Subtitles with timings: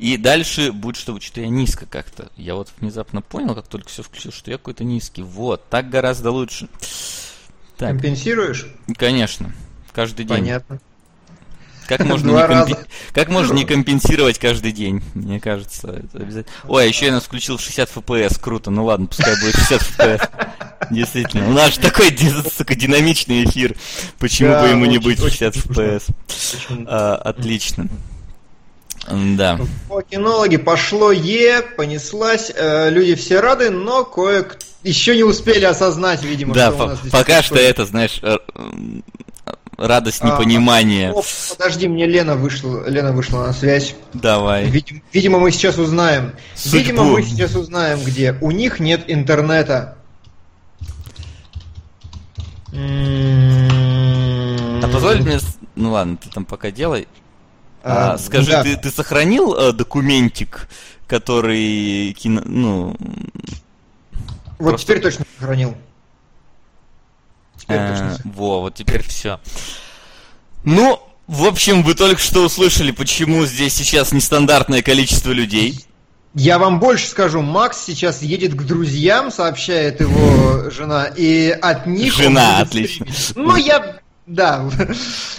[0.00, 2.30] И дальше будет, что, что я низко как-то.
[2.38, 5.20] Я вот внезапно понял, как только все включил, что я какой-то низкий.
[5.20, 6.68] Вот, так гораздо лучше.
[7.76, 7.90] Так.
[7.90, 8.66] Компенсируешь?
[8.96, 9.52] Конечно.
[9.92, 10.38] Каждый день.
[10.38, 10.80] Понятно.
[11.86, 12.76] Как можно, не компи...
[13.12, 15.02] как можно не компенсировать каждый день?
[15.12, 16.54] Мне кажется, это обязательно.
[16.66, 18.40] Ой, а еще я нас включил в 60 FPS.
[18.40, 18.70] Круто.
[18.70, 20.30] Ну ладно, пускай будет 60 FPS.
[20.90, 21.46] Действительно.
[21.46, 22.16] У нас же такой,
[22.56, 23.76] сука, динамичный эфир.
[24.18, 26.04] Почему да, бы ему очень, не быть в 60 FPS?
[26.86, 27.86] А, отлично.
[29.08, 29.58] Да.
[29.88, 34.46] По кинологи пошло Е, понеслась, э, люди все рады, но кое
[34.82, 38.36] еще не успели осознать, видимо, да, что у нас пока что это, знаешь, э,
[39.76, 41.12] радость непонимания.
[41.12, 43.94] А, подожди, мне Лена вышла, Лена вышла на связь.
[44.12, 44.66] Давай.
[44.66, 46.32] Видимо, видимо мы сейчас узнаем.
[46.54, 46.78] Судьбу.
[46.78, 48.36] Видимо, мы сейчас узнаем, где.
[48.40, 49.96] У них нет интернета.
[54.82, 55.38] А позволь мне...
[55.74, 57.08] Ну ладно, ты там пока делай.
[57.82, 58.62] А, а, скажи, да.
[58.62, 60.68] ты, ты сохранил э, документик,
[61.06, 62.96] который кино, ну.
[64.58, 64.86] Вот просто...
[64.86, 65.76] теперь точно сохранил.
[67.56, 68.30] Теперь э, точно.
[68.32, 69.40] Во, вот теперь все.
[70.64, 75.86] Ну, в общем, вы только что услышали, почему здесь сейчас нестандартное количество людей.
[76.34, 82.14] Я вам больше скажу, Макс сейчас едет к друзьям, сообщает его жена, и от них...
[82.14, 83.06] Жена, отлично.
[83.34, 84.00] Ну, я
[84.30, 84.70] да,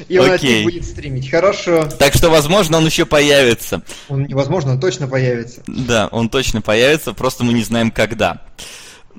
[0.09, 0.64] и он Окей.
[0.64, 1.30] будет стримить.
[1.30, 1.88] Хорошо.
[1.97, 3.81] Так что, возможно, он еще появится.
[4.09, 5.61] Он невозможно, он точно появится.
[5.66, 8.42] Да, он точно появится, просто мы не знаем когда.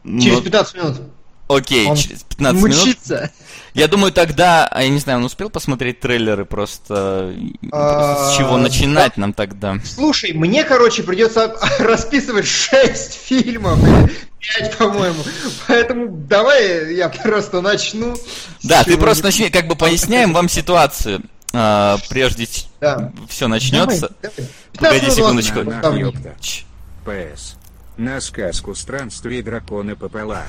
[0.05, 0.43] Через Но...
[0.43, 1.01] 15 минут.
[1.49, 3.15] Окей, он через 15 мучится.
[3.15, 3.31] минут.
[3.75, 7.35] Я думаю, тогда, а я не знаю, он успел посмотреть трейлеры, просто,
[7.71, 9.79] просто с чего а, начинать нам тогда?
[9.85, 13.79] Слушай, мне, короче, придется расписывать 6 фильмов,
[14.43, 15.23] 5, по-моему.
[15.69, 18.17] Поэтому давай я просто начну.
[18.63, 21.23] Да, ты просто начни, как бы поясняем вам ситуацию.
[21.55, 22.49] А, прежде
[22.81, 23.13] да.
[23.29, 24.11] все начнется.
[24.23, 25.01] Давай, давай.
[25.01, 25.61] Погоди секундочку.
[27.05, 27.57] ПС.
[27.97, 30.45] На сказку странствий драконы пополам.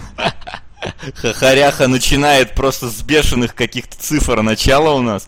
[1.15, 5.27] Хахаряха начинает просто с бешеных каких-то цифр начала у нас.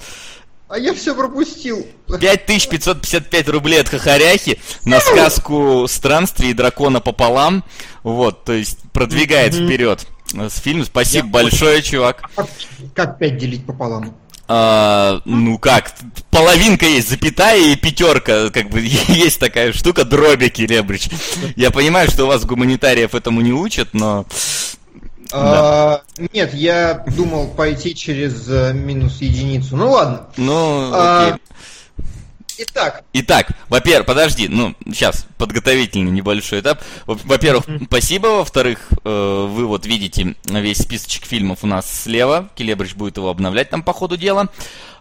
[0.75, 1.87] А я все пропустил.
[2.19, 7.63] 5555 рублей от Хахаряхи на сказку странствий дракона пополам.
[8.03, 9.65] Вот, то есть продвигает mm-hmm.
[9.65, 10.83] вперед с фильм.
[10.83, 11.91] Спасибо я большое, очень...
[11.91, 12.29] чувак.
[12.93, 14.17] Как 5 делить пополам?
[14.49, 15.95] А, ну как,
[16.29, 21.07] половинка есть, запятая и пятерка, как бы есть такая штука, дробики, Лебрич.
[21.55, 24.25] Я понимаю, что у вас гуманитариев этому не учат, но
[25.35, 26.01] а,
[26.33, 29.75] нет, я думал пойти через э, минус единицу.
[29.75, 30.27] Ну ладно.
[30.37, 31.41] Ну, а, окей.
[32.57, 33.03] Итак.
[33.11, 36.81] Итак, во-первых, подожди, ну, сейчас, подготовительный небольшой этап.
[37.05, 37.85] Во-первых, mm-hmm.
[37.87, 38.27] спасибо.
[38.27, 42.49] Во-вторых, э, вы вот видите весь списочек фильмов у нас слева.
[42.55, 44.47] Келебрич будет его обновлять там по ходу дела.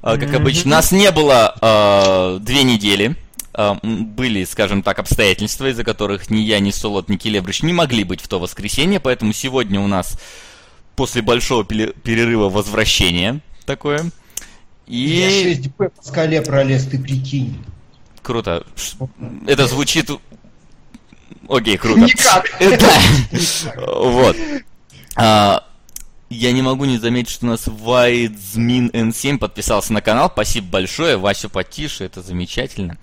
[0.03, 0.37] Э, как mm-hmm.
[0.37, 0.71] обычно.
[0.71, 3.17] Нас не было э, две недели.
[3.57, 8.05] Э, были, скажем так, обстоятельства, из-за которых ни я, ни Солод, ни Келебрич не могли
[8.05, 10.19] быть в то воскресенье, поэтому сегодня у нас
[10.97, 14.11] после большого перерыва возвращение такое.
[14.87, 14.99] И...
[14.99, 17.65] Я 6 по скале пролез, ты прикинь.
[18.23, 18.67] Круто.
[19.47, 20.11] Это звучит...
[21.49, 22.01] Окей, круто.
[22.01, 22.47] Никак.
[22.59, 23.75] Да.
[23.95, 24.37] Вот.
[26.31, 30.31] Я не могу не заметить, что у нас Вайдзмин N7 подписался на канал.
[30.33, 31.17] Спасибо большое.
[31.17, 32.97] Васю потише, это замечательно.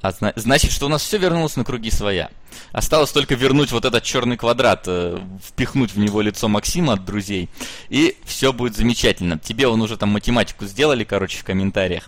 [0.00, 2.30] А зна- значит, что у нас все вернулось на круги своя.
[2.72, 7.48] Осталось только вернуть вот этот черный квадрат, э, впихнуть в него лицо Максима от друзей,
[7.88, 9.38] и все будет замечательно.
[9.38, 12.04] Тебе он уже там математику сделали, короче, в комментариях.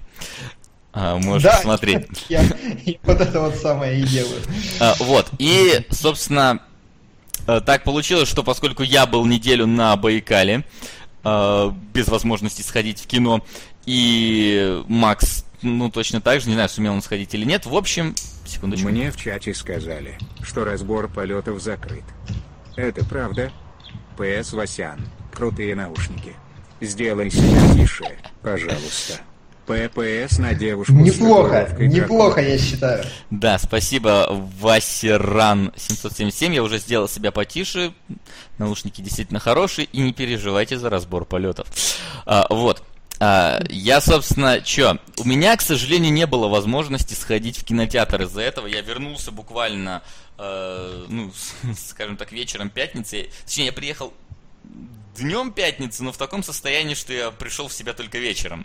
[0.93, 2.07] А, можешь да, посмотреть.
[2.29, 2.43] Я,
[2.85, 4.41] я вот это вот самое и делаю.
[4.81, 6.61] А, вот, и, собственно,
[7.61, 10.65] так получилось, что поскольку я был неделю на Байкале,
[11.25, 13.45] э, без возможности сходить в кино,
[13.87, 17.67] и Макс ну, точно так же, не знаю, сумел он сходить или нет.
[17.67, 18.15] В общем,
[18.47, 18.89] секундочку.
[18.89, 22.05] Мне в чате сказали, что разбор полетов закрыт.
[22.77, 23.51] Это правда?
[24.17, 25.01] ПС Васян,
[25.33, 26.35] крутые наушники.
[26.81, 28.05] Сделай себя тише,
[28.43, 29.21] пожалуйста.
[29.69, 33.05] ППС на девушку Неплохо, неплохо, я считаю.
[33.31, 34.27] Да, спасибо,
[34.61, 36.55] Васеран 777.
[36.55, 37.93] Я уже сделал себя потише.
[38.57, 39.87] Наушники действительно хорошие.
[39.93, 41.69] И не переживайте за разбор полетов.
[42.25, 42.83] А, вот.
[43.21, 44.99] А, я, собственно, что?
[45.19, 48.67] У меня, к сожалению, не было возможности сходить в кинотеатр из-за этого.
[48.67, 50.03] Я вернулся буквально,
[50.39, 51.31] э, ну,
[51.77, 53.29] скажем так, вечером пятницы.
[53.45, 54.15] Точнее, я приехал
[55.19, 58.65] днем пятницы, но в таком состоянии, что я пришел в себя только вечером.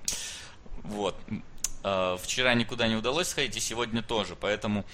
[0.84, 1.16] Вот.
[1.84, 4.86] Э, вчера никуда не удалось сходить, и сегодня тоже, поэтому...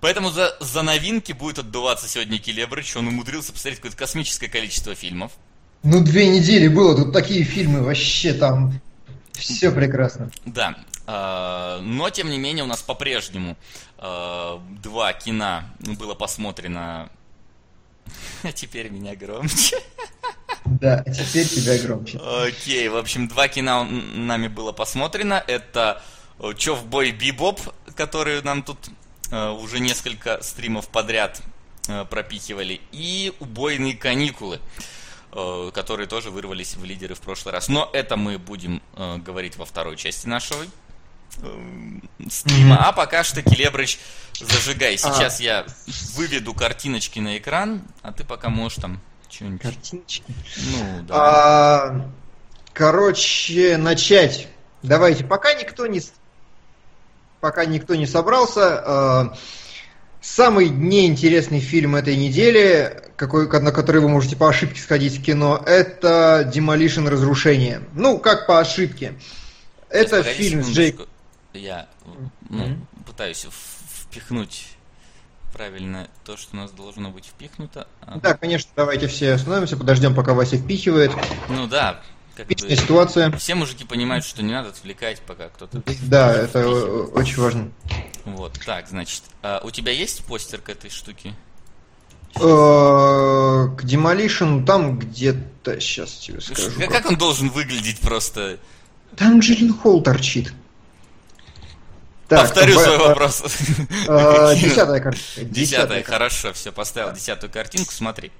[0.00, 2.96] Поэтому за, за новинки будет отдуваться сегодня Келебрыч.
[2.96, 5.30] Он умудрился посмотреть какое-то космическое количество фильмов.
[5.84, 8.80] Ну, две недели было, тут такие фильмы вообще там.
[9.32, 10.30] Все прекрасно.
[10.44, 10.76] Да.
[11.06, 13.56] А, но, тем не менее, у нас по-прежнему
[13.98, 17.08] а, два кино было посмотрено.
[18.42, 19.76] А теперь меня громче.
[20.82, 22.18] Да, теперь тебя громче.
[22.18, 25.42] Окей, в общем, два кино нами было посмотрено.
[25.46, 26.02] Это
[26.56, 27.60] Чов Бой Бибоп,
[27.96, 28.78] который нам тут
[29.30, 31.40] уже несколько стримов подряд
[32.10, 34.60] пропихивали, и Убойные каникулы.
[35.34, 37.68] Э, которые тоже вырвались в лидеры в прошлый раз.
[37.68, 42.74] Но это мы будем э, говорить во второй части нашего э, стрима.
[42.74, 42.78] Mm-hmm.
[42.78, 43.98] А пока что, Келебрыч,
[44.38, 44.96] зажигай.
[44.96, 44.98] А.
[44.98, 45.42] Сейчас а...
[45.42, 45.66] я
[46.16, 49.00] выведу картиночки на экран, а ты пока можешь там
[49.32, 49.62] что-нибудь...
[49.62, 50.34] Картиночки?
[50.56, 51.14] Ну, да.
[51.14, 52.10] А,
[52.72, 54.48] короче, начать.
[54.82, 56.00] Давайте, пока никто не...
[57.40, 59.32] Пока никто не собрался,
[60.22, 65.60] Самый неинтересный фильм этой недели, какой, на который вы можете по ошибке сходить в кино,
[65.66, 67.82] это Demolition Разрушение.
[67.92, 69.14] Ну, как по ошибке.
[69.90, 71.00] Это Погоди фильм с Джейк...
[71.54, 73.04] Я ну, mm-hmm.
[73.04, 74.68] пытаюсь впихнуть
[75.62, 77.86] правильно то, что у нас должно быть впихнуто.
[78.00, 78.20] Ага.
[78.20, 81.12] Да, конечно, давайте все остановимся, подождем, пока Вася впихивает.
[81.48, 82.02] Ну да,
[82.34, 83.30] как бы, ситуация.
[83.36, 85.80] Все мужики понимают, что не надо отвлекать, пока кто-то...
[86.02, 87.70] Да, это очень важно.
[88.24, 91.32] Вот, так, значит, а у тебя есть постер к этой штуке?
[92.34, 96.72] Э, к Demolition там где-то, сейчас тебе скажу.
[96.90, 98.58] Как он должен выглядеть просто?
[99.16, 100.52] Там Джиллин Холл торчит.
[102.32, 103.42] Так, Повторю свой вопрос.
[104.08, 105.54] Э, десятая картинка.
[105.54, 108.32] Десятая, хорошо, все, поставил десятую картинку, смотри.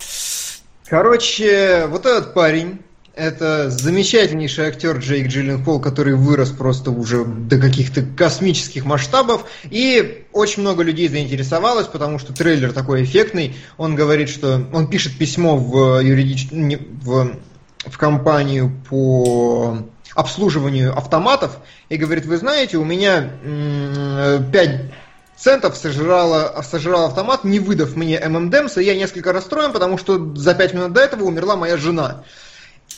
[0.87, 2.81] Короче, вот этот парень,
[3.15, 9.45] это замечательнейший актер Джейк Джилленхол, который вырос просто уже до каких-то космических масштабов.
[9.65, 13.55] И очень много людей заинтересовалось, потому что трейлер такой эффектный.
[13.77, 16.49] Он говорит, что он пишет письмо в, юридич...
[16.51, 17.37] в,
[17.85, 23.31] в компанию по обслуживанию автоматов и говорит, вы знаете, у меня
[24.53, 24.93] 5
[25.37, 30.55] центов сожрал, сожрал автомат, не выдав мне ММДМС, и я несколько расстроен, потому что за
[30.55, 32.25] 5 минут до этого умерла моя жена.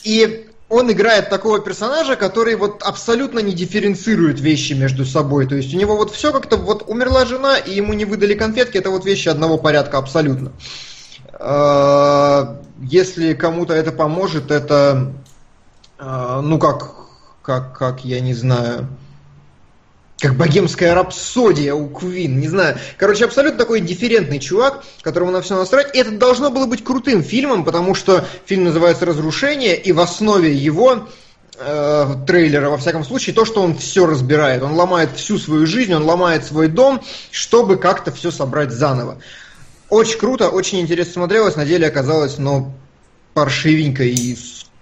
[0.03, 5.47] И он играет такого персонажа, который вот абсолютно не дифференцирует вещи между собой.
[5.47, 8.77] То есть у него вот все как-то вот умерла жена, и ему не выдали конфетки,
[8.77, 10.51] это вот вещи одного порядка абсолютно.
[11.33, 15.13] А, если кому-то это поможет, это
[15.97, 17.04] а, ну как,
[17.45, 18.87] как, как, я не знаю,
[20.17, 22.77] как богемская рапсодия у Квин, не знаю.
[22.97, 25.95] Короче, абсолютно такой дифферентный чувак, которому на все насрать.
[25.95, 30.55] И это должно было быть крутым фильмом, потому что фильм называется «Разрушение», и в основе
[30.55, 31.07] его
[31.59, 34.63] э, трейлера, во всяком случае, то, что он все разбирает.
[34.63, 39.19] Он ломает всю свою жизнь, он ломает свой дом, чтобы как-то все собрать заново.
[39.89, 42.73] Очень круто, очень интересно смотрелось, на деле оказалось, но
[43.35, 44.35] паршивенько и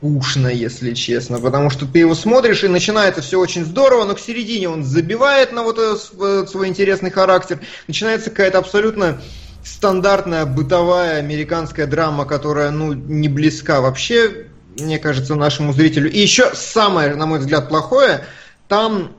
[0.04, 4.20] скучно, если честно, потому что ты его смотришь, и начинается все очень здорово, но к
[4.20, 9.22] середине он забивает на вот этот свой интересный характер, начинается какая-то абсолютно
[9.64, 14.48] стандартная бытовая американская драма, которая, ну, не близка вообще,
[14.78, 16.12] мне кажется, нашему зрителю.
[16.12, 18.26] И еще самое, на мой взгляд, плохое,
[18.68, 19.14] там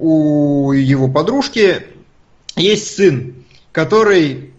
[0.00, 1.86] у его подружки
[2.56, 4.54] есть сын, который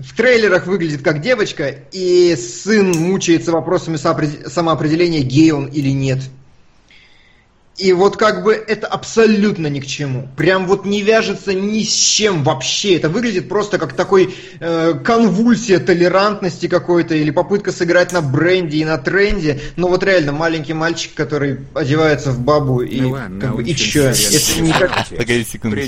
[0.00, 6.20] в трейлерах выглядит как девочка, и сын мучается вопросами самоопределения, гей он или нет.
[7.76, 10.28] И вот как бы это абсолютно ни к чему.
[10.36, 12.96] Прям вот не вяжется ни с чем вообще.
[12.96, 18.84] Это выглядит просто как такой э, конвульсия толерантности какой-то или попытка сыграть на бренде и
[18.84, 19.62] на тренде.
[19.76, 23.74] Но вот реально маленький мальчик, который одевается в бабу и, ну, ладно, как бы, и
[23.74, 24.08] чё?
[24.08, 25.08] Это никак...
[25.08, 25.78] Погоди секунду.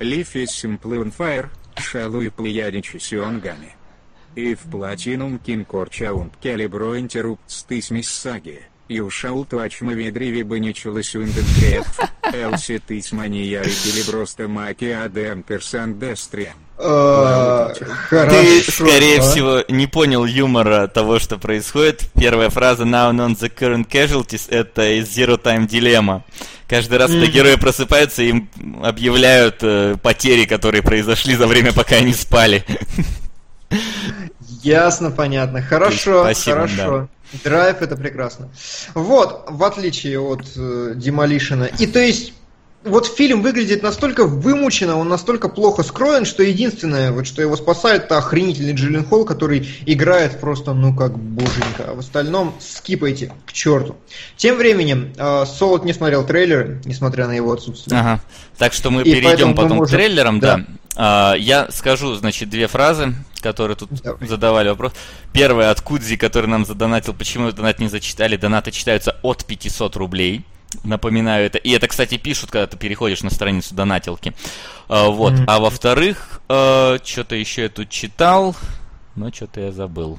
[0.00, 1.48] Is simply on fire.
[1.76, 3.74] Шалуй плеядичи сионгами.
[4.34, 8.62] И в платинум кинкорчаунт келебро интеррупт стыс миссаги.
[8.88, 11.86] И ушел точно ведриве бы ничелось уинденкреф.
[12.34, 16.54] Элси тыс манияри келеброста маки адем персан дестрием.
[16.78, 17.72] А,
[18.10, 22.10] Ты, скорее всего, не понял юмора того, что происходит.
[22.18, 26.22] Первая фраза Now on the current casualties это из Zero Time Dilemma.
[26.68, 28.48] Каждый раз, когда герои просыпаются, им
[28.82, 32.64] объявляют э, потери, которые произошли за время, пока они спали.
[34.62, 35.60] Ясно, понятно.
[35.60, 36.98] Хорошо, Спасибо, хорошо.
[36.98, 37.08] Да.
[37.44, 38.50] Драйв это прекрасно.
[38.94, 41.72] Вот, в отличие от э, Demolition.
[41.78, 42.32] И то есть
[42.84, 48.04] вот фильм выглядит настолько вымученно, он настолько плохо скроен, что единственное, вот, что его спасает,
[48.04, 51.90] это охренительный Джиллен Холл, который играет просто, ну, как боженька.
[51.90, 53.96] А в остальном скипайте к черту.
[54.36, 58.00] Тем временем, э, Солод не смотрел трейлер, несмотря на его отсутствие.
[58.00, 58.20] Ага.
[58.58, 59.86] Так что мы И перейдем потом можем...
[59.86, 60.56] к трейлерам, да.
[60.56, 60.64] да.
[60.94, 64.26] А, я скажу, значит, две фразы, которые тут Давай.
[64.26, 64.92] задавали вопрос.
[65.32, 68.36] Первая от Кудзи, который нам задонатил, почему донат не зачитали.
[68.36, 70.44] Донаты читаются от 500 рублей.
[70.84, 71.58] Напоминаю это.
[71.58, 74.32] И это, кстати, пишут, когда ты переходишь на страницу донатилки.
[74.88, 75.34] А, вот.
[75.34, 75.44] Mm-hmm.
[75.46, 78.56] А во-вторых, э, что-то еще я тут читал,
[79.14, 80.18] но что-то я забыл.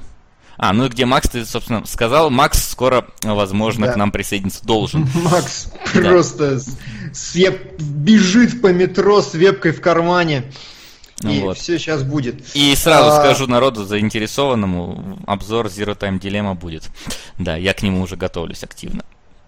[0.56, 3.92] А, ну и где Макс, ты, собственно, сказал, Макс скоро, возможно, да.
[3.92, 5.08] к нам присоединиться должен.
[5.14, 7.54] Макс просто да.
[7.78, 10.44] бежит по метро с вебкой в кармане.
[11.22, 11.58] И вот.
[11.58, 12.54] все сейчас будет.
[12.54, 13.20] И сразу а...
[13.20, 16.90] скажу народу заинтересованному, обзор Zero Time Dilemma будет.
[17.38, 19.04] Да, я к нему уже готовлюсь активно.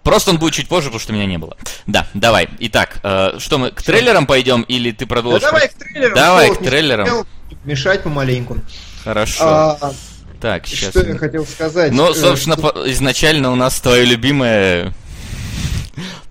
[0.07, 1.57] Просто он будет чуть позже, потому что меня не было.
[1.85, 2.47] Да, давай.
[2.59, 5.41] Итак, э, что мы к трейлерам пойдем или ты продолжишь?
[5.41, 6.15] Да давай к трейлерам.
[6.15, 7.27] Давай к трейлерам.
[7.65, 8.55] Мешать помаленьку.
[9.03, 9.43] Хорошо.
[9.43, 9.93] А,
[10.39, 10.91] так, сейчас.
[10.91, 11.91] Что я хотел сказать?
[11.91, 14.93] Ну, собственно, э, изначально у нас твое любимое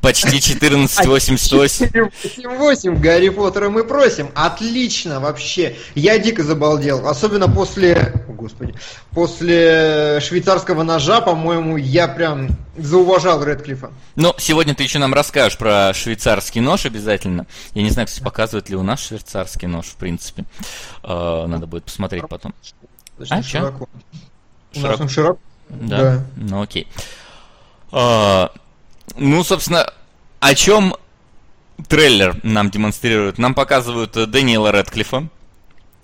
[0.06, 2.10] Почти 1488.
[2.44, 4.30] 88 Гарри Поттера мы просим.
[4.36, 5.74] Отлично вообще.
[5.96, 7.08] Я дико забалдел.
[7.08, 8.14] Особенно после...
[8.28, 8.76] О, господи.
[9.10, 13.90] После швейцарского ножа, по-моему, я прям зауважал Редклифа.
[14.14, 17.48] Ну, сегодня ты еще нам расскажешь про швейцарский нож обязательно.
[17.74, 20.44] Я не знаю, кстати, показывает ли у нас швейцарский нож, в принципе.
[21.02, 22.54] Э, надо будет посмотреть потом.
[23.28, 23.88] А, широко.
[24.72, 25.40] У нас он широк?
[25.68, 25.98] Да.
[25.98, 26.24] да.
[26.36, 26.86] Ну, окей.
[27.90, 28.52] А,
[29.16, 29.92] ну, собственно,
[30.40, 30.94] о чем
[31.88, 33.38] трейлер нам демонстрирует?
[33.38, 35.28] Нам показывают Дэниела Редклифа,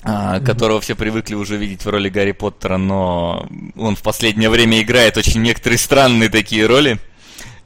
[0.02, 0.44] mm-hmm.
[0.44, 5.16] которого все привыкли уже видеть в роли Гарри Поттера, но он в последнее время играет
[5.16, 6.98] очень некоторые странные такие роли,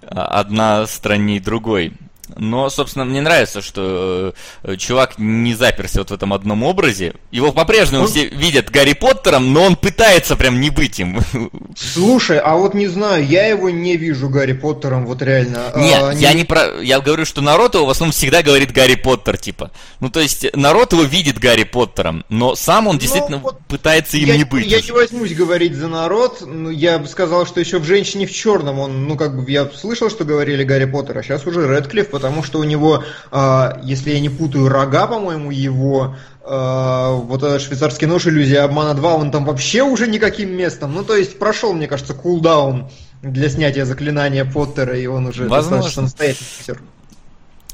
[0.02, 1.92] а, одна страннее другой.
[2.34, 7.14] Но, собственно, мне нравится, что э, чувак не заперся вот в этом одном образе.
[7.30, 8.08] Его по-прежнему он...
[8.08, 11.20] все видят Гарри Поттером, но он пытается прям не быть им.
[11.76, 15.72] Слушай, а вот не знаю, я его не вижу Гарри Поттером, вот реально.
[15.76, 16.40] Нет, а, я не...
[16.40, 16.80] не про...
[16.82, 19.70] Я говорю, что народ его в основном всегда говорит Гарри Поттер, типа.
[20.00, 24.16] Ну, то есть, народ его видит Гарри Поттером, но сам он ну, действительно вот пытается
[24.16, 24.66] им я, не быть.
[24.66, 24.86] Я уже.
[24.86, 26.42] не возьмусь говорить за народ,
[26.72, 30.10] я бы сказал, что еще в «Женщине в черном» он, ну, как бы, я слышал,
[30.10, 34.20] что говорили Гарри Поттер, а сейчас уже Редклифф, потому что у него, а, если я
[34.20, 39.44] не путаю, рога, по-моему, его, а, вот этот швейцарский нож иллюзия обмана 2, он там
[39.44, 40.94] вообще уже никаким местом.
[40.94, 42.88] Ну, то есть прошел, мне кажется, кулдаун
[43.20, 45.76] для снятия заклинания Поттера, и он уже Возможно.
[45.76, 46.82] достаточно настоятельный актер.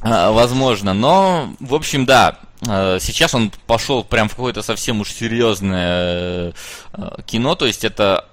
[0.01, 2.39] А, возможно, но, в общем, да,
[2.99, 6.55] сейчас он пошел прям в какое-то совсем уж серьезное
[7.27, 8.25] кино, то есть это,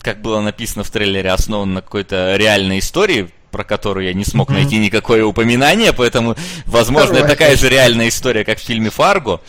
[0.00, 4.50] как было написано в трейлере, основано на какой-то реальной истории, про которую я не смог
[4.50, 6.36] найти никакое упоминание, поэтому,
[6.66, 9.40] возможно, это такая же реальная история, как в фильме «Фарго».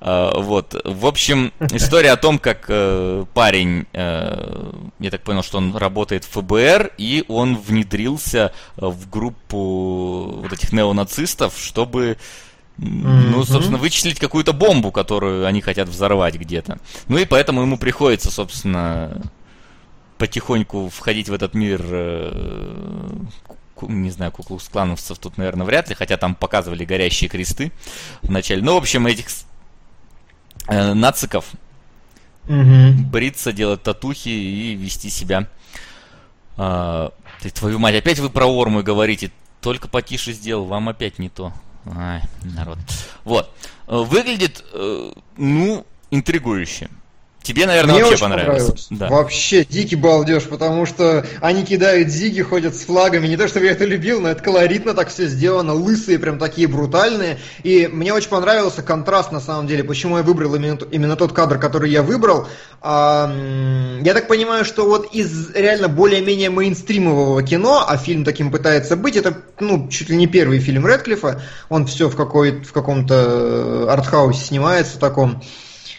[0.00, 0.78] А, вот.
[0.84, 6.24] В общем, история о том, как э, парень, э, я так понял, что он работает
[6.24, 12.18] в ФБР, и он внедрился в группу вот этих неонацистов, чтобы
[12.76, 16.78] ну, собственно, вычислить какую-то бомбу, которую они хотят взорвать где-то.
[17.08, 19.22] Ну и поэтому ему приходится, собственно,
[20.24, 23.10] потихоньку входить в этот мир, э,
[23.82, 27.72] не знаю, куклукс-клановцев тут, наверное, вряд ли, хотя там показывали горящие кресты
[28.22, 28.62] в начале.
[28.62, 29.26] Ну, в общем, этих
[30.66, 31.44] э, нациков
[32.44, 33.06] угу.
[33.12, 35.46] бриться, делать татухи и вести себя.
[36.56, 37.10] Э,
[37.42, 41.52] ты, твою мать, опять вы про Орму говорите, только потише сделал, вам опять не то.
[41.84, 42.78] Ай, народ.
[43.24, 43.54] Вот.
[43.88, 44.64] Э, выглядит,
[45.36, 46.88] ну, интригующе.
[47.44, 48.62] Тебе, наверное, Мне вообще понравилось.
[48.62, 48.86] понравилось.
[48.88, 49.08] Да.
[49.10, 53.26] Вообще дикий балдеж, потому что они кидают зиги, ходят с флагами.
[53.26, 55.74] Не то, чтобы я это любил, но это колоритно так все сделано.
[55.74, 57.38] Лысые, прям такие брутальные.
[57.62, 61.58] И мне очень понравился контраст, на самом деле, почему я выбрал именно, именно тот кадр,
[61.58, 62.48] который я выбрал.
[62.80, 63.30] А,
[64.00, 69.16] я так понимаю, что вот из реально более-менее мейнстримового кино, а фильм таким пытается быть,
[69.16, 71.42] это ну, чуть ли не первый фильм Редклифа.
[71.68, 75.42] Он все в, какой, в каком-то артхаусе снимается таком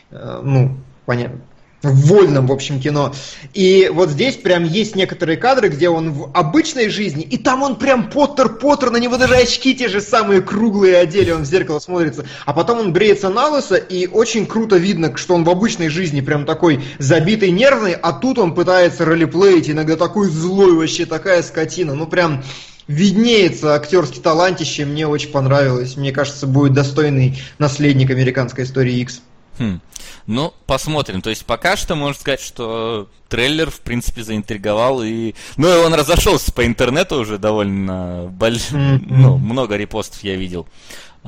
[0.09, 1.41] э, ну, понятно,
[1.85, 3.13] в вольном, в общем, кино.
[3.53, 7.75] И вот здесь прям есть некоторые кадры, где он в обычной жизни, и там он
[7.75, 12.25] прям Поттер-Поттер, на него даже очки те же самые круглые одели, он в зеркало смотрится.
[12.45, 16.21] А потом он бреется на лысо, и очень круто видно, что он в обычной жизни
[16.21, 21.93] прям такой забитый, нервный, а тут он пытается ролеплеить, иногда такой злой вообще, такая скотина.
[21.93, 22.43] Ну прям
[22.87, 25.97] виднеется актерский талантище, мне очень понравилось.
[25.97, 29.21] Мне кажется, будет достойный наследник американской истории X.
[29.57, 29.79] Хм.
[30.27, 31.21] Ну, посмотрим.
[31.21, 35.35] То есть пока что можно сказать, что трейлер, в принципе, заинтриговал и...
[35.57, 38.71] Ну, и он разошелся по интернету уже довольно больш...
[38.71, 39.05] mm-hmm.
[39.07, 40.67] ну, много репостов я видел.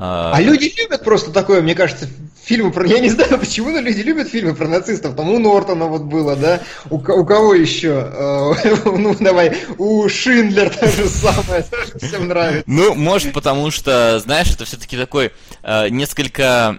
[0.00, 0.30] А...
[0.32, 2.08] а люди любят просто такое, мне кажется,
[2.44, 2.86] фильмы про...
[2.86, 5.16] Я не знаю, почему, но люди любят фильмы про нацистов.
[5.16, 6.60] Там у Нортона вот было, да?
[6.88, 8.08] У, у кого еще?
[8.12, 8.52] Э,
[8.84, 11.64] ну, давай, у Шиндлер то же самое,
[12.00, 12.64] всем нравится.
[12.66, 15.32] Ну, может, потому что, знаешь, это все-таки такой
[15.64, 16.78] э, несколько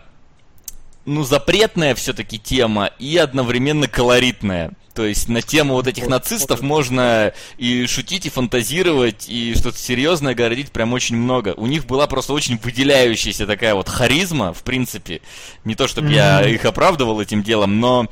[1.09, 4.71] ну, запретная все-таки тема и одновременно колоритная.
[4.93, 10.35] То есть на тему вот этих нацистов можно и шутить, и фантазировать, и что-то серьезное
[10.35, 11.53] говорить прям очень много.
[11.55, 15.21] У них была просто очень выделяющаяся такая вот харизма, в принципе.
[15.63, 18.07] Не то, чтобы я их оправдывал этим делом, но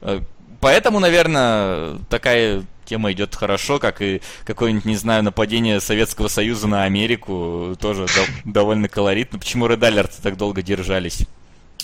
[0.00, 0.20] э,
[0.60, 6.82] поэтому, наверное, такая тема идет хорошо, как и какое-нибудь, не знаю, нападение Советского Союза на
[6.84, 9.38] Америку, тоже до- довольно колоритно.
[9.38, 11.20] Почему Red Alert так долго держались?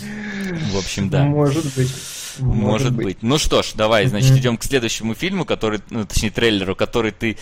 [0.01, 1.25] В общем, да.
[1.25, 1.93] Может быть.
[2.39, 3.19] Может быть.
[3.23, 7.37] Ну что ж, давай, значит, идем к следующему фильму, который, ну, точнее, трейлеру, который ты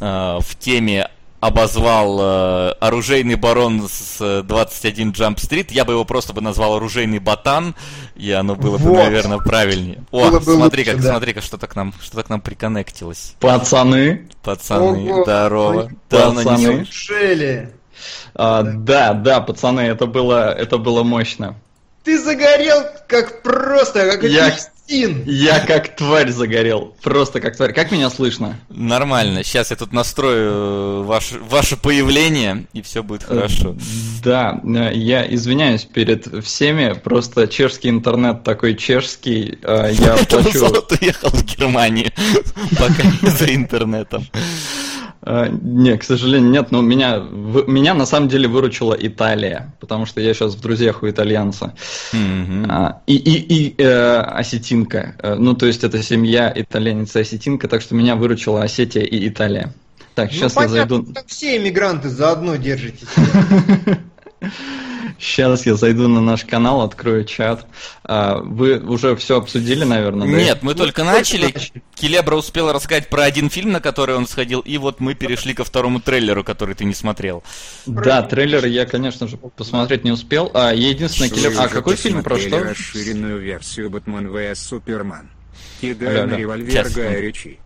[0.00, 5.68] э, в теме обозвал э, оружейный барон с э, 21 Jump Street.
[5.70, 7.74] Я бы его просто бы назвал оружейный ботан,
[8.14, 8.96] и оно было бы, Вот.
[9.04, 10.04] наверное, правильнее.
[10.10, 11.10] О, Было бы смотри, лучше, как, да.
[11.12, 13.36] смотри, как что-то к нам, что-то к нам приконнектилось.
[13.40, 15.82] Пацаны, Пацаны, Ого, здорово.
[15.84, 16.58] ой, Давно не пацаны.
[16.66, 16.76] слышал.
[17.16, 17.72] Неужели?
[18.34, 21.56] а, да, да, пацаны, это было, это было мощно.
[22.04, 25.22] Ты загорел как просто, как Я- апельсин.
[25.26, 27.72] Я как тварь загорел, просто как тварь.
[27.72, 28.58] Как меня слышно?
[28.70, 29.44] Нормально.
[29.44, 33.76] Сейчас я тут настрою э, ваше, ваше появление, и все будет хорошо.
[34.24, 40.58] Да, э, я извиняюсь перед всеми, просто чешский интернет такой чешский, э, я плачу...
[40.58, 42.10] Золото уехал в Германию,
[42.78, 44.26] пока не за интернетом.
[45.22, 50.06] Э, Не, к сожалению, нет, но меня, в- меня на самом деле выручила Италия, потому
[50.06, 51.74] что я сейчас в друзьях у итальянца.
[52.12, 52.66] Мгм.
[52.70, 55.16] А, И, и, и э, осетинка.
[55.22, 59.28] Э, Ну, то есть это семья итальянец и осетинка, так что меня выручила Осетия и
[59.28, 59.72] Италия.
[60.14, 61.12] Так, сейчас ну, я понятно, зайду.
[61.12, 63.08] там все иммигранты заодно держитесь.
[65.20, 67.66] Сейчас я зайду на наш канал, открою чат.
[68.04, 70.26] А, Вы уже все обсудили, наверное?
[70.26, 70.32] да?
[70.34, 71.54] Нет, мы Ну, только начали.
[71.94, 75.62] Келебра успел рассказать про один фильм, на который он сходил, и вот мы перешли ко
[75.64, 77.42] второму трейлеру, который ты не смотрел.
[77.84, 80.50] Да, трейлер я, конечно же, посмотреть не успел.
[80.54, 82.58] А единственное, Вы Келеб- А какой фильм про что?
[82.64, 85.28] расширенную версию Бэтмен vs Суперман.
[85.82, 86.26] Алло.
[86.26, 87.20] на револьвер Гая.
[87.20, 87.58] Ричи.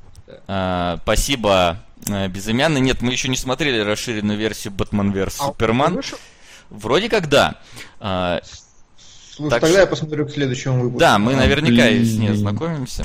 [0.49, 2.81] А, спасибо, э, безымянный.
[2.81, 5.95] Нет, мы еще не смотрели расширенную версию Бэтмен vs А, Суперман.
[5.95, 6.19] вышел?
[6.71, 7.57] Вроде как да.
[8.01, 8.41] А,
[9.37, 10.99] Слушай, Так тогда что- я посмотрю к следующему выпуску.
[11.01, 12.33] да, мы А, наверняка с ней блин.
[12.33, 13.05] ознакомимся.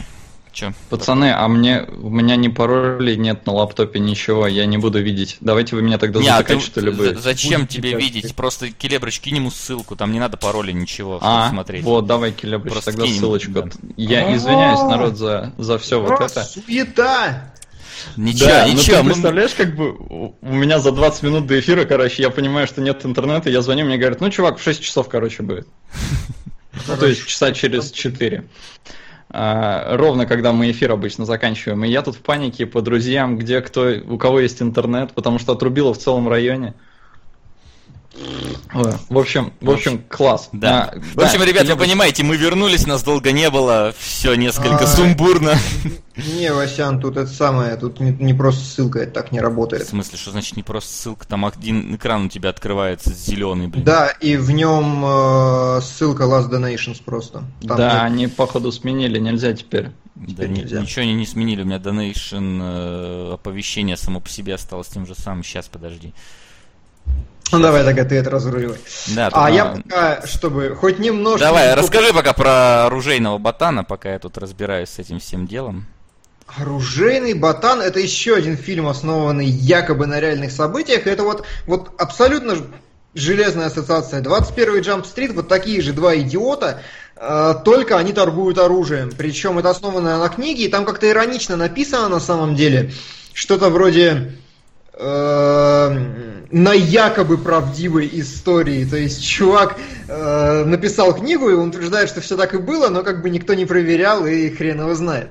[0.51, 0.73] Че?
[0.89, 5.37] Пацаны, а мне у меня ни паролей нет на лаптопе, ничего, я не буду видеть.
[5.41, 7.15] Давайте вы меня тогда Не, а затыкать, ты- что ли, будет?
[7.17, 8.01] за- зачем Будете тебе так.
[8.01, 8.35] видеть?
[8.35, 11.83] Просто Келебрыч, кинь ему ссылку, там не надо пароля, ничего, А, смотреть.
[11.83, 13.51] вот, давай, Келебрич, Просто тогда кинем, ссылочку.
[13.53, 13.63] да.
[13.95, 16.43] Я извиняюсь, народ, за, за все вот А, это.
[16.43, 17.53] Суета!
[18.17, 21.59] Ничего, да, ничего, но ты представляешь, как бы у у меня за 20 минут до
[21.59, 24.81] эфира, короче, я понимаю, что нет интернета, я звоню, мне говорят, ну, чувак, в 6
[24.81, 25.67] часов, короче, будет.
[26.87, 28.45] Ну, то есть часа через 4.
[29.31, 31.83] А, ровно когда мы эфир обычно заканчиваем.
[31.85, 35.53] И я тут в панике по друзьям, где кто, у кого есть интернет, потому что
[35.53, 36.73] отрубило в целом районе.
[38.73, 40.49] В общем, в общем, класс.
[40.51, 40.91] Да.
[40.93, 44.83] А, В общем, да, ребят, вы понимаете, мы вернулись, нас долго не было, все несколько
[44.85, 44.87] А.
[44.87, 45.55] сумбурно.
[46.17, 49.87] Не, Васян, тут это самое, тут не, не просто ссылка, это так не В работает.
[49.87, 53.85] смысле, что значит не просто ссылка, там один экран у тебя открывается зеленый, блин.
[53.85, 57.43] Да, и в нем э, ссылка Last Donations просто.
[57.65, 59.91] Там Да, нет- они, походу, сменили, нельзя теперь.
[60.15, 60.81] Да теперь ни- нельзя.
[60.81, 65.15] ничего они не сменили, у меня donation э, оповещение само по себе осталось тем же
[65.15, 65.43] самым.
[65.43, 66.13] Сейчас, подожди.
[67.51, 68.77] Ну давай тогда ты это разруливай.
[69.07, 71.39] Да, А я пока, чтобы хоть немножко...
[71.39, 75.87] Давай, расскажи пока про оружейного ботана, пока я тут разбираюсь с этим всем делом.
[76.57, 81.07] Оружейный ботан это еще один фильм, основанный якобы на реальных событиях.
[81.07, 82.57] Это вот, вот абсолютно
[83.13, 84.21] железная ассоциация.
[84.21, 86.81] 21 Jump Street, вот такие же два идиота,
[87.15, 89.11] э, только они торгуют оружием.
[89.15, 92.91] Причем это основано на книге, и там как-то иронично написано на самом деле.
[93.33, 94.33] Что-то вроде
[94.99, 98.85] на якобы правдивой истории.
[98.85, 103.03] То есть чувак э, написал книгу, и он утверждает, что все так и было, но
[103.03, 105.29] как бы никто не проверял, и хрен его знает.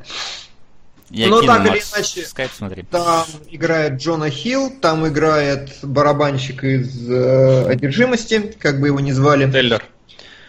[1.10, 2.26] Я кину, так или иначе.
[2.26, 2.82] скайп смотри.
[2.90, 9.50] Там играет Джона Хилл, там играет барабанщик из э, «Одержимости», как бы его ни звали.
[9.50, 9.82] Тейлер.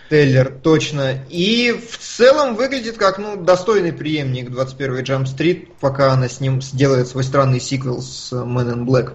[0.10, 1.24] Теллер, точно.
[1.30, 6.62] И в целом выглядит как ну, достойный преемник 21 Jump Street, пока она с ним
[6.62, 9.14] сделает свой странный сиквел с Man in Black.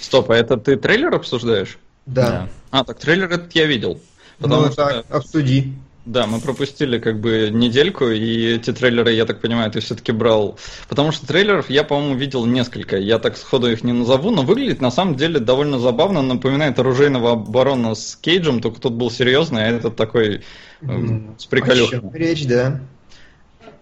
[0.00, 1.78] Стоп, а это ты трейлер обсуждаешь?
[2.06, 2.48] Да.
[2.70, 4.00] А, так трейлер этот я видел.
[4.38, 5.74] Потому Ну что, так, обсуди.
[6.04, 10.58] Да, мы пропустили как бы недельку, и эти трейлеры, я так понимаю, ты все-таки брал.
[10.88, 12.96] Потому что трейлеров я, по-моему, видел несколько.
[12.96, 16.22] Я так сходу их не назову, но выглядит на самом деле довольно забавно.
[16.22, 20.42] Напоминает оружейного барона с Кейджем, только тот был серьезный, а этот такой
[20.82, 22.80] М, с чем речь, да.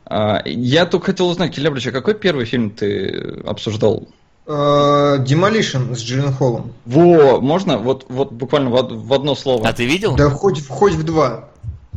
[0.04, 4.08] А, Я только хотел узнать, Келебрич, а какой первый фильм ты обсуждал?
[4.46, 6.72] Э, Demolition с Джиллен Холлом.
[6.84, 7.78] Во, можно?
[7.78, 9.68] Вот, вот буквально в, в одно слово.
[9.68, 10.16] А ты видел?
[10.16, 11.49] Да хоть, хоть в два.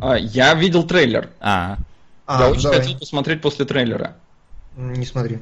[0.04, 1.30] А, я видел трейлер.
[1.40, 1.78] А,
[2.26, 2.82] А, я очень давай.
[2.82, 4.16] хотел посмотреть после трейлера.
[4.76, 5.40] Не смотри.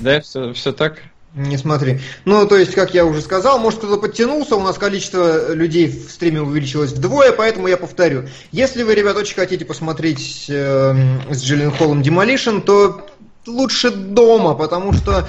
[0.00, 1.02] Да, все, все так?
[1.34, 2.00] Не смотри.
[2.24, 6.10] Ну, то есть, как я уже сказал, может кто-то подтянулся, у нас количество людей в
[6.10, 8.28] стриме увеличилось вдвое, поэтому я повторю.
[8.52, 10.94] Если вы, ребят, очень хотите посмотреть э,
[11.30, 13.06] с Джиллен Холлом Demolition, то
[13.46, 15.28] лучше дома, потому что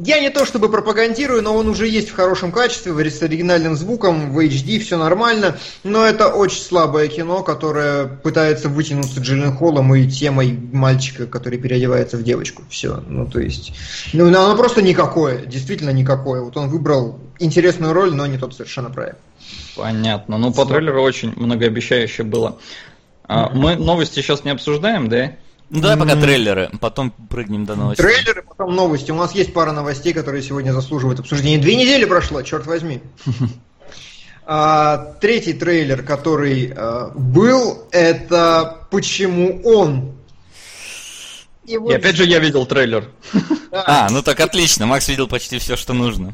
[0.00, 4.32] я не то чтобы пропагандирую, но он уже есть в хорошем качестве, с оригинальным звуком,
[4.32, 5.58] в HD, все нормально.
[5.82, 12.16] Но это очень слабое кино, которое пытается вытянуться Джиллен Холлом и темой мальчика, который переодевается
[12.16, 12.62] в девочку.
[12.70, 13.02] Все.
[13.08, 13.72] Ну, то есть.
[14.12, 16.42] Ну, оно просто никакое, действительно никакое.
[16.42, 19.18] Вот он выбрал интересную роль, но не тот совершенно проект.
[19.76, 20.38] Понятно.
[20.38, 22.58] Ну, по трейлеру очень многообещающе было.
[23.24, 25.32] А, мы новости сейчас не обсуждаем, да?
[25.70, 28.04] Ну давай пока трейлеры, потом прыгнем до новостей.
[28.04, 29.10] Трейлеры, потом новости.
[29.10, 31.58] У нас есть пара новостей, которые сегодня заслуживают обсуждения.
[31.58, 33.02] Две недели прошло, черт возьми.
[34.50, 40.14] А, третий трейлер, который а, был, это почему он.
[41.66, 41.92] И, вот...
[41.92, 43.10] И опять же я видел трейлер.
[43.70, 43.84] Да.
[43.86, 46.32] А, ну так отлично, Макс видел почти все, что нужно.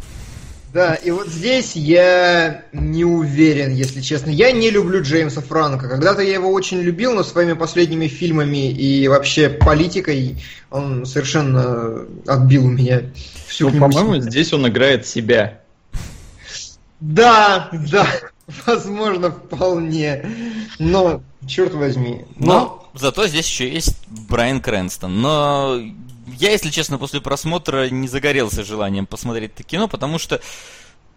[0.74, 4.30] Да, и вот здесь я не уверен, если честно.
[4.30, 5.88] Я не люблю Джеймса Франка.
[5.88, 12.66] Когда-то я его очень любил, но своими последними фильмами и вообще политикой он совершенно отбил
[12.66, 13.02] у меня
[13.46, 15.60] всю ну, По-моему, здесь он играет себя.
[16.98, 18.08] Да, да,
[18.66, 20.26] возможно, вполне.
[20.80, 22.24] Но, черт возьми.
[22.34, 23.96] Но, но зато здесь еще есть
[24.28, 25.20] Брайан Крэнстон.
[25.20, 25.80] Но
[26.26, 30.40] я, если честно, после просмотра не загорелся желанием посмотреть это кино, потому что,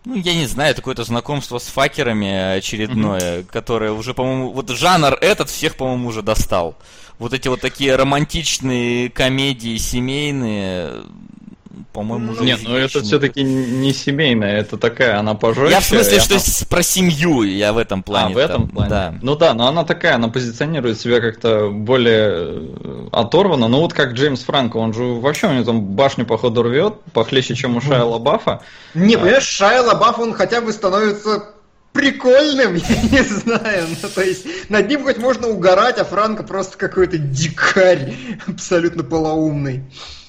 [0.06, 3.46] ну, я не знаю, это какое-то знакомство с факерами очередное, mm-hmm.
[3.46, 6.76] которое уже, по-моему, вот жанр этот всех, по-моему, уже достал.
[7.20, 11.04] Вот эти вот такие романтичные комедии семейные,
[11.94, 15.72] по-моему, уже Нет, ну это все-таки не семейная, это такая, она пожестче.
[15.72, 16.44] Я в смысле, что она...
[16.70, 18.34] про семью, я в этом плане.
[18.34, 18.90] А, в этом плане?
[18.90, 19.16] Да.
[19.22, 23.68] Ну да, но она такая, она позиционирует себя как-то более э, оторванно.
[23.68, 27.56] Ну вот как Джеймс Франко, он же вообще у него там башню походу рвет, похлеще,
[27.56, 28.62] чем у Шайа Лабафа.
[28.94, 29.20] Не, а...
[29.20, 31.57] понимаешь, Шайа Лабаф, он хотя бы становится
[31.97, 33.88] прикольным, я не знаю.
[34.01, 38.13] Ну, то есть над ним хоть можно угорать, а Франко просто какой-то дикарь,
[38.47, 39.83] абсолютно полоумный.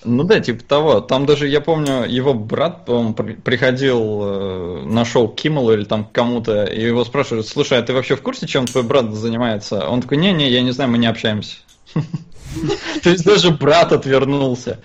[0.05, 1.01] Ну да, типа того.
[1.01, 6.09] Там даже, я помню, его брат, по при приходил э, на шоу Киммелу или там
[6.11, 9.89] кому-то, и его спрашивают, слушай, а ты вообще в курсе, чем твой брат занимается?
[9.89, 11.57] Он такой, не-не, я не знаю, мы не общаемся.
[13.03, 14.81] То есть даже брат отвернулся.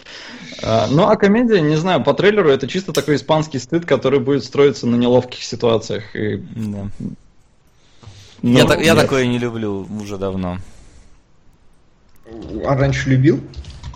[0.65, 4.45] А, ну, а комедия, не знаю, по трейлеру это чисто такой испанский стыд, который будет
[4.45, 6.15] строиться на неловких ситуациях.
[6.15, 6.37] И...
[6.37, 6.87] Да.
[8.41, 10.59] Ну, я, так, я такое не люблю уже давно.
[12.65, 13.41] А раньше любил?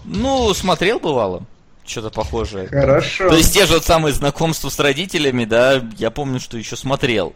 [0.06, 1.44] Ну, смотрел бывало.
[1.86, 2.68] Что-то похожее.
[2.68, 3.30] Хорошо.
[3.30, 7.34] То есть те же вот самые знакомства с родителями, да, я помню, что еще смотрел.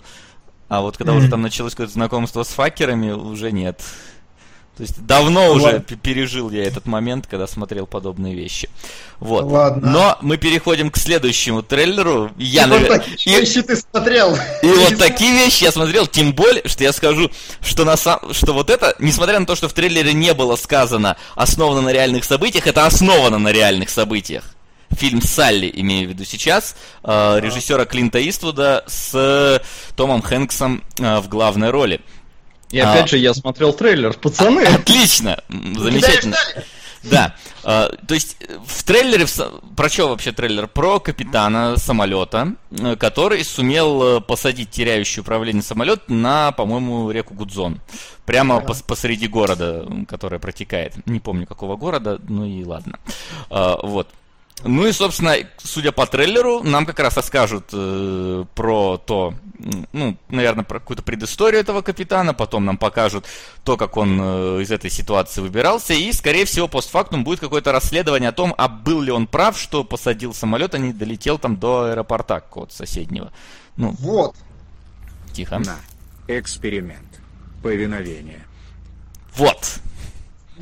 [0.67, 1.17] А вот когда mm-hmm.
[1.17, 3.81] уже там началось какое-то знакомство с факерами, уже нет.
[4.77, 5.53] То есть давно Ладно.
[5.53, 8.69] уже пережил я этот момент, когда смотрел подобные вещи.
[9.19, 9.43] Вот.
[9.43, 9.89] Ладно.
[9.89, 12.31] Но мы переходим к следующему трейлеру.
[12.37, 12.89] Я, и навер...
[12.89, 13.41] вот такие и...
[13.41, 14.35] вещи ты смотрел.
[14.63, 17.29] И вот такие вещи я смотрел, тем более, что я скажу,
[17.61, 18.19] что, на сам...
[18.31, 22.23] что вот это, несмотря на то, что в трейлере не было сказано основано на реальных
[22.23, 24.55] событиях, это основано на реальных событиях
[24.91, 29.61] фильм «Салли», имею в виду сейчас, э, режиссера Клинта Иствуда с
[29.95, 32.01] Томом Хэнксом э, в главной роли.
[32.71, 34.63] И а, опять же, я смотрел трейлер, пацаны.
[34.63, 36.37] Отлично, замечательно.
[37.03, 39.25] Да, э, то есть в трейлере,
[39.75, 40.67] про что вообще трейлер?
[40.67, 47.81] Про капитана самолета, э, который сумел э, посадить теряющий управление самолет на, по-моему, реку Гудзон.
[48.25, 50.93] Прямо пос посреди города, которая протекает.
[51.07, 52.99] Не помню какого города, ну и ладно.
[53.49, 54.07] Э, вот.
[54.63, 59.33] Ну и, собственно, судя по трейлеру, нам как раз расскажут э, про то,
[59.91, 63.25] ну, наверное, про какую-то предысторию этого капитана, потом нам покажут
[63.63, 68.29] то, как он э, из этой ситуации выбирался, и, скорее всего, постфактум будет какое-то расследование
[68.29, 71.91] о том, а был ли он прав, что посадил самолет, а не долетел там до
[71.91, 73.31] аэропорта какого-то соседнего.
[73.77, 74.35] Ну, вот.
[75.33, 75.59] Тихо.
[75.59, 75.77] На.
[76.27, 77.19] Эксперимент.
[77.63, 78.45] Повиновение.
[79.35, 79.79] Вот.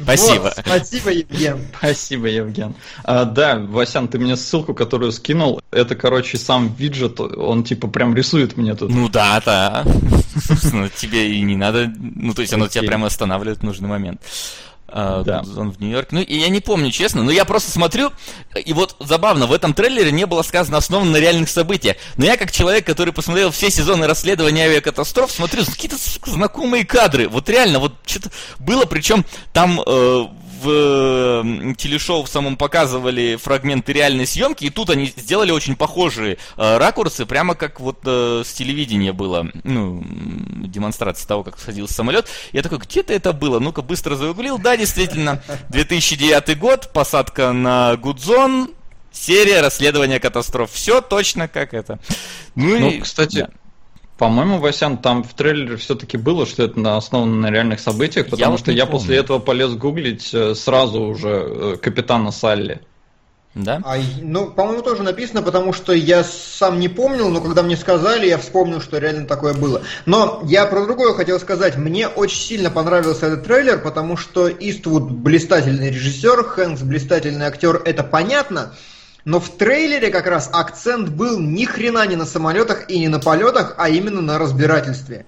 [0.02, 0.54] Спасибо.
[0.56, 1.60] Вот, спасибо, Евген.
[1.78, 2.76] Спасибо, Евген.
[3.04, 8.16] А, да, Васян, ты мне ссылку, которую скинул, это, короче, сам виджет, он типа прям
[8.16, 8.90] рисует мне тут.
[8.90, 9.86] Ну да, да.
[10.96, 14.22] Тебе и не надо, ну то есть оно тебя прямо останавливает в нужный момент.
[14.92, 15.44] Uh, да.
[15.58, 16.16] Он в Нью-Йорке.
[16.16, 18.12] Ну, и я не помню, честно, но я просто смотрю,
[18.56, 21.98] и вот забавно, в этом трейлере не было сказано основано на реальных событиях.
[22.18, 27.28] Но я, как человек, который посмотрел все сезоны расследования авиакатастроф, смотрю, какие-то знакомые кадры.
[27.28, 30.28] Вот реально, вот что-то было, причем там э,
[30.62, 36.78] в телешоу в самом показывали фрагменты реальной съемки, и тут они сделали очень похожие э,
[36.78, 42.28] ракурсы, прямо как вот э, с телевидения было, ну, демонстрация того, как садился самолет.
[42.52, 43.60] Я такой, где-то это было?
[43.60, 44.58] Ну-ка, быстро загуглил.
[44.58, 48.72] Да, действительно, 2009 год, посадка на Гудзон,
[49.12, 50.72] серия расследования катастроф.
[50.72, 52.00] Все точно как это.
[52.56, 53.50] Ну, ну и, кстати, да.
[54.20, 58.58] По-моему, Васян, там в трейлере все-таки было, что это основано на реальных событиях, потому я
[58.58, 59.00] что я помню.
[59.00, 62.82] после этого полез гуглить э, сразу уже э, капитана Салли.
[63.56, 63.82] Да?
[63.86, 68.28] А, ну, по-моему, тоже написано, потому что я сам не помнил, но когда мне сказали,
[68.28, 69.84] я вспомнил, что реально такое было.
[70.06, 71.78] Но я про другое хотел сказать.
[71.78, 78.04] Мне очень сильно понравился этот трейлер, потому что Иствуд блистательный режиссер, Хэнкс блистательный актер, это
[78.04, 78.74] понятно.
[79.26, 83.20] Но в трейлере как раз акцент был ни хрена не на самолетах и не на
[83.20, 85.26] полетах, а именно на разбирательстве.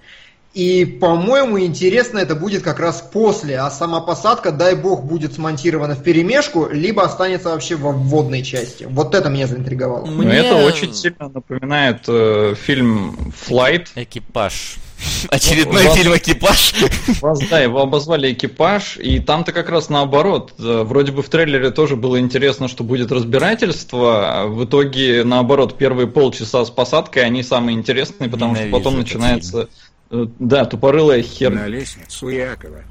[0.54, 5.94] И, по-моему, интересно это будет как раз после, а сама посадка, дай бог, будет смонтирована
[5.94, 8.86] в перемешку, либо останется вообще во вводной части.
[8.88, 10.04] Вот это меня заинтриговало.
[10.04, 10.36] Мне...
[10.36, 13.88] Это очень сильно напоминает э, фильм Flight.
[13.94, 14.76] Экипаж.
[15.28, 16.74] Очередной вас, фильм «Экипаж».
[17.20, 20.54] Вас, да, его обозвали «Экипаж», и там-то как раз наоборот.
[20.58, 25.76] Э, вроде бы в трейлере тоже было интересно, что будет разбирательство, а в итоге, наоборот,
[25.76, 29.52] первые полчаса с посадкой, они самые интересные, потому Ненавижу что потом начинается...
[29.52, 29.68] Фильм.
[30.10, 31.52] Э, да, тупорылая хер.
[31.52, 32.84] На лестницу Якова.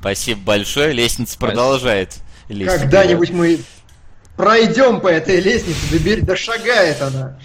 [0.00, 1.46] Спасибо большое, лестница Спасибо.
[1.46, 2.16] продолжает.
[2.48, 3.60] Когда-нибудь мы
[4.36, 6.22] пройдем по этой лестнице, добер...
[6.22, 7.38] дошагает она.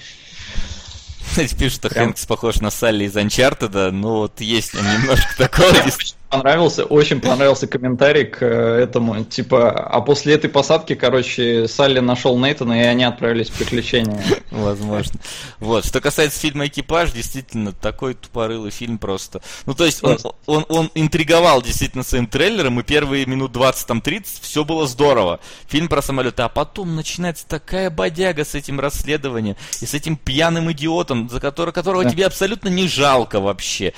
[1.38, 2.06] Кстати, пишут, что Прям...
[2.06, 5.71] Хэнкс похож на Салли из Анчартеда, ну вот есть немножко такого
[6.30, 12.38] понравился, очень понравился комментарий к э, этому, типа, а после этой посадки, короче, Салли нашел
[12.38, 14.22] Нейтана, и они отправились в приключения.
[14.52, 15.20] Возможно.
[15.60, 19.42] Вот, что касается фильма «Экипаж», действительно, такой тупорылый фильм просто.
[19.66, 24.02] Ну, то есть, он, он, он интриговал действительно своим трейлером, и первые минут 20, там,
[24.02, 25.40] 30, все было здорово.
[25.68, 30.72] Фильм про самолеты, а потом начинается такая бодяга с этим расследованием, и с этим пьяным
[30.72, 32.10] идиотом, за которого, которого да.
[32.10, 33.94] тебе абсолютно не жалко вообще.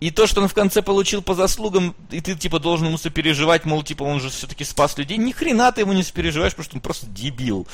[0.00, 1.71] И то, что он в конце получил по заслугам,
[2.10, 5.72] и ты, типа, должен ему сопереживать, мол, типа, он же все-таки спас людей, ни хрена
[5.72, 7.66] ты ему не сопереживаешь, потому что он просто дебил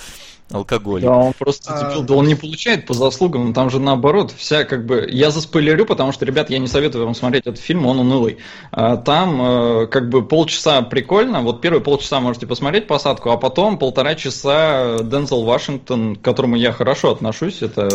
[0.51, 1.03] алкоголь.
[1.03, 1.91] Да, он просто а...
[1.91, 2.03] дебил.
[2.03, 5.07] Да он не получает по заслугам, там же наоборот, вся как бы...
[5.11, 8.39] Я заспойлерю, потому что, ребят, я не советую вам смотреть этот фильм, он унылый.
[8.73, 13.79] А, там э, как бы полчаса прикольно, вот первые полчаса можете посмотреть посадку, а потом
[13.79, 17.89] полтора часа Дензел Вашингтон, к которому я хорошо отношусь, это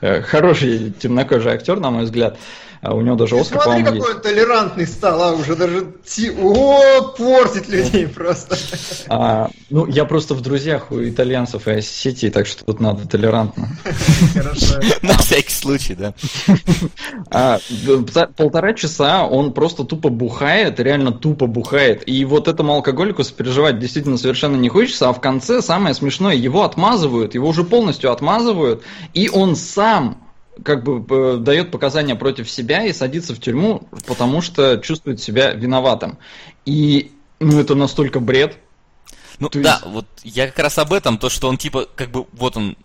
[0.00, 2.38] э, хороший темнокожий актер, на мой взгляд.
[2.80, 4.08] А у него даже Оскар, Смотри, какой есть.
[4.08, 5.94] он толерантный стал, а уже даже
[6.40, 8.56] о, портит людей просто.
[9.08, 13.68] А, ну, я просто в друзьях у итальянцев и сети, так что тут надо толерантно.
[14.34, 14.80] Хорошо.
[15.02, 16.14] На всякий случай, да.
[17.30, 17.58] А,
[18.36, 22.08] полтора часа он просто тупо бухает, реально тупо бухает.
[22.08, 26.62] И вот этому алкоголику сопереживать действительно совершенно не хочется, а в конце самое смешное, его
[26.62, 28.82] отмазывают, его уже полностью отмазывают,
[29.14, 30.27] и он сам
[30.64, 35.52] как бы э, дает показания против себя и садится в тюрьму, потому что чувствует себя
[35.52, 36.18] виноватым.
[36.64, 38.56] И ну это настолько бред.
[39.38, 39.86] Ну То да, есть...
[39.86, 42.76] вот я как раз об этом, то что он типа как бы вот он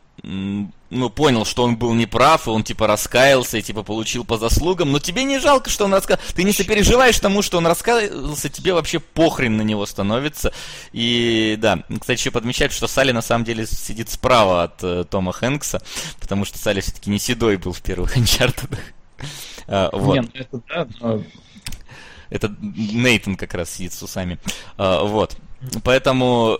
[0.93, 4.91] ну, понял, что он был неправ, и он, типа, раскаялся, и, типа, получил по заслугам,
[4.91, 8.73] но тебе не жалко, что он раскаялся, ты не сопереживаешь тому, что он раскаялся, тебе
[8.73, 10.53] вообще похрен на него становится,
[10.91, 15.33] и, да, кстати, еще подмечать, что Салли, на самом деле, сидит справа от э, Тома
[15.33, 15.81] Хэнкса,
[16.19, 18.79] потому что Салли все-таки не седой был в первых Анчартедах.
[19.67, 20.15] А, вот.
[20.15, 21.23] Нет, это да, но...
[22.29, 24.39] Это Нейтан как раз сидит с усами.
[24.77, 25.37] А, вот.
[25.83, 26.59] Поэтому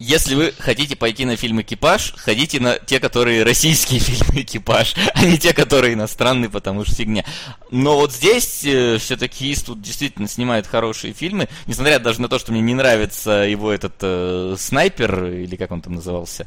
[0.00, 5.24] если вы хотите пойти на фильм «Экипаж», ходите на те, которые российские фильмы «Экипаж», а
[5.26, 7.22] не те, которые иностранные, потому что фигня.
[7.70, 12.50] Но вот здесь э, все-таки Иствуд действительно снимает хорошие фильмы, несмотря даже на то, что
[12.50, 16.46] мне не нравится его этот э, снайпер, или как он там назывался,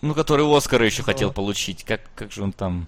[0.00, 1.82] ну, который Оскара еще хотел получить.
[1.82, 2.86] Как, как же он там...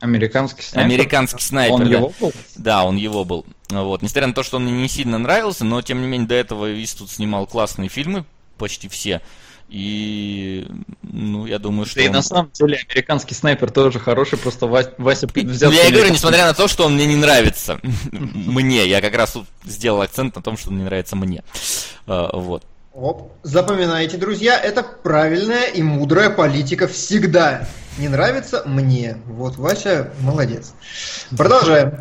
[0.00, 0.90] Американский снайпер.
[0.90, 1.74] Американский снайпер.
[1.74, 1.90] Он да.
[1.90, 2.32] его был?
[2.56, 3.44] Да, он его был.
[3.68, 4.00] Вот.
[4.00, 6.82] Несмотря на то, что он мне не сильно нравился, но тем не менее до этого
[6.82, 8.24] Иствуд снимал классные фильмы,
[8.56, 9.20] почти все.
[9.68, 10.64] И,
[11.02, 11.96] ну, я думаю, что...
[11.96, 12.06] Да он...
[12.06, 15.72] и на самом деле американский снайпер тоже хороший, просто Вася, Вася взял...
[15.72, 17.80] Я и говорю, несмотря на то, что он мне не нравится.
[18.12, 18.86] Мне.
[18.86, 21.42] Я как раз тут сделал акцент на том, что он не нравится мне.
[22.06, 22.62] А, вот.
[22.94, 23.32] Оп.
[23.42, 27.68] Запоминайте, друзья, это правильная и мудрая политика всегда.
[27.98, 29.18] Не нравится мне.
[29.26, 30.72] Вот, Вася молодец.
[31.36, 31.98] Продолжаем.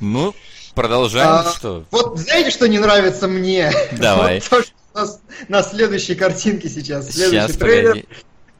[0.00, 0.34] Ну,
[0.74, 1.28] продолжаем.
[1.28, 1.84] А, что?
[1.90, 3.72] Вот знаете, что не нравится мне?
[3.92, 4.40] Давай.
[4.50, 5.06] Вот то, на,
[5.48, 7.10] на следующей картинке сейчас.
[7.10, 7.88] Следующий сейчас, трейлер.
[7.90, 8.06] Погоди.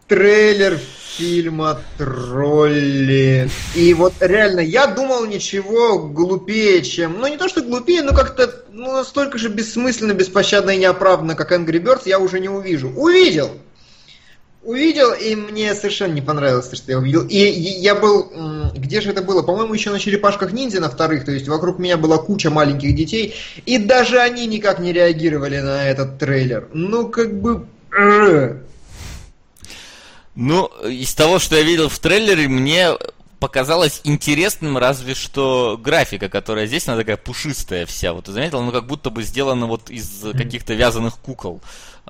[0.06, 0.80] трейлер
[1.16, 3.50] фильма «Тролли».
[3.74, 7.18] И вот реально, я думал ничего глупее, чем...
[7.18, 11.52] Ну, не то, что глупее, но как-то ну, настолько же бессмысленно, беспощадно и неоправданно, как
[11.52, 12.90] Angry Birds, я уже не увижу.
[12.90, 13.50] Увидел!
[14.62, 17.24] Увидел, и мне совершенно не понравилось, то, что я увидел.
[17.26, 18.30] И я был...
[18.74, 19.42] Где же это было?
[19.42, 23.34] По-моему, еще на черепашках ниндзя на вторых, то есть вокруг меня была куча маленьких детей,
[23.66, 26.68] и даже они никак не реагировали на этот трейлер.
[26.72, 27.66] Ну, как бы...
[27.96, 28.56] Э,
[30.34, 32.90] ну, из того, что я видел в трейлере, мне
[33.38, 38.12] показалось интересным разве что графика, которая здесь, она такая пушистая вся.
[38.12, 41.60] Вот ты заметил, ну как будто бы сделана вот из каких-то вязаных кукол.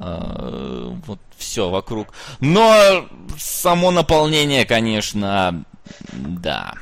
[0.00, 2.08] А, вот все вокруг.
[2.40, 3.06] Но
[3.38, 5.64] само наполнение, конечно,
[6.12, 6.74] да.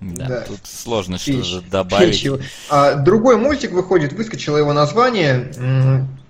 [0.00, 0.40] Да, да.
[0.42, 2.26] тут сложно что-то добавить.
[2.70, 5.52] А, другой мультик выходит, выскочило его название.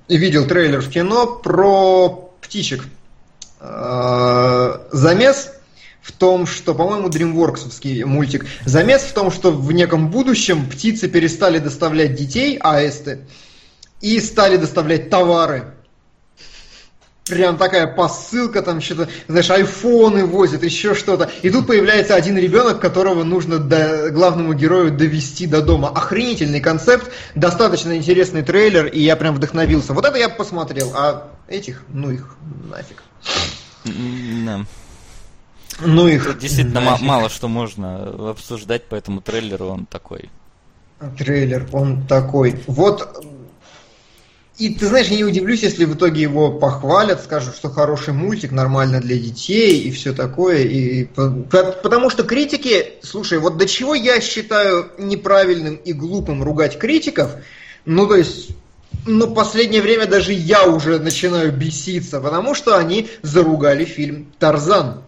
[0.08, 2.84] Видел трейлер в кино про птичек.
[3.60, 5.52] Э, замес
[6.02, 11.58] в том, что, по-моему, DreamWorks мультик, замес в том, что в неком будущем птицы перестали
[11.58, 13.20] доставлять детей, аисты,
[14.00, 15.74] и стали доставлять товары.
[17.30, 21.30] Прям такая посылка, там что-то, знаешь, айфоны возят, еще что-то.
[21.42, 25.88] И тут появляется один ребенок, которого нужно до, главному герою довести до дома.
[25.88, 29.92] Охренительный концепт, достаточно интересный трейлер, и я прям вдохновился.
[29.92, 32.36] Вот это я посмотрел, а этих, ну их
[32.68, 33.02] нафиг.
[33.84, 34.64] Да.
[35.80, 36.38] Ну их.
[36.38, 37.06] Действительно нафиг.
[37.06, 40.30] мало что можно обсуждать по этому трейлеру, он такой.
[41.16, 42.60] Трейлер, он такой.
[42.66, 43.24] Вот
[44.60, 48.52] и ты знаешь, я не удивлюсь, если в итоге его похвалят, скажут, что хороший мультик,
[48.52, 50.58] нормально для детей и все такое.
[50.58, 51.04] И...
[51.04, 57.36] Потому что критики, слушай, вот до чего я считаю неправильным и глупым ругать критиков,
[57.86, 58.50] ну то есть
[59.06, 65.02] ну, последнее время даже я уже начинаю беситься, потому что они заругали фильм «Тарзан».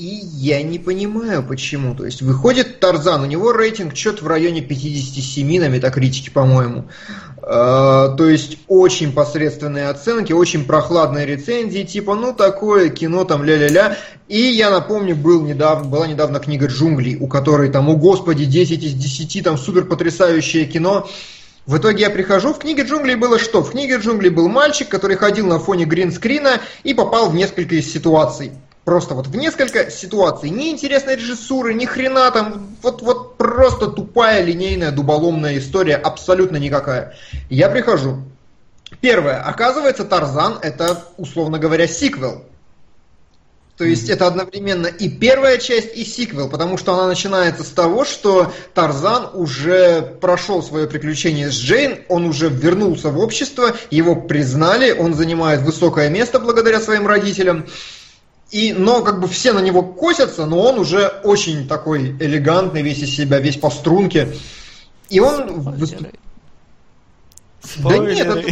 [0.00, 1.94] И я не понимаю, почему.
[1.94, 6.88] То есть выходит Тарзан, у него рейтинг что-то в районе 57 на метакритике, по-моему.
[7.42, 13.98] Э, то есть очень посредственные оценки, очень прохладные рецензии, типа, ну такое кино там ля-ля-ля.
[14.26, 18.82] И я напомню, был недавно, была недавно книга «Джунглей», у которой там, о господи, 10
[18.82, 21.10] из 10, там супер потрясающее кино.
[21.66, 23.62] В итоге я прихожу, в книге джунглей было что?
[23.62, 27.92] В книге джунглей был мальчик, который ходил на фоне гринскрина и попал в несколько из
[27.92, 28.52] ситуаций.
[28.84, 30.50] Просто вот в несколько ситуаций.
[30.50, 32.76] Ни интересной режиссуры, ни хрена там.
[32.82, 37.14] Вот, вот просто тупая линейная дуболомная история, абсолютно никакая.
[37.50, 38.22] Я прихожу.
[39.00, 39.40] Первое.
[39.42, 42.44] Оказывается, Тарзан это, условно говоря, сиквел.
[43.80, 48.04] То есть это одновременно и первая часть, и сиквел, потому что она начинается с того,
[48.04, 54.92] что Тарзан уже прошел свое приключение с Джейн, он уже вернулся в общество, его признали,
[54.92, 57.66] он занимает высокое место благодаря своим родителям.
[58.50, 62.98] И, но как бы все на него косятся, но он уже очень такой элегантный, весь
[62.98, 64.34] из себя, весь по струнке.
[65.08, 66.20] И он выступает
[67.76, 68.42] да нет, это...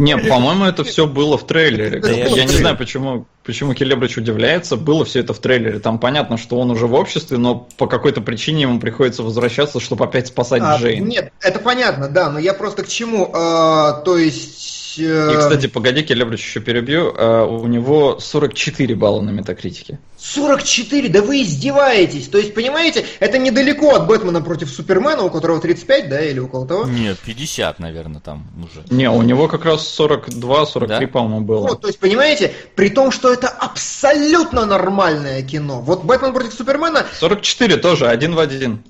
[0.00, 2.00] Не, по-моему, это все было в трейлере.
[2.02, 4.76] Я, я не знаю, почему, почему Келебрич удивляется.
[4.76, 5.78] Было все это в трейлере.
[5.80, 10.04] Там понятно, что он уже в обществе, но по какой-то причине ему приходится возвращаться, чтобы
[10.04, 11.06] опять спасать а, Джейн.
[11.06, 13.30] Нет, это понятно, да, но я просто к чему?
[13.34, 17.12] А, то есть И, кстати, погоди, Келебрич еще перебью.
[17.14, 19.98] Э, у него 44 балла на метакритике.
[20.18, 21.08] 44?
[21.08, 22.28] Да вы издеваетесь!
[22.28, 26.66] То есть, понимаете, это недалеко от Бэтмена против Супермена, у которого 35, да, или около
[26.66, 26.86] того?
[26.86, 28.84] Нет, 50, наверное, там уже.
[28.90, 31.00] Не, у него как раз 42-43, да?
[31.06, 31.68] по-моему, было.
[31.68, 35.80] Вот, то есть, понимаете, при том, что это абсолютно нормальное кино.
[35.80, 37.06] Вот Бэтмен против Супермена...
[37.20, 38.82] 44 тоже, один в один.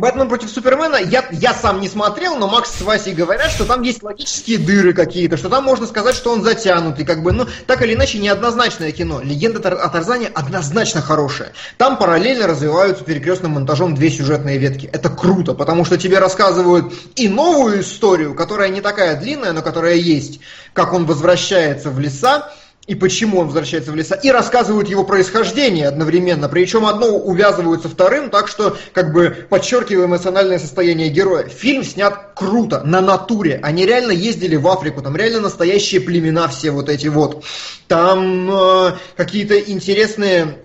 [0.00, 3.82] Бэтмен против Супермена, я, я сам не смотрел, но Макс с Васей говорят, что там
[3.82, 7.82] есть логические дыры какие-то, что там можно сказать, что он затянутый, как бы, ну, так
[7.82, 9.20] или иначе, неоднозначное кино.
[9.22, 11.52] Легенда о Тарзане однозначно хорошая.
[11.78, 14.88] Там параллельно развиваются перекрестным монтажом две сюжетные ветки.
[14.92, 19.94] Это круто, потому что тебе рассказывают и новую историю, которая не такая длинная, но которая
[19.94, 20.40] есть,
[20.72, 22.50] как он возвращается в леса,
[22.86, 28.30] и почему он возвращается в леса, и рассказывают его происхождение одновременно, причем одно увязываются вторым,
[28.30, 31.48] так что как бы подчеркивая эмоциональное состояние героя.
[31.48, 36.70] Фильм снят круто, на натуре, они реально ездили в Африку, там реально настоящие племена все
[36.70, 37.44] вот эти вот,
[37.88, 40.58] там э, какие-то интересные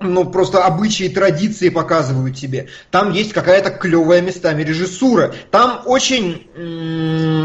[0.00, 2.68] ну, просто обычаи, традиции показывают тебе.
[2.90, 5.34] Там есть какая-то клевая местами режиссура.
[5.50, 6.46] Там очень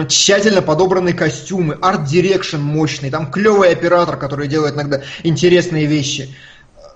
[0.08, 3.10] тщательно подобраны костюмы, art direction мощный.
[3.10, 6.30] Там клевый оператор, который делает иногда интересные вещи.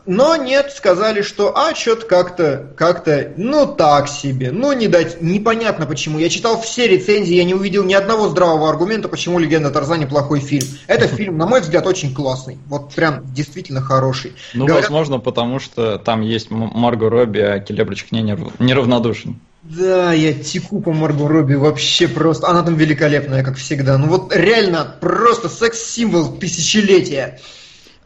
[0.08, 5.86] Но нет, сказали, что а, что-то как-то, как-то, ну так себе, ну не дать, непонятно
[5.86, 6.18] почему.
[6.18, 10.08] Я читал все рецензии, я не увидел ни одного здравого аргумента, почему «Легенда о Тарзане»
[10.08, 10.68] плохой фильм.
[10.88, 14.34] Это фильм, на мой взгляд, очень классный, вот прям действительно хороший.
[14.53, 14.89] Ну, Говорят...
[14.89, 19.39] возможно, потому что там есть Марго Робби, а Келебрич к ней неравнодушен.
[19.64, 22.47] Да, я теку по Марго Робби вообще просто.
[22.47, 23.97] Она там великолепная, как всегда.
[23.97, 27.41] Ну вот реально, просто секс-символ тысячелетия.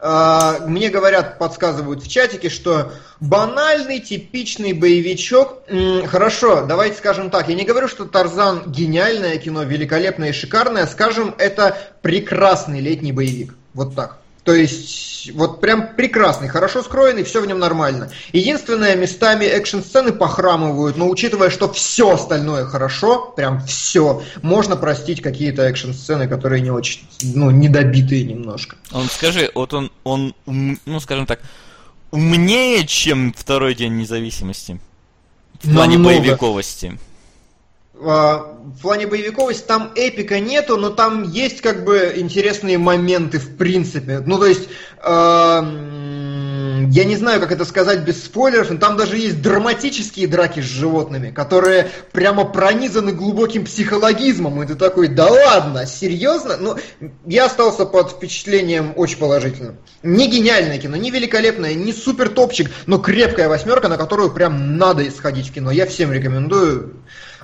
[0.04, 2.90] А, мне говорят, подсказывают в чатике, что
[3.20, 5.62] банальный, типичный боевичок.
[6.06, 7.48] Хорошо, давайте скажем так.
[7.48, 10.86] Я не говорю, что Тарзан гениальное кино, великолепное и шикарное.
[10.86, 13.54] Скажем, это прекрасный летний боевик.
[13.74, 14.18] Вот так.
[14.44, 18.10] То есть, вот прям прекрасный, хорошо скроенный, все в нем нормально.
[18.32, 25.62] Единственное, местами экшн-сцены похрамывают, но учитывая, что все остальное хорошо, прям все, можно простить какие-то
[25.62, 28.76] экшн-сцены, которые не очень, ну, недобитые немножко.
[28.90, 31.38] Он, скажи, вот он, он, ну, скажем так,
[32.10, 34.80] умнее, чем второй день независимости?
[35.62, 36.18] В плане Намного.
[36.18, 36.98] боевиковости.
[37.94, 43.56] А, в плане боевиковости там эпика нету, но там есть как бы интересные моменты в
[43.56, 44.20] принципе.
[44.24, 44.68] Ну то есть,
[45.02, 45.62] э,
[46.90, 50.64] я не знаю, как это сказать без спойлеров, но там даже есть драматические драки с
[50.64, 54.62] животными, которые прямо пронизаны глубоким психологизмом.
[54.62, 56.56] И ты такой, да ладно, серьезно?
[56.56, 56.76] Ну,
[57.26, 59.76] я остался под впечатлением очень положительным.
[60.02, 65.06] Не гениальное кино, не великолепное, не супер топчик, но крепкая восьмерка, на которую прям надо
[65.06, 65.70] исходить в кино.
[65.70, 66.94] Я всем рекомендую.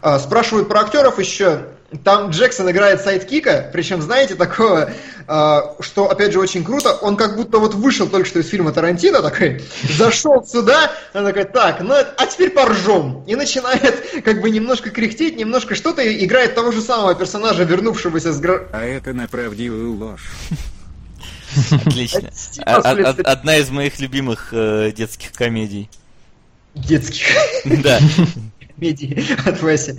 [0.03, 1.67] А, спрашивают про актеров еще.
[2.05, 4.93] Там Джексон играет sidekick а, причем, знаете, такого,
[5.27, 8.73] а, что, опять же, очень круто, он как будто вот вышел только что из фильма
[8.73, 9.63] Тарантино такой,
[9.97, 13.25] зашел сюда, он такой, так, ну, а теперь поржем.
[13.27, 18.35] И начинает как бы немножко кряхтеть, немножко что-то, и играет того же самого персонажа, вернувшегося
[18.35, 18.43] с...
[18.73, 20.31] А это на правдивую ложь.
[21.71, 22.31] Отлично.
[22.67, 25.89] Одна из моих любимых э, детских комедий.
[26.75, 27.25] Детских?
[27.65, 27.99] Да
[28.79, 29.99] комедии от Веси.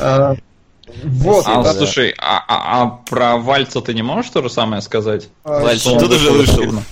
[0.00, 0.36] А,
[1.04, 1.44] вот.
[1.46, 1.74] А, да.
[1.74, 5.28] слушай, а, а, а про Вальца ты не можешь то же самое сказать?
[5.44, 6.64] А, Вальц тут уже вышел.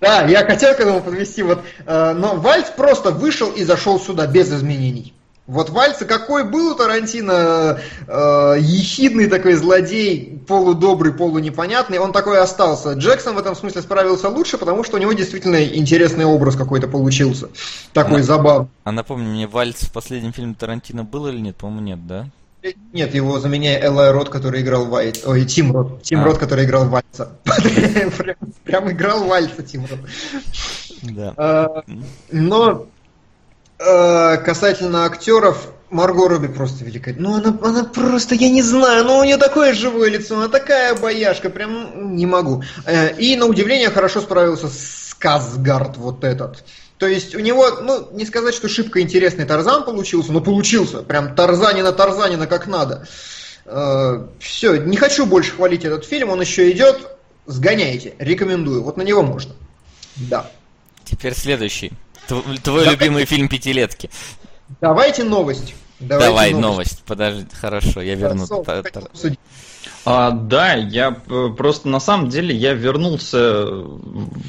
[0.00, 1.42] Да, я хотел к этому подвести.
[1.42, 5.12] Вот, э, но Вальц просто вышел и зашел сюда без изменений.
[5.48, 12.92] Вот Вальца какой был у Тарантино, э, ехидный такой злодей, полудобрый, полунепонятный, он такой остался.
[12.92, 17.48] Джексон в этом смысле справился лучше, потому что у него действительно интересный образ какой-то получился.
[17.94, 18.68] Такой а, забавный.
[18.84, 21.56] А напомни мне, Вальц в последнем фильме Тарантино был или нет?
[21.56, 22.26] По-моему, нет, да?
[22.92, 25.22] Нет, его заменяет Элай Рот, который играл Вайт.
[25.24, 26.02] Ой, Тим Рот.
[26.02, 26.24] Тим а.
[26.24, 27.32] Рот, который играл Вальца.
[28.64, 30.00] Прям играл Вальца Тим Рот.
[31.04, 31.32] Да.
[31.38, 31.82] А,
[32.30, 32.97] но Э,
[33.78, 37.28] касательно актеров, Марго Робби просто великолепна.
[37.28, 40.94] Ну, она, она просто, я не знаю, ну, у нее такое живое лицо, она такая
[40.94, 42.62] бояшка, прям не могу.
[42.84, 46.64] Э, и, на удивление, хорошо справился с Казгард вот этот.
[46.98, 51.02] То есть у него, ну, не сказать, что шибко интересный Тарзан получился, но получился.
[51.02, 53.06] Прям Тарзанина Тарзанина как надо.
[53.64, 57.08] Э, все, не хочу больше хвалить этот фильм, он еще идет.
[57.46, 58.82] Сгоняйте, рекомендую.
[58.82, 59.54] Вот на него можно.
[60.16, 60.50] Да.
[61.04, 61.92] Теперь следующий.
[62.28, 62.90] Твой Давай.
[62.90, 64.10] любимый фильм пятилетки.
[64.80, 65.74] Давайте новость.
[65.98, 66.62] Давайте Давай новость.
[66.62, 67.02] новость.
[67.04, 68.46] Подожди, хорошо, я верну.
[70.04, 73.66] А, да, я э, просто на самом деле я вернулся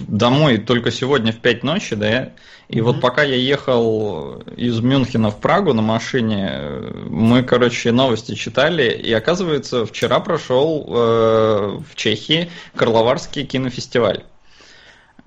[0.08, 2.30] домой только сегодня в 5 ночи, да,
[2.70, 2.82] и mm-hmm.
[2.84, 6.62] вот пока я ехал из Мюнхена в Прагу на машине,
[7.08, 14.24] мы, короче, новости читали, и оказывается, вчера прошел э, в Чехии Карловарский кинофестиваль.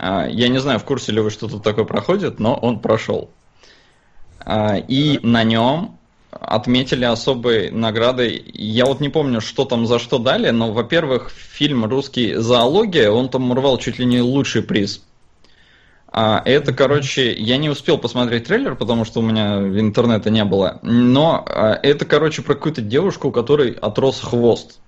[0.03, 3.31] А, я не знаю, в курсе ли вы, что тут такое проходит, но он прошел.
[4.41, 5.97] А, и на нем
[6.33, 8.45] отметили особой наградой.
[8.53, 13.29] Я вот не помню, что там за что дали, но, во-первых, фильм «Русский зоология», он
[13.29, 15.05] там урвал чуть ли не лучший приз.
[16.11, 20.81] А это, короче, я не успел посмотреть трейлер, потому что у меня интернета не было.
[20.83, 21.47] Но
[21.83, 24.81] это, короче, про какую-то девушку, у которой отрос хвост.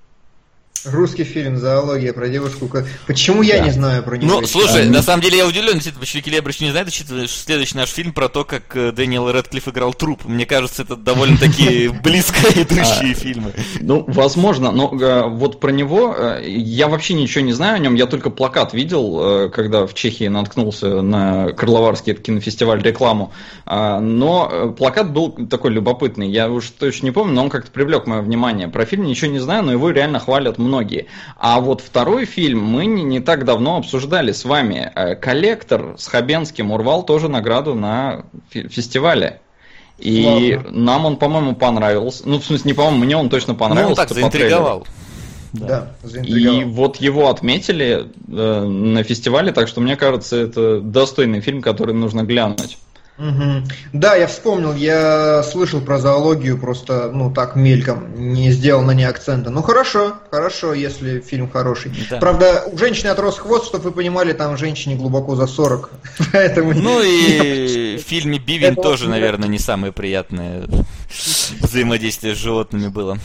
[0.85, 2.70] Русский фильм «Зоология» про девушку.
[3.07, 3.64] Почему я да.
[3.64, 4.41] не знаю про него?
[4.41, 7.39] Ну, слушай, а, на самом деле я удивлен, действительно, почему Келебрич не знает, учитывая, что
[7.39, 10.24] следующий наш фильм про то, как э, Дэниел Рэдклифф играл труп.
[10.24, 13.53] Мне кажется, это довольно-таки близко идущие а, фильмы.
[13.80, 17.95] Ну, возможно, но э, вот про него э, я вообще ничего не знаю о нем,
[17.95, 23.32] я только плакат видел, когда в Чехии наткнулся на Карловарский кинофестиваль рекламу.
[23.64, 28.07] А, но плакат был такой любопытный, я уж точно не помню, но он как-то привлек
[28.07, 28.68] мое внимание.
[28.68, 31.07] Про фильм ничего не знаю, но его реально хвалят много многие.
[31.37, 34.91] А вот второй фильм мы не, не так давно обсуждали с вами.
[34.95, 39.41] Э, «Коллектор» с Хабенским урвал тоже награду на фестивале.
[39.99, 40.70] И Ладно.
[40.72, 42.29] нам он, по-моему, понравился.
[42.29, 43.85] Ну, в смысле, не по-моему, мне он точно понравился.
[43.85, 44.81] Ну, он так заинтриговал.
[44.81, 44.91] Да.
[45.53, 51.62] Да, И вот его отметили э, на фестивале, так что мне кажется, это достойный фильм,
[51.62, 52.77] который нужно глянуть.
[53.17, 53.65] Мгм.
[53.93, 59.05] Да, я вспомнил, я слышал про зоологию, просто, ну, так мельком, не сделал на ней
[59.05, 59.51] акцента.
[59.51, 61.93] Ну, хорошо, хорошо, если фильм хороший.
[62.11, 62.19] Да.
[62.19, 65.91] Правда, у женщины отрос хвост, чтобы вы понимали, там женщине глубоко за 40.
[66.33, 66.75] Поэтому...
[66.75, 70.69] Ну и в фильме Бивень Это тоже, наверное, не самое приятное
[71.61, 73.19] взаимодействие с животными было.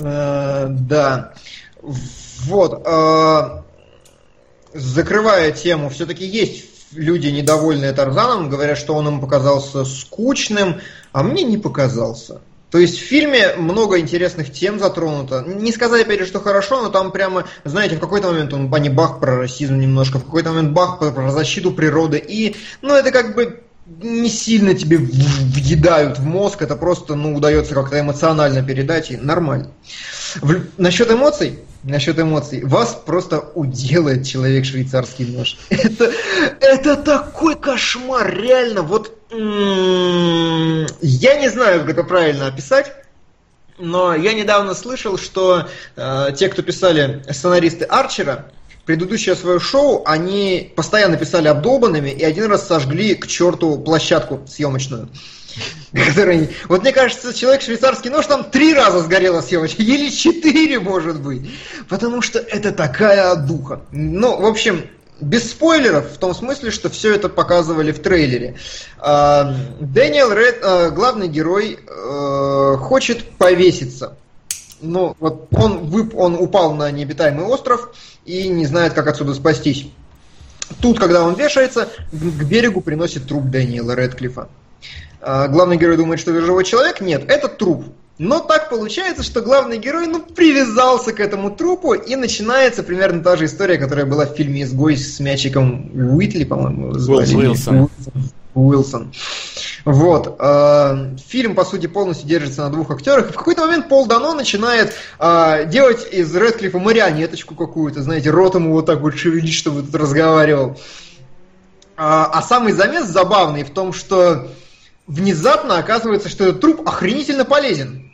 [0.00, 1.34] Э, Да.
[1.82, 2.82] Вот.
[2.86, 3.62] э,
[4.72, 10.80] Закрывая тему, все-таки есть люди, недовольные Тарзаном, говорят, что он им показался скучным,
[11.12, 12.40] а мне не показался.
[12.70, 15.42] То есть в фильме много интересных тем затронуто.
[15.46, 18.90] Не сказать, опять же, что хорошо, но там прямо, знаете, в какой-то момент он они
[18.90, 22.18] бах про расизм немножко, в какой-то момент бах про, защиту природы.
[22.18, 23.62] И, ну, это как бы
[24.02, 29.70] не сильно тебе въедают в мозг, это просто, ну, удается как-то эмоционально передать, и нормально.
[30.42, 35.56] В- насчет эмоций, насчет эмоций, вас просто уделает человек швейцарский нож.
[35.70, 36.12] Это,
[36.60, 42.92] это такой кошмар, реально, вот м, я не знаю, как это правильно описать,
[43.78, 48.46] но я недавно слышал, что э, те, кто писали сценаристы Арчера,
[48.84, 55.10] предыдущее свое шоу, они постоянно писали обдолбанными и один раз сожгли к черту площадку съемочную.
[55.92, 61.20] Который- Вот мне кажется, человек швейцарский нож там три раза сгорела съемочка, или четыре, может
[61.20, 61.50] быть.
[61.88, 63.80] Потому что это такая духа.
[63.92, 64.84] Ну, в общем,
[65.20, 68.56] без спойлеров, в том смысле, что все это показывали в трейлере.
[68.98, 74.16] А, Дэниел Ред, а, главный герой, э, хочет повеситься.
[74.80, 77.90] Ну, вот он, вып- он упал на необитаемый остров
[78.26, 79.88] и не знает, как отсюда спастись.
[80.80, 84.48] Тут, когда он вешается, к берегу приносит труп Дэниела Редклифа.
[85.20, 87.00] А, Главный герой думает, что это живой человек.
[87.00, 87.84] Нет, это труп.
[88.18, 93.36] Но так получается, что главный герой ну, привязался к этому трупу, и начинается примерно та
[93.36, 96.88] же история, которая была в фильме «Изгой» с мячиком Уитли, по-моему.
[96.90, 97.88] Уилсон.
[98.54, 99.12] Уилсон.
[99.84, 100.36] Вот.
[100.40, 103.30] э, Фильм, по сути, полностью держится на двух актерах.
[103.30, 108.66] И в какой-то момент Пол Дано начинает э, делать из Редклифа марионеточку какую-то, знаете, ротом
[108.66, 110.76] его так вот шевелить, чтобы тут разговаривал.
[111.96, 114.48] А, а самый замес забавный в том, что
[115.08, 118.12] внезапно оказывается, что этот труп охренительно полезен.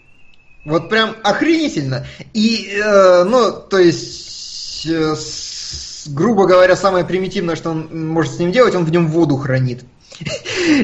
[0.64, 2.06] Вот прям охренительно.
[2.32, 8.38] И, э, ну, то есть, э, с- грубо говоря, самое примитивное, что он может с
[8.38, 9.84] ним делать, он в нем воду хранит.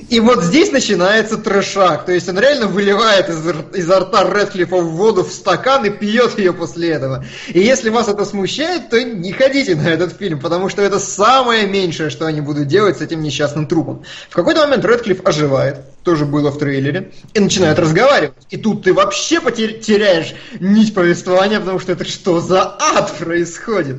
[0.09, 2.05] И вот здесь начинается трешак.
[2.05, 3.39] То есть он реально выливает из,
[3.75, 7.25] изо рта Редклифа воду в стакан и пьет ее после этого.
[7.49, 11.67] И если вас это смущает, то не ходите на этот фильм, потому что это самое
[11.67, 14.05] меньшее, что они будут делать с этим несчастным трупом.
[14.29, 18.35] В какой-то момент Редклифф оживает, тоже было в трейлере, и начинает разговаривать.
[18.51, 23.97] И тут ты вообще потер- теряешь нить повествования, потому что это что за ад происходит?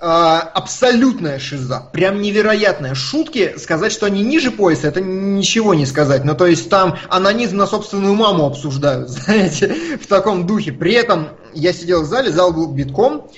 [0.00, 2.94] А, абсолютная шиза, прям невероятная.
[2.94, 6.24] Шутки, сказать, что они ниже пояса, это ничего не сказать.
[6.24, 10.70] Ну, то есть там анонизм на собственную маму обсуждают, знаете, в таком духе.
[10.70, 13.28] При этом я сидел в зале, зал был битком,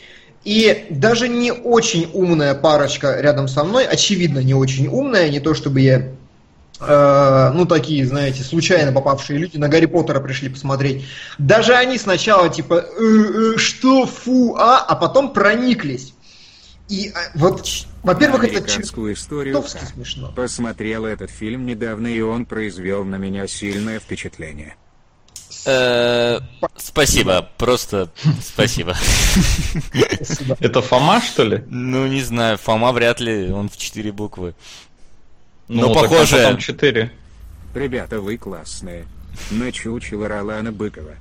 [0.44, 5.54] и даже не очень умная парочка рядом со мной, очевидно, не очень умная, не то
[5.54, 6.08] чтобы я
[6.78, 11.06] э, ну, такие, знаете, случайно попавшие люди на Гарри Поттера пришли посмотреть.
[11.38, 16.12] Даже они сначала типа, «Э, э, что, фу, а, а потом прониклись.
[16.90, 17.66] И э, вот,
[18.02, 19.54] во-первых, это Американскую историю.
[19.54, 20.32] чертовски смешно.
[20.34, 24.74] Посмотрел этот фильм недавно, и он произвел на меня сильное впечатление.
[25.66, 26.40] Э,
[26.76, 28.10] Спасибо, просто
[28.42, 28.96] спасибо.
[30.60, 31.62] Это Фома, что ли?
[31.68, 34.54] Ну, не знаю, Фома вряд ли, он в четыре буквы.
[35.68, 36.40] Ну, Ну, так похоже.
[36.42, 37.12] а потом 4.
[37.74, 39.06] Ребята, вы классные.
[39.52, 41.14] Начучила Ролана Быкова.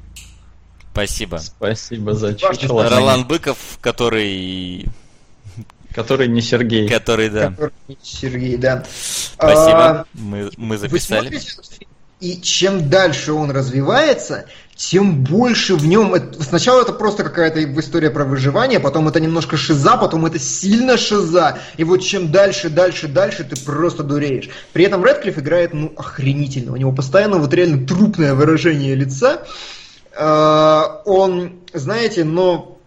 [0.94, 1.38] Спасибо.
[1.38, 2.90] Спасибо за чучело.
[2.90, 4.88] Ролан Быков, который...
[6.02, 6.88] Который не Сергей.
[6.88, 7.50] Который, да.
[7.50, 8.84] Который Сергей, да.
[9.34, 9.84] Спасибо.
[9.84, 11.22] А, Мы, мы Вы записали.
[11.22, 11.90] смотрите этот фильм,
[12.22, 14.46] и чем дальше он развивается,
[14.76, 16.16] тем больше в нем...
[16.40, 21.60] Сначала это просто какая-то история про выживание, потом это немножко шиза, потом это сильно шиза.
[21.76, 24.50] И вот чем дальше, дальше, дальше, ты просто дуреешь.
[24.72, 26.72] При этом Редклифф играет, ну, охренительно.
[26.74, 29.44] У него постоянно вот реально трупное выражение лица.
[30.16, 32.78] А, Он, знаете, но,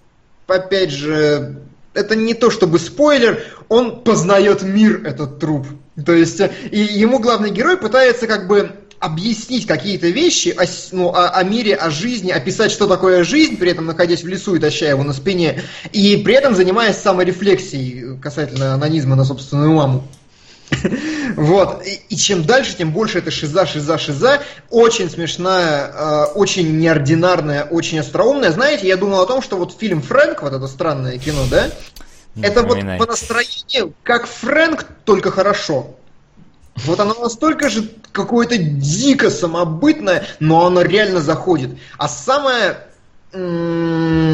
[0.47, 1.59] опять же,
[1.95, 5.67] это не то чтобы спойлер, он познает мир, этот труп.
[6.05, 11.09] То есть, э, и ему главный герой пытается как бы объяснить какие-то вещи о, ну,
[11.09, 14.61] о, о мире, о жизни, описать, что такое жизнь, при этом находясь в лесу и
[14.61, 15.61] таща его на спине,
[15.93, 20.05] и при этом занимаясь саморефлексией касательно анонизма на собственную маму.
[21.37, 21.85] Вот.
[21.87, 24.43] И, и чем дальше, тем больше это шиза, шиза, шиза.
[24.71, 28.51] Очень смешная, э, очень неординарная, очень остроумная.
[28.51, 31.71] Знаете, я думал о том, что вот фильм «Фрэнк», вот это странное кино, да?
[32.35, 35.97] Не это вот по настроению, как Фрэнк, только хорошо.
[36.77, 41.79] Вот оно настолько же какое-то дико самобытное, но оно реально заходит.
[41.99, 42.79] А самое,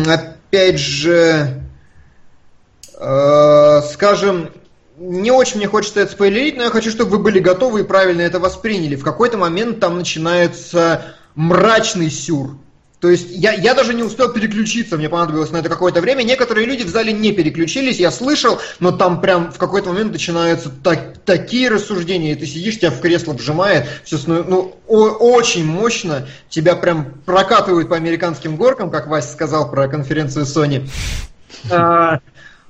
[0.07, 1.63] опять же,
[2.97, 4.51] э, скажем,
[4.99, 8.23] не очень мне хочется это спойлерить, но я хочу, чтобы вы были готовы и правильно
[8.23, 8.97] это восприняли.
[8.97, 12.57] В какой-то момент там начинается мрачный сюр.
[13.01, 16.25] То есть я, я даже не успел переключиться, мне понадобилось на это какое-то время.
[16.25, 20.69] Некоторые люди в зале не переключились, я слышал, но там прям в какой-то момент начинаются
[20.69, 26.27] так, такие рассуждения, и ты сидишь, тебя в кресло вжимает, все, ну, о- очень мощно,
[26.49, 30.89] тебя прям прокатывают по американским горкам, как Вася сказал про конференцию Sony.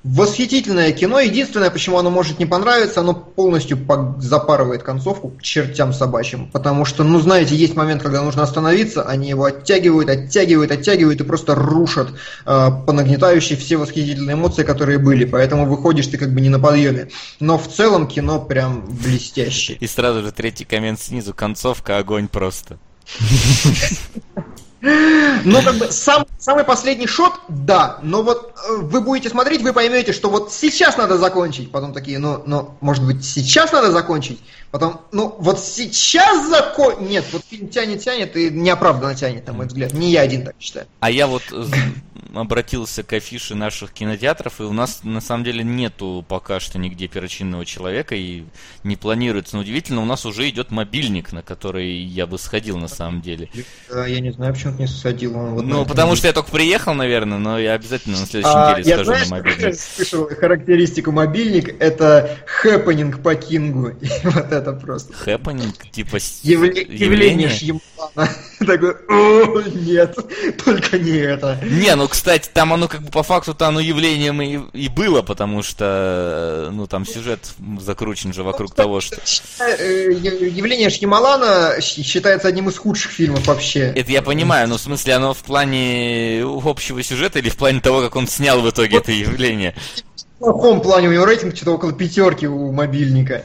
[0.03, 1.19] Восхитительное кино.
[1.19, 6.47] Единственное, почему оно может не понравиться, оно полностью по- запарывает концовку к чертям собачьим.
[6.47, 11.25] Потому что, ну, знаете, есть момент, когда нужно остановиться, они его оттягивают, оттягивают, оттягивают и
[11.25, 12.11] просто рушат
[12.45, 15.25] э, по нагнетающей все восхитительные эмоции, которые были.
[15.25, 17.09] Поэтому выходишь ты как бы не на подъеме.
[17.41, 19.77] Но в целом кино прям блестящее.
[19.81, 21.33] И сразу же третий коммент снизу.
[21.33, 22.77] Концовка огонь просто.
[24.81, 29.73] Ну, как бы, сам, самый последний шот, да, но вот э, вы будете смотреть, вы
[29.73, 31.71] поймете, что вот сейчас надо закончить.
[31.71, 34.39] Потом такие, ну, ну, может быть, сейчас надо закончить?
[34.71, 37.07] Потом, ну, вот сейчас закон...
[37.07, 39.93] Нет, вот фильм тянет-тянет и неоправданно тянет, на мой взгляд.
[39.93, 40.87] Не я один так считаю.
[40.99, 41.65] А я вот э,
[42.33, 47.07] обратился к афише наших кинотеатров, и у нас на самом деле нету пока что нигде
[47.07, 48.43] перочинного человека, и
[48.83, 49.55] не планируется.
[49.55, 53.49] Но удивительно, у нас уже идет мобильник, на который я бы сходил на самом деле.
[53.89, 55.37] Я не знаю, почему ты не садил.
[55.37, 56.17] он вот Ну, потому видео.
[56.19, 59.29] что я только приехал, наверное, но я обязательно на следующей А, неделе я схожу знаешь,
[59.29, 59.75] на мобильник.
[59.79, 63.89] слышал характеристику мобильник, это хэппенинг по Кингу.
[64.01, 65.13] И вот это просто.
[65.13, 68.29] Хэппенинг, типа Явле- явление Шьямалана.
[68.59, 70.17] Такой, о, нет,
[70.65, 71.57] только не это.
[71.63, 75.63] Не, ну, кстати, там оно как бы по факту-то оно явлением и, и было, потому
[75.63, 79.17] что, э, ну, там сюжет закручен же вокруг того, что...
[79.59, 83.93] Э, Явление Шьямалана считается одним из худших фильмов вообще.
[83.95, 88.01] Это я понимаю, но в смысле оно в плане общего сюжета или в плане того,
[88.01, 89.75] как он снял в итоге это явление?
[90.39, 93.43] В плохом плане у него рейтинг что-то около пятерки у мобильника.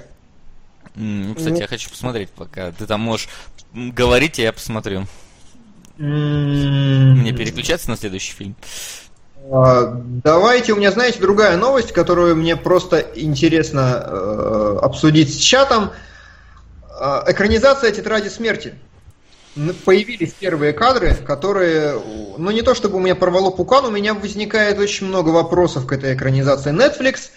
[0.95, 2.71] Ну, кстати, я хочу посмотреть пока.
[2.73, 3.29] Ты там можешь
[3.73, 5.07] говорить, а я посмотрю.
[5.99, 8.57] М, Мне переключаться на следующий фильм?
[9.53, 15.91] а, Давайте, у меня, знаете, другая новость, которую мне просто интересно э, обсудить с чатом.
[16.99, 18.75] А, Экранизация «Тетради смерти».
[19.85, 21.97] Появились первые кадры, которые,
[22.39, 25.93] ну не то чтобы у меня порвало пукан, у меня возникает очень много вопросов к
[25.93, 26.73] этой экранизации.
[26.73, 27.31] Netflix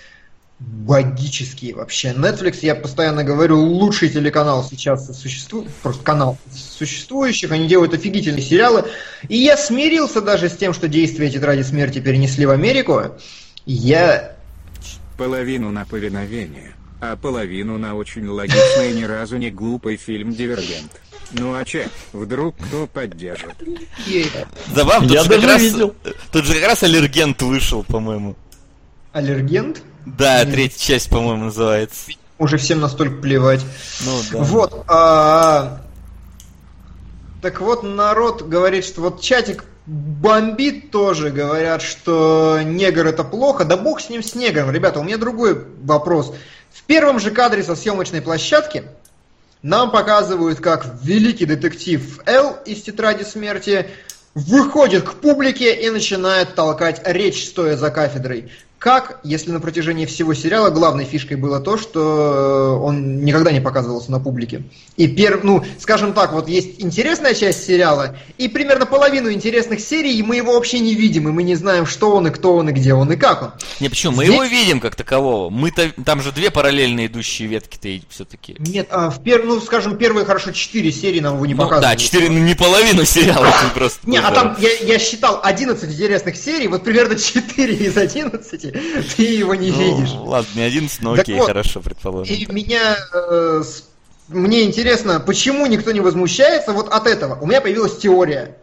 [0.59, 2.09] богические вообще.
[2.09, 8.85] Netflix, я постоянно говорю, лучший телеканал сейчас существует, просто канал существующих, они делают офигительные сериалы.
[9.29, 13.03] И я смирился даже с тем, что действие Тетради Смерти перенесли в Америку.
[13.65, 14.37] Я
[15.17, 20.91] Половину на повиновение, а половину на очень логичный и ни разу не глупый фильм «Дивергент».
[21.31, 23.55] Ну а че, вдруг кто поддержит?
[24.73, 25.95] Забавно, тут Я же даже раз, видел.
[26.31, 28.35] Тут же как раз аллергент вышел, по-моему.
[29.11, 29.81] аллергент,
[30.15, 32.11] Да, третья часть, по-моему, называется.
[32.39, 33.61] уже всем настолько плевать.
[34.05, 34.37] Ну, да.
[34.39, 34.83] Вот.
[34.87, 35.81] а,
[37.41, 43.65] так вот, народ говорит, что вот чатик бомбит тоже, говорят, что негр это плохо.
[43.65, 44.71] Да бог с ним с негром.
[44.71, 46.33] Ребята, у меня другой вопрос.
[46.71, 48.83] В первом же кадре со съемочной площадки
[49.61, 53.87] нам показывают, как великий детектив Эл из «Тетради смерти»
[54.35, 58.51] выходит к публике и начинает толкать речь, стоя за кафедрой.
[58.79, 64.11] Как, если на протяжении всего сериала главной фишкой было то, что он никогда не показывался
[64.11, 64.63] на публике.
[64.97, 70.21] И перв, ну, скажем так, вот есть интересная часть сериала, и примерно половину интересных серий
[70.21, 72.71] мы его вообще не видим, и мы не знаем, что он, и кто он, и
[72.71, 73.51] где он, и как он.
[73.79, 74.15] Не, почему?
[74.17, 75.49] Мы Здесь- его видим как такового.
[75.49, 78.55] Мы-то там же две параллельно идущие ветки-то все-таки.
[78.59, 81.95] Нет, а в пер, ну, скажем, первые, хорошо, четыре серии нам его не Ну, показывали.
[81.95, 84.07] да, четыре, ну, не половину сериала просто.
[84.07, 88.66] Не, а там я, я считал 11 интересных серий, вот примерно 4 из 11
[89.17, 90.13] ты его не Ну, видишь.
[90.13, 92.35] Ладно, не 11, но Так окей, вот, хорошо, предположим.
[92.35, 93.63] И меня, э,
[94.29, 97.37] мне интересно, почему никто не возмущается вот от этого.
[97.41, 98.57] У меня появилась теория.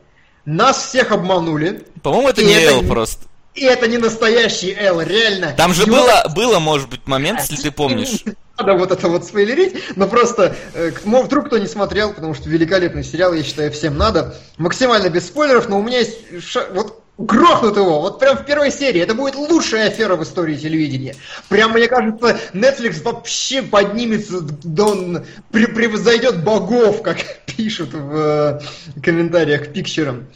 [0.45, 3.25] Нас всех обманули, По-моему, это не Эл просто.
[3.55, 5.55] и это не настоящий Эл, реально.
[5.57, 8.25] Там же Его- было, было, может быть, момент, если ты помнишь.
[8.59, 13.03] надо вот это вот спойлерить, но просто э, вдруг кто не смотрел, потому что великолепный
[13.03, 14.37] сериал, я считаю, всем надо.
[14.59, 18.71] Максимально без спойлеров, но у меня есть ша- вот грохнут его, вот прям в первой
[18.71, 19.01] серии.
[19.01, 21.15] Это будет лучшая афера в истории телевидения.
[21.49, 28.61] Прям, мне кажется, Netflix вообще поднимется, да он превзойдет богов, как пишут в э,
[29.01, 30.27] комментариях к пикчерам.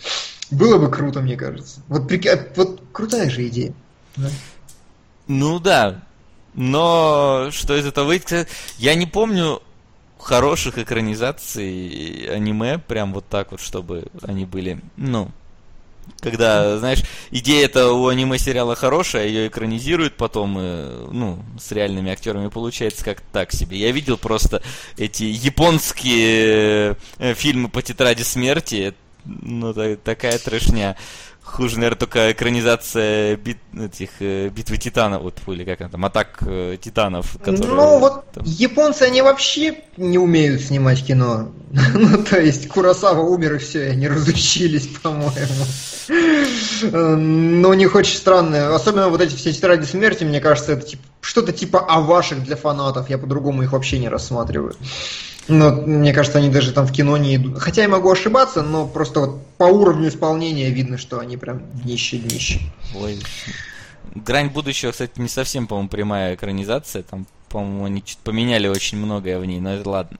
[0.51, 1.81] Было бы круто, мне кажется.
[1.89, 2.11] Вот,
[2.57, 3.74] вот крутая же идея.
[4.16, 4.29] Да?
[5.26, 6.03] Ну да.
[6.55, 8.49] Но что из этого выйдет?
[8.79, 9.62] Я не помню
[10.18, 15.31] хороших экранизаций аниме, прям вот так вот, чтобы они были, ну,
[16.21, 22.49] когда, знаешь, идея это у аниме-сериала хорошая, ее экранизируют потом, э, ну, с реальными актерами
[22.49, 23.79] получается как так себе.
[23.79, 24.63] Я видел просто
[24.97, 28.95] эти японские э, фильмы по тетради смерти,
[29.25, 30.97] ну, такая трешня.
[31.53, 36.39] Хуже, наверное, только экранизация бит, этих э, битвы титанов, вот, или как она там, атак
[36.43, 37.37] э, титанов.
[37.39, 38.45] Которые, ну, вот там...
[38.45, 41.51] японцы, они вообще не умеют снимать кино.
[41.95, 45.65] ну, то есть, Курасава умер, и все, и они разучились, по-моему.
[46.83, 48.75] Ну, у них очень странное.
[48.75, 52.57] Особенно вот эти все тетради смерти, мне кажется, это типа, что-то типа о ваших для
[52.57, 53.11] фанатов.
[53.11, 54.75] Я по-другому их вообще не рассматриваю.
[55.49, 57.59] Но мне кажется, они даже там в кино не идут.
[57.59, 62.61] Хотя я могу ошибаться, но просто вот по уровню исполнения видно, что они прям днище-днище.
[62.95, 63.19] Ой.
[64.15, 67.03] Грань будущего, кстати, не совсем, по-моему, прямая экранизация.
[67.03, 69.61] Там, по-моему, они поменяли очень многое в ней.
[69.61, 70.19] Но это ладно.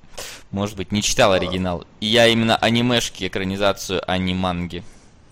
[0.51, 1.85] Может быть, не читал оригинал.
[2.01, 4.83] И я именно анимешки экранизацию, а не манги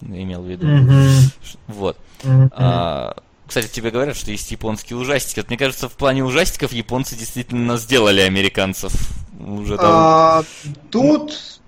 [0.02, 0.66] имел в виду.
[0.66, 1.32] Mm-hmm.
[1.68, 1.96] Вот.
[2.22, 2.48] Mm-hmm.
[2.52, 3.16] А,
[3.46, 5.40] кстати, тебе говорят, что есть японские ужастики.
[5.40, 8.92] Вот, мне кажется, в плане ужастиков японцы действительно сделали американцев.
[9.38, 10.42] Уже а,
[10.90, 11.60] тут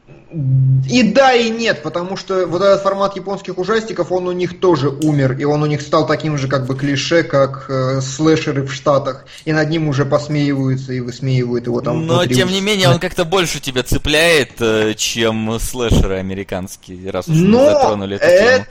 [0.86, 4.90] и да, и нет, потому что вот этот формат японских ужастиков, он у них тоже
[4.90, 8.72] умер, и он у них стал таким же как бы клише, как э, слэшеры в
[8.72, 12.06] Штатах, и над ним уже посмеиваются и высмеивают его там.
[12.06, 17.36] Но тем не менее он как-то больше тебя цепляет, э, чем слэшеры американские, раз уж
[17.36, 18.66] Но мы затронули эту это, тему.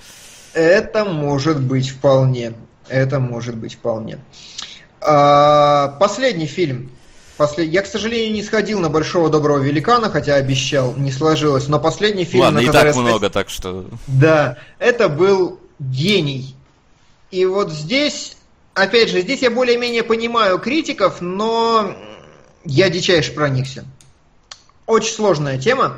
[0.53, 2.53] Это может быть вполне.
[2.87, 4.19] Это может быть вполне.
[5.01, 6.91] А, последний фильм.
[7.38, 7.69] Послед...
[7.69, 11.67] Я, к сожалению, не сходил на Большого Доброго Великана, хотя обещал, не сложилось.
[11.67, 12.43] Но последний фильм...
[12.43, 13.85] Ладно, на и так много, так что...
[14.07, 16.55] Да, это был «Гений».
[17.29, 18.38] И вот здесь,
[18.73, 21.95] опять же, здесь я более-менее понимаю критиков, но
[22.65, 23.85] я дичайше проникся.
[24.88, 25.97] Очень сложная тема.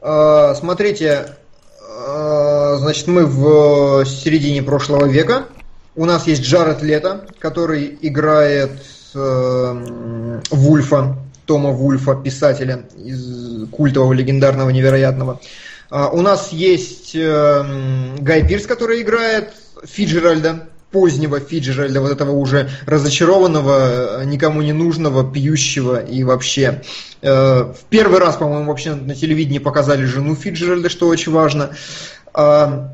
[0.00, 1.36] А, смотрите,
[1.80, 5.46] а, значит, мы в середине прошлого века.
[5.94, 8.72] У нас есть Джаред Лето, который играет
[9.16, 15.40] э, Вульфа, Тома Вульфа, писателя из культового, легендарного, невероятного.
[15.88, 19.52] Uh, у нас есть э, Гай Пирс, который играет
[19.84, 26.82] Фиджеральда, позднего Фиджеральда, вот этого уже разочарованного, никому не нужного, пьющего и вообще.
[27.22, 31.70] Э, в первый раз, по-моему, вообще на телевидении показали жену Фиджеральда, что очень важно.
[32.34, 32.88] Э,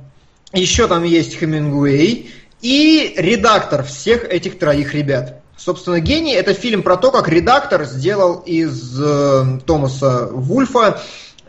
[0.52, 5.41] еще там есть Хемингуэй, и редактор всех этих троих ребят.
[5.64, 11.00] Собственно, «Гений»— это фильм про то, как редактор сделал из э, Томаса Вульфа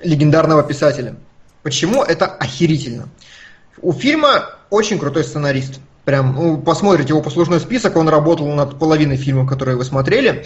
[0.03, 1.15] легендарного писателя.
[1.63, 3.09] Почему это охерительно?
[3.81, 5.79] У фильма очень крутой сценарист.
[6.05, 10.45] Прям, ну, посмотрите его послужной список, он работал над половиной фильмов, которые вы смотрели.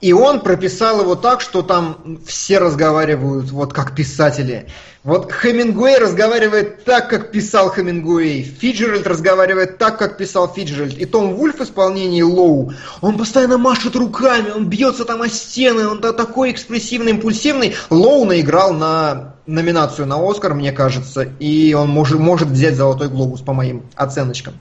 [0.00, 4.68] И он прописал его так, что там все разговаривают вот как писатели.
[5.02, 8.42] Вот Хемингуэй разговаривает так, как писал Хемингуэй.
[8.42, 10.98] Фиджеральд разговаривает так, как писал Фиджеральд.
[10.98, 15.88] И Том Вульф в исполнении Лоу, он постоянно машет руками, он бьется там о стены,
[15.88, 17.74] он такой экспрессивный, импульсивный.
[17.90, 23.40] Лоу наиграл на номинацию на Оскар, мне кажется, и он может, может взять Золотой Глобус
[23.40, 24.54] по моим оценочкам.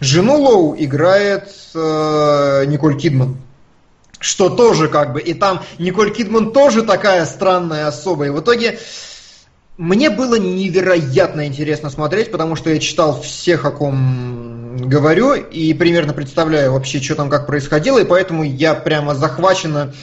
[0.00, 3.36] Жену Лоу играет э, Николь Кидман
[4.20, 8.78] что тоже как бы, и там Николь Кидман тоже такая странная особа, и в итоге
[9.80, 16.12] мне было невероятно интересно смотреть, потому что я читал всех, о ком говорю, и примерно
[16.12, 19.94] представляю вообще, что там как происходило, и поэтому я прямо захваченно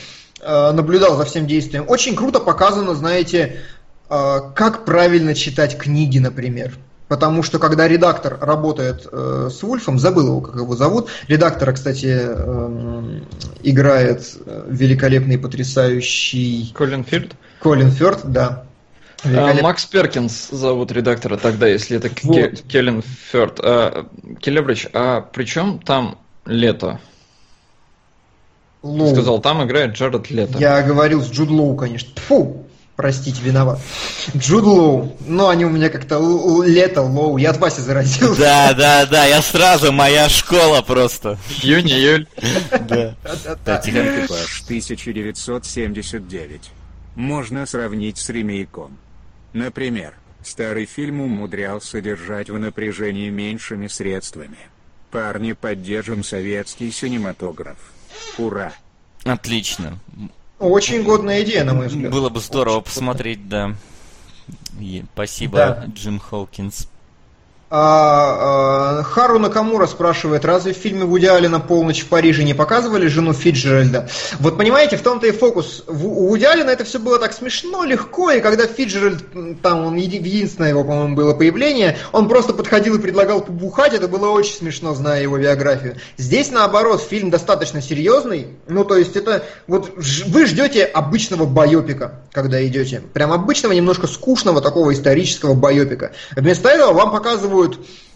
[0.41, 1.85] э, наблюдал за всем действием.
[1.87, 3.61] Очень круто показано, знаете,
[4.09, 6.73] э, как правильно читать книги, например.
[7.07, 11.09] Потому что когда редактор работает э, с Вульфом, забыл его, как его зовут.
[11.27, 13.19] Редактора, кстати, э,
[13.63, 14.35] играет
[14.67, 16.73] великолепный, потрясающий...
[16.75, 17.33] Колин Фирд?
[17.61, 18.65] Колин Фирд, да.
[19.23, 22.61] А, Макс Перкинс зовут редактора тогда, если это вот.
[22.67, 23.59] Келлен Ферд.
[23.63, 24.07] А,
[24.39, 26.99] Келебрич, а при чем там лето?
[28.83, 29.09] Лоу.
[29.09, 30.59] Ты сказал, там играет Джаред Лето.
[30.59, 32.09] Я говорил с Джуд Лоу, конечно.
[32.27, 32.66] Фу,
[32.97, 33.79] Простите, виноват.
[34.35, 35.15] Джуд Лоу.
[35.25, 36.19] Ну, они у меня как-то
[36.65, 37.37] лето, Лоу.
[37.37, 38.41] Я от Васи заразился.
[38.41, 41.37] Да, да, да, я сразу, моя школа просто.
[41.61, 42.27] Июнь, июль.
[42.89, 43.15] Да.
[43.55, 46.61] Экипаж 1979.
[47.15, 48.97] Можно сравнить с ремейком.
[49.53, 50.13] Например,
[50.47, 54.57] Старый фильм умудрялся держать в напряжении меньшими средствами.
[55.11, 57.77] Парни, поддержим советский синематограф.
[58.37, 58.71] Ура!
[59.25, 59.99] Отлично.
[60.59, 62.11] Очень годная идея, на мой взгляд.
[62.11, 63.75] Было бы здорово посмотреть, да.
[65.13, 65.85] Спасибо, Да.
[65.93, 66.87] Джим Холкинс.
[67.69, 73.07] А, а, Хару Накамура спрашивает, разве в фильме Вуди Аллена «Полночь в Париже» не показывали
[73.07, 74.07] жену Фиджеральда?
[74.39, 75.83] Вот понимаете, в том-то и фокус.
[75.85, 80.15] У Вуди Аллена это все было так смешно, легко, и когда Фиджеральд, там, он еди-
[80.15, 84.95] единственное его, по-моему, было появление, он просто подходил и предлагал побухать, это было очень смешно,
[84.95, 85.97] зная его биографию.
[86.15, 92.65] Здесь, наоборот, фильм достаточно серьезный, ну, то есть это, вот вы ждете обычного байопика, когда
[92.65, 93.01] идете.
[93.13, 96.11] Прям обычного, немножко скучного такого исторического байопика.
[96.33, 97.56] Вместо этого вам показывают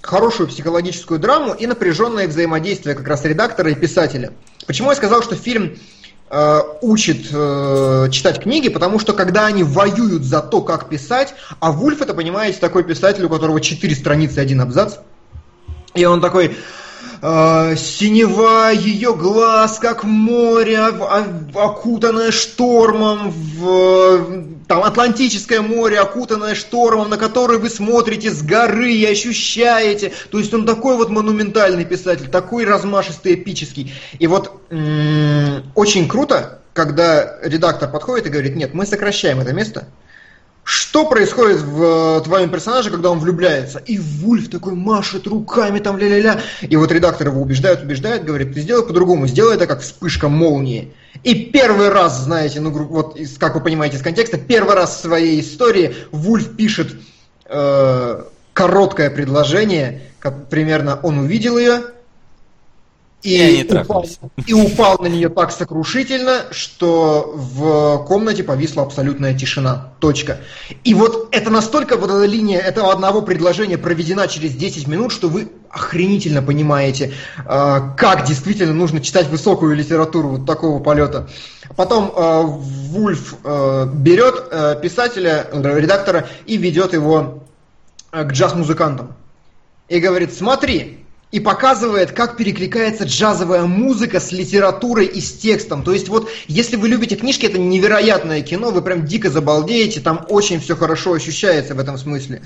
[0.02, 4.34] хорошую психологическую драму и напряженное взаимодействие как раз редактора и писателя.
[4.68, 5.78] Почему я сказал, что фильм
[6.30, 11.72] э, учит э, читать книги, потому что когда они воюют за то, как писать, а
[11.72, 14.96] Вульф это, понимаете, такой писатель, у которого четыре страницы и один абзац,
[15.94, 16.56] и он такой,
[17.22, 26.56] э, синева ее глаз, как море, ов- ов- окутанное штормом, в, там Атлантическое море, окутанное
[26.56, 30.14] штормом, на который вы смотрите с горы и ощущаете.
[30.30, 33.94] То есть он такой вот монументальный писатель, такой размашистый, эпический.
[34.20, 39.88] И вот м, очень круто, когда редактор подходит и говорит, нет, мы сокращаем это место,
[40.64, 43.80] что происходит в э, твоем персонаже, когда он влюбляется?
[43.80, 46.40] И Вульф такой машет руками, там ля-ля-ля.
[46.62, 50.94] И вот редактор его убеждает, убеждает, говорит, ты сделай по-другому, сделай это как вспышка молнии.
[51.24, 55.42] И первый раз, знаете, ну вот как вы понимаете из контекста, первый раз в своей
[55.42, 56.96] истории Вульф пишет
[57.46, 61.82] э, короткое предложение, как примерно он увидел ее,
[63.24, 64.06] И они упал,
[64.48, 69.94] и упал на нее так сокрушительно, что в комнате повисла абсолютная тишина.
[70.00, 70.40] Точка.
[70.84, 75.30] И вот это настолько, вот эта линия этого одного предложения проведена через 10 минут, что
[75.30, 77.14] вы охренительно понимаете,
[77.46, 81.30] э, как действительно нужно читать высокую литературу вот такого полета.
[81.76, 87.44] Потом э, Вульф э, берет писателя, э, редактора и ведет его
[88.12, 89.16] к джаз-музыкантам.
[89.88, 91.01] И говорит, смотри,
[91.32, 95.84] и показывает, как перекликается джазовая музыка с литературой и с текстом.
[95.84, 100.26] То есть вот, если вы любите книжки, это невероятное кино, вы прям дико забалдеете, там
[100.30, 102.42] очень все хорошо ощущается в этом смысле.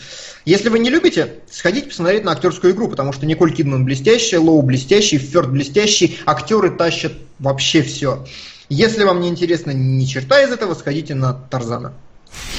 [0.45, 4.61] Если вы не любите, сходите посмотреть на актерскую игру, потому что Николь Кидман блестящая, Лоу
[4.61, 8.25] блестящий, Фёрд блестящий, актеры тащат вообще все.
[8.69, 11.93] Если вам не интересно ни черта из этого, сходите на Тарзана.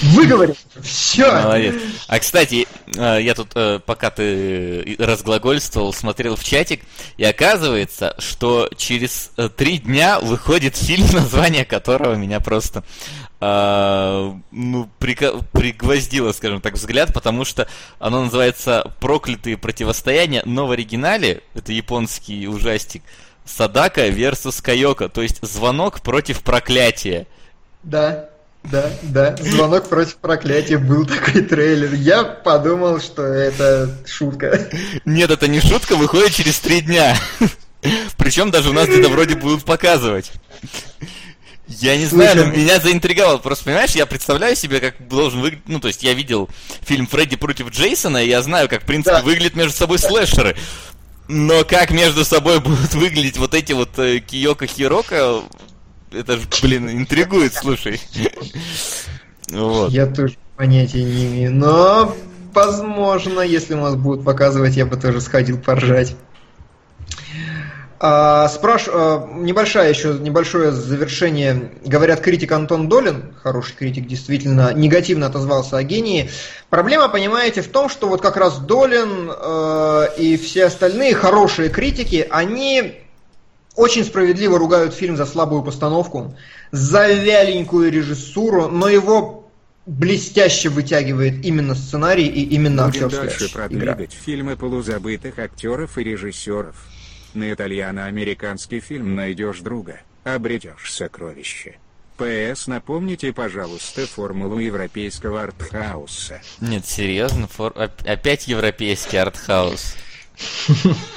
[0.03, 0.57] Выговорил.
[0.83, 1.31] Все.
[1.31, 1.75] Молодец.
[2.07, 2.67] А кстати,
[2.97, 6.83] э, я тут, э, пока ты разглагольствовал, смотрел в чатик,
[7.17, 12.85] и оказывается, что через э, три дня выходит фильм, название которого меня просто
[13.41, 17.69] э, ну, пригвоздило, скажем так, взгляд, потому что
[17.99, 23.03] оно называется «Проклятые противостояния», но в оригинале, это японский ужастик,
[23.45, 27.27] Садака versus Кайока, то есть звонок против проклятия.
[27.85, 28.29] Да,
[28.71, 29.37] да, да.
[29.41, 31.95] Звонок против проклятия был такой трейлер.
[31.95, 34.69] Я подумал, что это шутка.
[35.05, 37.17] Нет, это не шутка, выходит через три дня.
[38.17, 40.33] Причем даже у нас где-то вроде будут показывать.
[41.69, 43.39] Я не знаю, но Слушай, меня заинтриговало.
[43.39, 45.69] Просто, понимаешь, я представляю себе, как должен выглядеть...
[45.69, 46.49] Ну, то есть я видел
[46.83, 49.23] фильм «Фредди против Джейсона», и я знаю, как, в принципе, Да.
[49.23, 50.57] выглядят между собой слэшеры.
[51.29, 55.41] Но как между собой будут выглядеть вот эти вот э, Киока Хирока,
[56.11, 58.01] это же, блин, интригует, слушай.
[59.51, 59.91] Вот.
[59.91, 61.55] Я тоже понятия не имею.
[61.55, 62.17] Но,
[62.53, 66.17] возможно, если у нас будут показывать, я бы тоже сходил поржать.
[67.99, 68.89] А, спраш...
[68.93, 71.73] а, небольшая еще, небольшое завершение.
[71.85, 76.31] Говорят, критик Антон Долин, хороший критик, действительно, негативно отозвался о гении.
[76.69, 82.27] Проблема, понимаете, в том, что вот как раз Долин э, и все остальные хорошие критики,
[82.29, 83.06] они
[83.77, 86.35] очень справедливо ругают фильм за слабую постановку,
[86.73, 89.49] за вяленькую режиссуру, но его
[89.85, 93.69] блестяще вытягивает именно сценарий и именно актерская дальше игра.
[93.69, 96.75] продвигать фильмы полузабытых актеров и режиссеров.
[97.35, 101.77] На итальяно-американский фильм найдешь друга, обретешь сокровище.
[102.17, 106.41] ПС, напомните, пожалуйста, формулу европейского артхауса.
[106.63, 109.97] Нет, серьезно, фор- оп- опять европейский артхаус.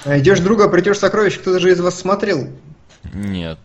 [0.05, 2.47] Найдешь друга, обретешь сокровище, кто-то же из вас смотрел.
[3.13, 3.59] Нет,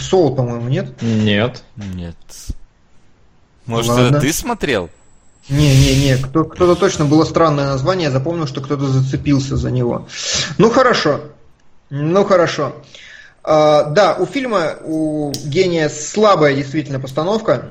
[0.00, 1.02] Соул, по-моему, нет?
[1.02, 1.62] Нет.
[1.76, 2.16] нет.
[3.66, 4.06] Может, Ладно.
[4.08, 4.90] это ты смотрел?
[5.48, 10.08] Не-не-не, кто, кто-то точно было странное название, я запомнил, что кто-то зацепился за него.
[10.58, 11.20] Ну хорошо,
[11.90, 12.74] ну хорошо.
[13.44, 17.70] А, да, у фильма, у гения слабая действительно постановка.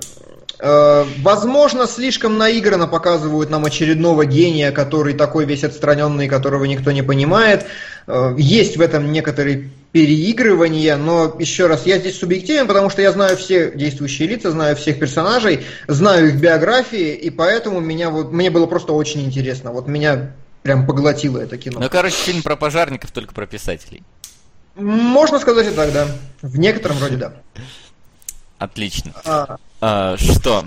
[0.60, 7.01] Э, возможно, слишком наигранно показывают нам очередного гения, который такой весь отстраненный, которого никто не
[7.01, 7.66] понимает.
[8.08, 13.12] Э, есть в этом некоторые переигрывания, но еще раз, я здесь субъективен, потому что я
[13.12, 18.49] знаю все действующие лица, знаю всех персонажей, знаю их биографии, и поэтому меня вот, мне
[18.49, 19.72] было просто очень интересно.
[19.72, 20.34] Вот меня
[20.64, 21.80] прям поглотило это кино.
[21.80, 24.03] Ну, короче, фильм про пожарников, только про писателей.
[24.76, 26.08] Можно сказать и так, да.
[26.41, 27.34] В некотором роде да.
[28.58, 29.12] Отлично.
[29.26, 30.65] А, а, что?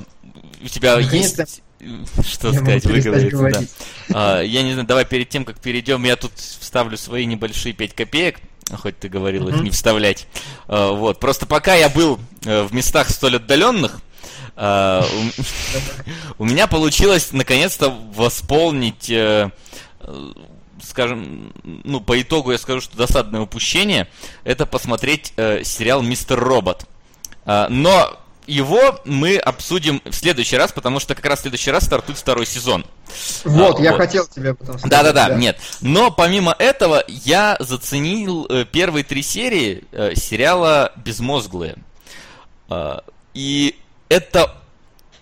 [0.62, 1.60] У тебя есть...
[2.26, 3.50] Что я сказать, выговориться,
[4.08, 4.38] да.
[4.38, 7.94] А, я не знаю, давай перед тем, как перейдем, я тут вставлю свои небольшие 5
[7.94, 8.40] копеек,
[8.76, 9.56] хоть ты говорил mm-hmm.
[9.56, 10.26] их не вставлять.
[10.68, 14.00] А, вот, просто пока я был э, в местах столь отдаленных,
[14.54, 15.04] а,
[16.38, 19.50] у, у меня получилось наконец-то восполнить э,
[20.80, 24.08] скажем, ну, по итогу я скажу, что досадное упущение,
[24.44, 26.86] это посмотреть э, сериал «Мистер Робот».
[27.44, 28.18] Э, но
[28.48, 32.46] его мы обсудим в следующий раз, потому что как раз в следующий раз стартует второй
[32.46, 32.84] сезон.
[33.44, 33.98] Вот, а, я вот.
[33.98, 34.90] хотел тебе об этом сказать.
[34.90, 35.58] Да-да-да, нет.
[35.80, 41.76] Но помимо этого, я заценил э, первые три серии э, сериала «Безмозглые».
[42.70, 43.00] Э,
[43.34, 43.78] и
[44.08, 44.54] это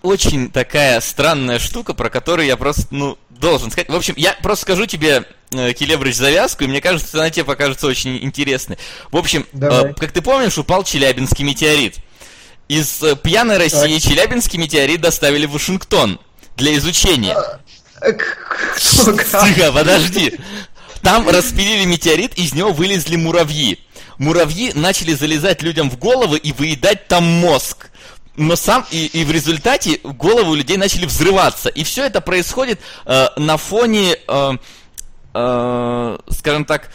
[0.01, 3.89] очень такая странная штука, про которую я просто, ну, должен сказать.
[3.89, 7.87] В общем, я просто скажу тебе, э, Келебрыч, завязку, и мне кажется, она тебе покажется
[7.87, 8.77] очень интересной.
[9.11, 11.97] В общем, э, как ты помнишь, упал Челябинский метеорит.
[12.67, 13.99] Из э, пьяной России.
[13.99, 16.19] Челябинский метеорит доставили в Вашингтон
[16.55, 17.35] для изучения.
[17.35, 17.59] А,
[18.77, 20.39] Тихо, подожди.
[21.01, 23.79] Там распилили метеорит, из него вылезли муравьи.
[24.17, 27.89] Муравьи начали залезать людям в головы и выедать там мозг
[28.37, 31.69] но сам и, и в результате головы у людей начали взрываться.
[31.69, 34.57] И все это происходит э, на фоне, э,
[35.33, 36.89] э, скажем так, э,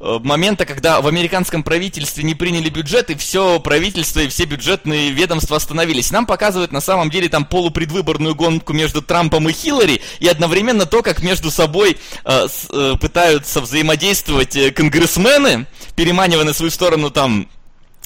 [0.00, 5.56] момента, когда в американском правительстве не приняли бюджет, и все правительство и все бюджетные ведомства
[5.56, 6.10] остановились.
[6.10, 11.02] Нам показывают на самом деле там полупредвыборную гонку между Трампом и Хиллари, и одновременно то,
[11.02, 17.48] как между собой э, с, э, пытаются взаимодействовать э, конгрессмены, переманивая на свою сторону там
[17.48, 17.57] Э,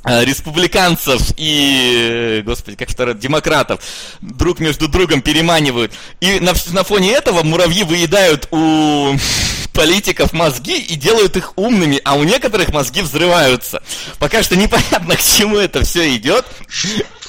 [0.05, 3.81] республиканцев и, э, господи, как второй, демократов
[4.21, 5.93] друг между другом переманивают.
[6.21, 9.15] И на, на фоне этого муравьи выедают у
[9.73, 13.83] политиков мозги и делают их умными, а у некоторых мозги взрываются.
[14.19, 16.45] Пока что непонятно, к чему это все идет.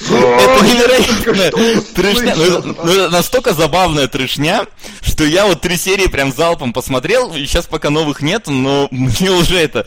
[0.00, 1.50] Это невероятная
[1.94, 2.34] трешня.
[2.34, 4.66] Ну, ну, настолько забавная трешня,
[5.02, 9.30] что я вот три серии прям залпом посмотрел, и сейчас пока новых нет, но мне
[9.30, 9.86] уже это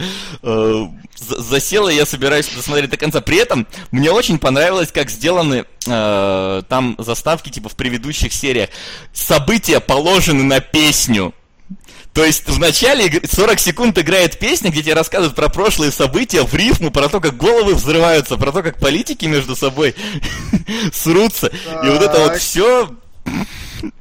[1.19, 3.21] засело, я собираюсь досмотреть до конца.
[3.21, 8.69] При этом мне очень понравилось, как сделаны э, там заставки, типа в предыдущих сериях.
[9.13, 11.33] События положены на песню.
[12.13, 16.53] То есть в начале 40 секунд играет песня, где тебе рассказывают про прошлые события в
[16.55, 19.93] рифму, про то, как головы взрываются, про то, как политики между собой
[20.93, 21.47] срутся.
[21.47, 22.89] И вот это вот все,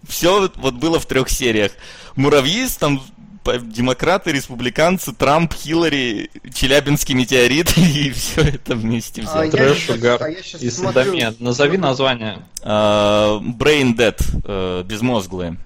[0.09, 1.73] все вот было в трех сериях.
[2.15, 3.03] Муравьи там
[3.47, 9.41] демократы, республиканцы, Трамп, Хиллари, Челябинский метеорит и все это вместе взято.
[9.41, 11.35] А Трэш, угар а и садомия.
[11.39, 12.39] Назови название.
[12.63, 15.57] Uh, Brain Dead, uh, безмозглые.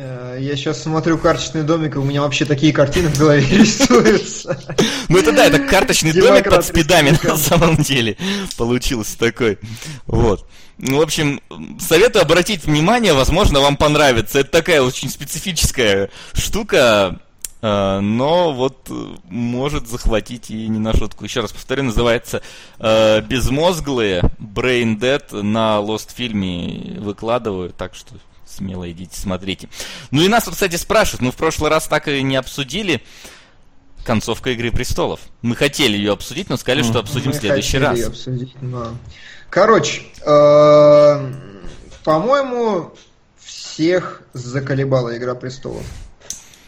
[0.00, 4.56] Э, я сейчас смотрю карточный домик, и у меня вообще такие картины в голове рисуются.
[5.08, 8.16] Ну это да, это карточный домик под спидами на самом деле
[8.56, 9.58] получился такой.
[10.06, 10.46] Вот.
[10.78, 11.40] Ну, в общем,
[11.80, 14.38] советую обратить внимание, возможно, вам понравится.
[14.38, 17.18] Это такая очень специфическая штука,
[17.60, 21.24] э, но вот э, может захватить и не на шутку.
[21.24, 22.40] Еще раз повторю, называется
[22.78, 28.14] «Безмозглые», «Brain Dead» на Lost фильме выкладываю, так что
[28.48, 29.68] смело идите, смотрите.
[30.10, 33.02] Ну и нас вот, кстати, спрашивают, мы в прошлый раз так и не обсудили
[34.04, 35.20] концовка Игры Престолов.
[35.42, 38.02] Мы хотели ее обсудить, но сказали, что обсудим в следующий раз.
[38.06, 38.92] Обсудить, но...
[39.50, 41.32] Короче, э,
[42.04, 42.92] по-моему,
[43.38, 45.84] всех заколебала Игра Престолов.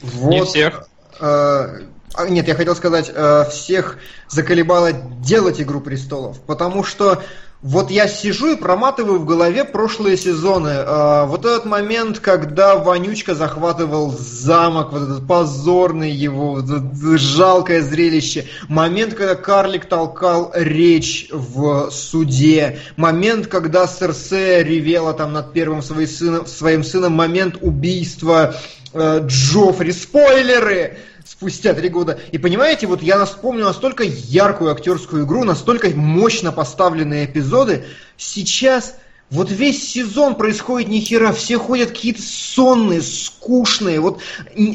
[0.03, 0.89] Вот, не всех.
[1.21, 1.83] Э,
[2.15, 7.23] а, нет, я хотел сказать, э, всех заколебало делать Игру Престолов, потому что
[7.63, 10.73] вот я сижу и проматываю в голове прошлые сезоны.
[10.73, 18.47] А, вот этот момент, когда Вонючка захватывал замок, вот этот позорный его, вот жалкое зрелище.
[18.69, 22.79] Момент, когда Карлик толкал речь в суде.
[22.97, 26.47] Момент, когда Серсея ревела там над первым своим сыном.
[26.47, 27.13] Своим сыном.
[27.13, 28.55] Момент убийства
[28.95, 29.93] э, Джоффри.
[29.93, 30.97] Спойлеры!
[31.41, 32.21] Спустя три года.
[32.33, 37.87] И понимаете, вот я вспомнил настолько яркую актерскую игру, настолько мощно поставленные эпизоды.
[38.19, 38.99] Сейчас
[39.31, 44.01] Вот весь сезон происходит ни хера, все ходят какие-то сонные, скучные.
[44.01, 44.21] Вот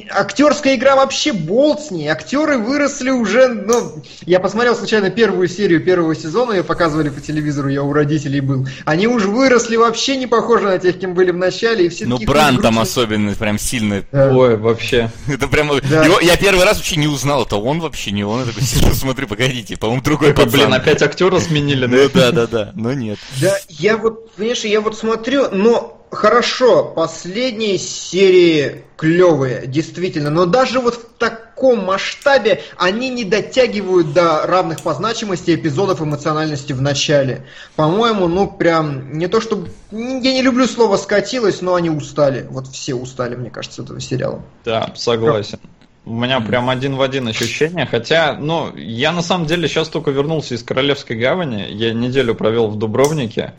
[0.09, 2.07] актерская игра вообще болт с ней.
[2.07, 7.67] Актеры выросли уже, ну, я посмотрел случайно первую серию первого сезона, ее показывали по телевизору,
[7.67, 8.65] я у родителей был.
[8.85, 11.87] Они уже выросли вообще не похожи на тех, кем были в начале.
[11.87, 14.03] И все ну, Бран там особенно прям сильно.
[14.13, 14.33] Да.
[14.33, 15.11] Ой, вообще.
[15.27, 15.81] Это прямо...
[15.81, 16.05] Да.
[16.05, 16.21] Его...
[16.21, 18.39] Я первый раз вообще не узнал, это он вообще не он.
[18.39, 20.51] Я такой сижу, смотрю, погодите, по-моему, другой пацан.
[20.51, 21.97] Блин, опять актера сменили, да?
[21.97, 23.19] Ну да, да, да, но нет.
[23.41, 30.79] Да, я вот Понимаешь, я вот смотрю, но хорошо, последние серии клевые, действительно, но даже
[30.79, 37.47] вот в таком масштабе они не дотягивают до равных по значимости эпизодов эмоциональности в начале.
[37.75, 39.65] По-моему, ну прям, не то что...
[39.89, 42.45] Я не люблю слово «скатилось», но они устали.
[42.47, 44.43] Вот все устали, мне кажется, этого сериала.
[44.63, 45.57] Да, согласен.
[46.05, 50.11] У меня прям один в один ощущение, хотя, ну, я на самом деле сейчас только
[50.11, 53.55] вернулся из Королевской гавани, я неделю провел в Дубровнике,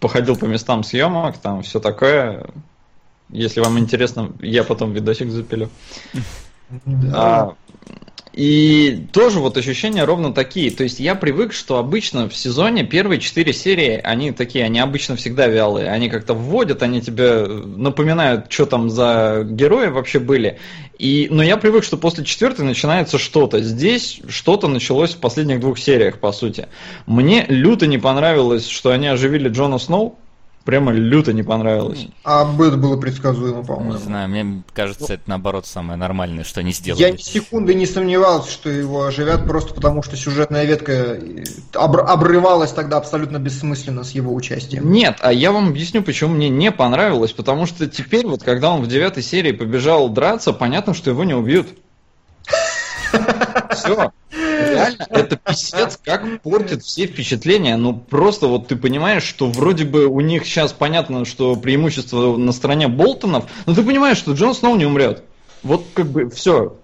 [0.00, 2.46] походил по местам съемок, там все такое.
[3.30, 5.68] Если вам интересно, я потом видосик запилю.
[7.14, 7.54] А,
[8.36, 10.70] и тоже вот ощущения ровно такие.
[10.70, 15.16] То есть я привык, что обычно в сезоне первые четыре серии, они такие, они обычно
[15.16, 15.88] всегда вялые.
[15.88, 20.58] Они как-то вводят, они тебе напоминают, что там за герои вообще были.
[20.98, 23.62] И, но я привык, что после четвертой начинается что-то.
[23.62, 26.68] Здесь что-то началось в последних двух сериях, по сути.
[27.06, 30.18] Мне люто не понравилось, что они оживили Джона Сноу.
[30.66, 32.08] Прямо люто не понравилось.
[32.24, 33.92] А это было предсказуемо, по-моему.
[33.92, 37.02] Не знаю, мне кажется, это наоборот самое нормальное, что они сделали.
[37.02, 42.00] Я ни секунды не сомневался, что его оживят, просто потому что сюжетная ветка э, обр-
[42.00, 44.90] обрывалась тогда абсолютно бессмысленно с его участием.
[44.90, 47.30] Нет, а я вам объясню, почему мне не понравилось.
[47.30, 51.34] Потому что теперь, вот когда он в девятой серии побежал драться, понятно, что его не
[51.34, 51.68] убьют.
[53.72, 54.12] Все.
[54.30, 57.76] Реально, это писец, как портит все впечатления.
[57.76, 62.52] Ну, просто вот ты понимаешь, что вроде бы у них сейчас понятно, что преимущество на
[62.52, 65.22] стороне Болтонов, но ты понимаешь, что Джон Сноу не умрет.
[65.62, 66.76] Вот как бы все.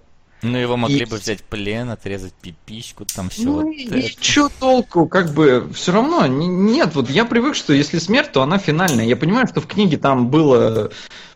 [0.43, 1.05] Ну, его могли и...
[1.05, 3.43] бы взять плен, отрезать пипичку, там все.
[3.43, 4.23] Ну, вот и это.
[4.23, 5.07] что толку?
[5.07, 6.95] Как бы все равно нет.
[6.95, 9.05] Вот я привык, что если смерть, то она финальная.
[9.05, 10.91] Я понимаю, что в книге там было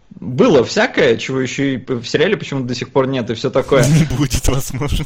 [0.09, 3.85] было всякое, чего еще и в сериале почему-то до сих пор нет, и все такое.
[3.87, 5.05] Не будет, возможно.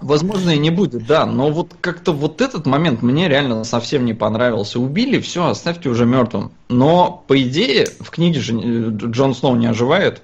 [0.00, 1.26] Возможно, и не будет, да.
[1.26, 4.80] Но вот как-то вот этот момент мне реально совсем не понравился.
[4.80, 6.52] Убили, все, оставьте уже мертвым.
[6.68, 10.22] Но, по идее, в книге же э, Джон Сноу не оживает.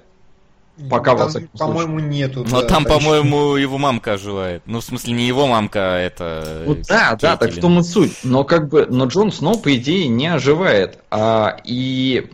[0.89, 2.45] Пока там, По-моему, нету.
[2.49, 4.63] Но да, там, по-моему, его мамка оживает.
[4.65, 6.63] Ну, в смысле, не его мамка, а это...
[6.65, 8.17] Ну, да, да, так в том и суть.
[8.23, 10.97] Но как бы, но Джон Сноу, по идее, не оживает.
[11.11, 12.27] А, и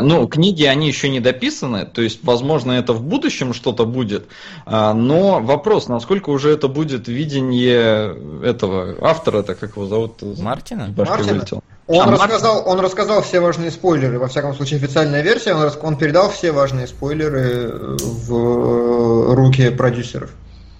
[0.00, 4.26] ну, книги, они еще не дописаны, то есть, возможно, это в будущем что-то будет,
[4.66, 10.22] а, но вопрос, насколько уже это будет видение этого автора, это как его зовут?
[10.38, 10.92] Мартина?
[10.96, 11.44] Мартина?
[11.86, 12.68] Он, а, рассказал, Мар...
[12.68, 16.86] он рассказал все важные спойлеры, во всяком случае, официальная версия, он, он передал все важные
[16.86, 20.30] спойлеры в руки продюсеров.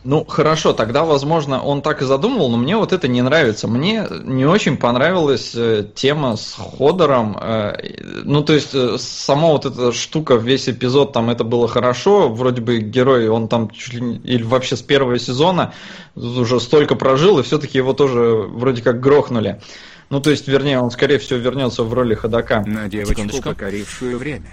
[0.03, 3.69] Ну, хорошо, тогда, возможно, он так и задумывал, но мне вот это не нравится.
[3.69, 7.37] Мне не очень понравилась э, тема с Ходором.
[7.39, 7.77] Э,
[8.25, 12.31] ну, то есть, э, сама вот эта штука, весь эпизод, там это было хорошо.
[12.31, 15.75] Вроде бы герой, он там чуть ли не, или вообще с первого сезона
[16.15, 19.61] уже столько прожил, и все-таки его тоже вроде как грохнули.
[20.09, 22.65] Ну, то есть, вернее, он, скорее всего, вернется в роли ходока.
[22.67, 24.51] На девочку, покорившую время.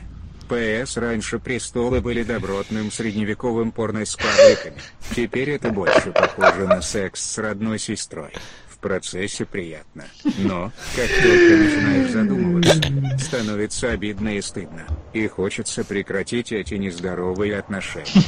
[0.48, 4.82] ПС раньше престолы были добротным средневековым порно с карликами.
[5.16, 8.34] Теперь это больше похоже на секс с родной сестрой.
[8.70, 10.06] В процессе приятно.
[10.38, 12.82] Но, как только начинаешь задумываться,
[13.20, 14.86] становится обидно и стыдно.
[15.14, 18.24] И хочется прекратить эти нездоровые отношения.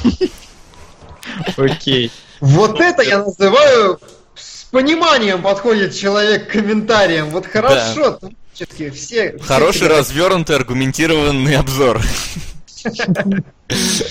[1.56, 2.10] Окей.
[2.40, 4.00] Вот это я называю
[4.34, 7.30] с пониманием подходит человек к комментариям.
[7.30, 8.18] Вот хорошо,
[8.66, 12.00] все, все Хороший все развернутый аргументированный обзор.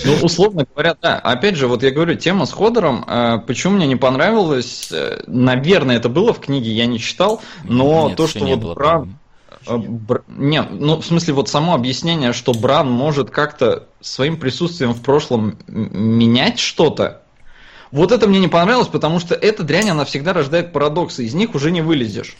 [0.06, 1.18] Ну, условно говоря, да.
[1.18, 5.97] Опять же, вот я говорю, тема с Ходором, э, почему мне не понравилось, э, наверное,
[5.97, 9.18] это было в книге, я не читал, но Нет, то, что вот было, Бран...
[9.68, 10.24] Э, бр...
[10.30, 15.58] Не, ну, в смысле, вот само объяснение, что Бран может как-то своим присутствием в прошлом
[15.68, 17.24] менять что-то,
[17.91, 21.56] вот это мне не понравилось, потому что эта дрянь, она всегда рождает парадоксы, из них
[21.56, 22.38] уже не вылезешь.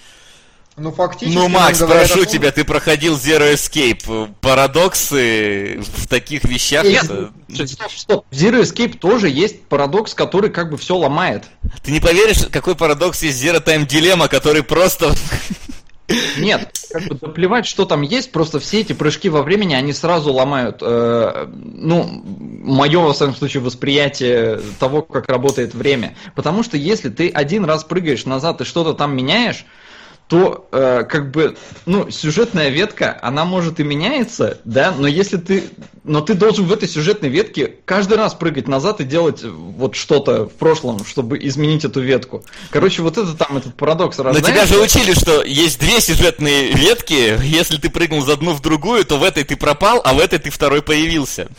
[0.80, 1.38] Ну, фактически...
[1.38, 4.34] Ну, Макс, прошу тебя, ты проходил Zero Escape.
[4.40, 6.86] Парадоксы в таких вещах...
[6.86, 8.26] Нет, стоп, стоп.
[8.30, 11.46] В Zero Escape тоже есть парадокс, который как бы все ломает.
[11.84, 15.14] Ты не поверишь, какой парадокс есть Zero Time Dilemma, который просто...
[16.38, 20.34] Нет, как бы плевать, что там есть, просто все эти прыжки во времени, они сразу
[20.34, 22.24] ломают, э, ну,
[22.64, 26.16] мое, во всяком случае, восприятие того, как работает время.
[26.34, 29.66] Потому что если ты один раз прыгаешь назад и что-то там меняешь,
[30.30, 31.58] то э, как бы,
[31.88, 35.64] ну, сюжетная ветка, она может и меняется, да, но если ты,
[36.04, 40.46] но ты должен в этой сюжетной ветке каждый раз прыгать назад и делать вот что-то
[40.46, 42.44] в прошлом, чтобы изменить эту ветку.
[42.70, 44.52] Короче, вот это там этот парадокс рождается.
[44.52, 48.62] Но тебя же учили, что есть две сюжетные ветки, если ты прыгнул за одну в
[48.62, 51.50] другую, то в этой ты пропал, а в этой ты второй появился.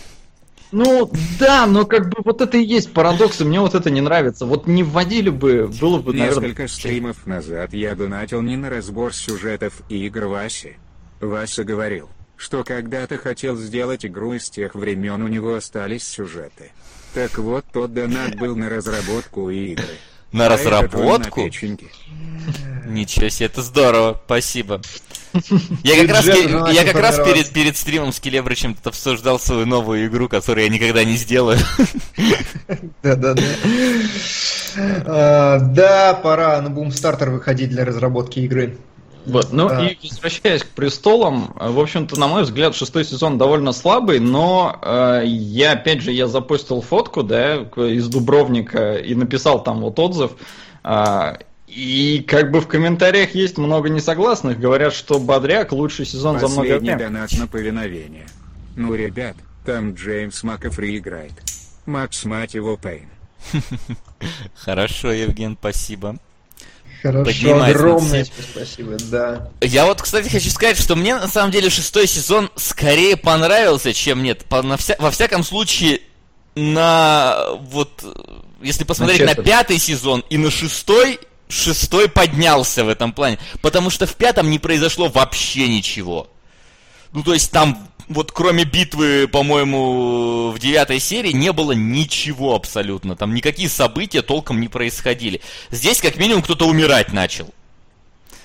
[0.72, 4.00] Ну, да, но как бы вот это и есть парадокс, и мне вот это не
[4.00, 4.46] нравится.
[4.46, 6.48] Вот не вводили бы, было бы, наверное...
[6.48, 10.76] Несколько стримов назад я донатил не на разбор сюжетов и игр Васи.
[11.20, 16.72] Вася говорил, что когда-то хотел сделать игру из тех времен у него остались сюжеты.
[17.14, 19.84] Так вот, тот донат был на разработку игры.
[20.32, 21.48] На разработку?
[22.86, 24.80] Ничего себе, это здорово, спасибо.
[25.84, 30.06] Я как раз, я как раз перед, перед стримом с Келебричем тут обсуждал свою новую
[30.06, 31.58] игру, которую я никогда не сделаю.
[33.02, 33.42] Да-да-да.
[35.06, 38.76] А, да, пора на Boomstarter выходить для разработки игры.
[39.26, 39.86] Вот, ну а.
[39.86, 45.22] и возвращаясь к престолам, в общем-то, на мой взгляд, шестой сезон довольно слабый, но э,
[45.24, 50.32] я, опять же, я запустил фотку, да, из Дубровника и написал там вот отзыв.
[50.84, 51.34] Э,
[51.70, 54.58] и как бы в комментариях есть много несогласных.
[54.58, 56.98] Говорят, что Бодряк лучший сезон Последний за много лет.
[56.98, 58.26] донат на повиновение.
[58.74, 61.32] Ну, ребят, там Джеймс Макафри играет.
[61.86, 63.08] Макс, мать его, Пейн.
[64.54, 66.16] Хорошо, Евген, спасибо.
[67.02, 69.50] Хорошо, огромное спасибо, да.
[69.60, 74.22] Я вот, кстати, хочу сказать, что мне на самом деле шестой сезон скорее понравился, чем
[74.22, 74.44] нет.
[74.44, 76.00] По, на вся, во всяком случае,
[76.54, 78.04] на вот
[78.62, 81.18] если посмотреть на, на пятый сезон и на шестой,
[81.48, 83.38] шестой поднялся в этом плане.
[83.62, 86.28] Потому что в пятом не произошло вообще ничего.
[87.12, 93.14] Ну, то есть там, вот кроме битвы, по-моему, в девятой серии не было ничего абсолютно.
[93.14, 95.40] Там никакие события толком не происходили.
[95.70, 97.46] Здесь, как минимум, кто-то умирать начал.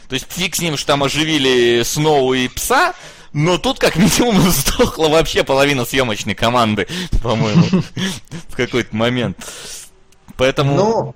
[0.07, 2.93] То есть фиг с ним, что там оживили Сноу и Пса,
[3.33, 6.87] но тут как минимум сдохла вообще половина съемочной команды,
[7.23, 7.65] по-моему,
[8.49, 9.37] в какой-то момент.
[10.37, 11.15] Поэтому...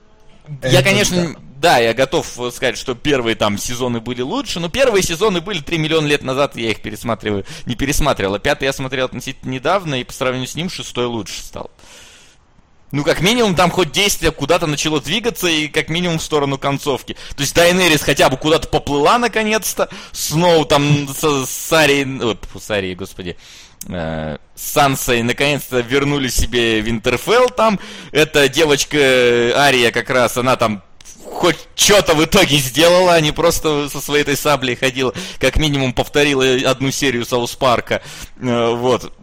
[0.63, 5.41] Я, конечно, да, я готов сказать, что первые там сезоны были лучше, но первые сезоны
[5.41, 8.35] были 3 миллиона лет назад, я их пересматриваю, не пересматривал.
[8.35, 11.69] А пятый я смотрел относительно недавно, и по сравнению с ним шестой лучше стал.
[12.91, 17.17] Ну, как минимум, там хоть действие куда-то начало двигаться, и как минимум в сторону концовки.
[17.35, 22.71] То есть Дайнерис хотя бы куда-то поплыла наконец-то, Сноу там с, с Арией, ой, с
[22.71, 23.35] Арией, господи,
[23.87, 27.79] э, Сансой наконец-то вернули себе Винтерфелл там.
[28.11, 30.81] Эта девочка Ария как раз, она там
[31.39, 35.13] хоть что-то в итоге сделала, а не просто со своей этой саблей ходила.
[35.39, 38.01] Как минимум повторила одну серию Саус Парка.
[38.41, 39.13] Э, вот.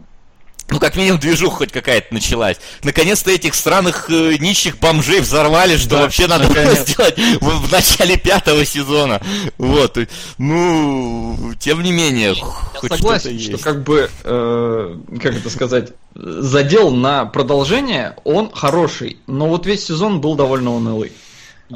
[0.69, 2.57] Ну, как минимум, движуха хоть какая-то началась.
[2.81, 7.71] Наконец-то этих странных э, нищих бомжей взорвали, что да, вообще надо было сделать в, в
[7.71, 9.21] начале пятого сезона.
[9.59, 9.99] Вот.
[10.39, 15.91] Ну, тем не менее, Я хоть согласен, что, что как бы, э, как это сказать,
[16.15, 21.11] задел на продолжение, он хороший, но вот весь сезон был довольно унылый.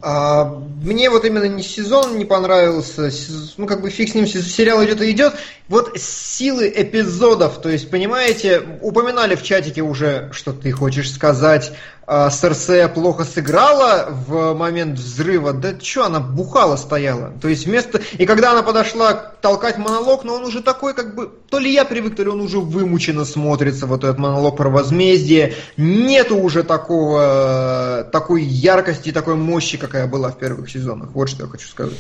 [0.02, 3.10] А, мне вот именно не сезон не понравился,
[3.58, 5.34] ну как бы фиг с ним, сериал идет и идет.
[5.68, 11.74] Вот силы эпизодов, то есть, понимаете, упоминали в чатике уже, что ты хочешь сказать,
[12.14, 17.32] а, Серсея плохо сыграла в момент взрыва, да что, она бухала стояла.
[17.42, 18.02] То есть вместо...
[18.18, 21.32] И когда она подошла толкать монолог, но он уже такой, как бы...
[21.50, 25.54] То ли я привык, то ли он уже вымученно смотрится, вот этот монолог про возмездие.
[25.78, 28.06] Нету уже такого...
[28.12, 31.12] такой яркости, такой мощи, какая была в первых сезонах.
[31.14, 31.98] Вот что я хочу сказать.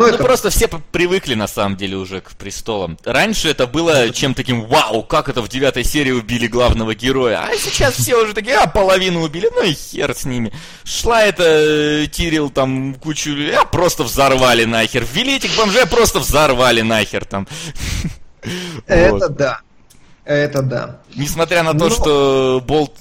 [0.00, 0.24] Ну, ну это...
[0.24, 2.98] просто все привыкли на самом деле уже к престолам.
[3.04, 7.46] Раньше это было чем таким, вау, как это в девятой серии убили главного героя.
[7.46, 10.54] А сейчас все уже такие, а половину убили, ну и хер с ними.
[10.84, 15.04] Шла это э, Тирил там кучу, а просто взорвали нахер.
[15.04, 17.46] Ввели этих бомжей, просто взорвали нахер там.
[18.86, 19.60] Это да.
[20.24, 21.00] Это да.
[21.16, 21.90] Несмотря на то, Но...
[21.90, 22.98] что Болт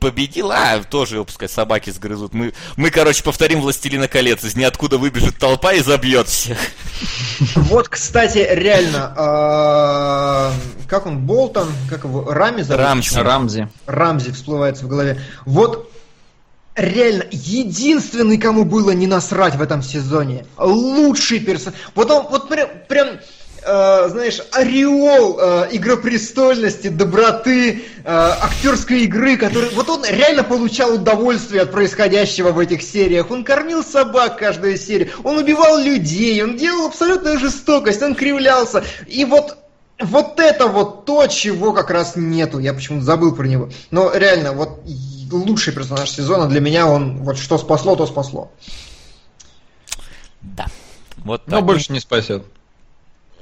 [0.00, 2.34] победил, а, тоже его пускай собаки сгрызут.
[2.34, 4.44] Мы, мы, короче, повторим «Властелина колец».
[4.44, 6.58] Из ниоткуда выбежит толпа и забьет всех.
[7.54, 10.52] Вот, кстати, реально, а,
[10.88, 12.82] как он, Болтон, как его, Рами зовут?
[12.82, 13.18] Рамси.
[13.18, 13.68] Рамзи.
[13.86, 15.20] Рамзи всплывается в голове.
[15.46, 15.90] Вот
[16.74, 20.46] реально единственный, кому было не насрать в этом сезоне.
[20.58, 21.78] Лучший персонаж.
[21.94, 23.08] Вот он, вот прям, прям
[23.64, 29.70] э, знаешь, ореол э, игропрестольности, доброты, э, актерской игры, который...
[29.70, 33.30] Вот он реально получал удовольствие от происходящего в этих сериях.
[33.30, 38.84] Он кормил собак каждую серию, он убивал людей, он делал абсолютную жестокость, он кривлялся.
[39.06, 39.58] И вот
[40.00, 42.58] вот это вот то, чего как раз нету.
[42.58, 43.70] Я почему-то забыл про него.
[43.90, 44.80] Но реально, вот
[45.30, 48.50] лучший персонаж сезона для меня, он вот что спасло, то спасло.
[50.42, 50.66] Да.
[51.18, 51.66] Вот Но так.
[51.66, 52.44] больше не спасет.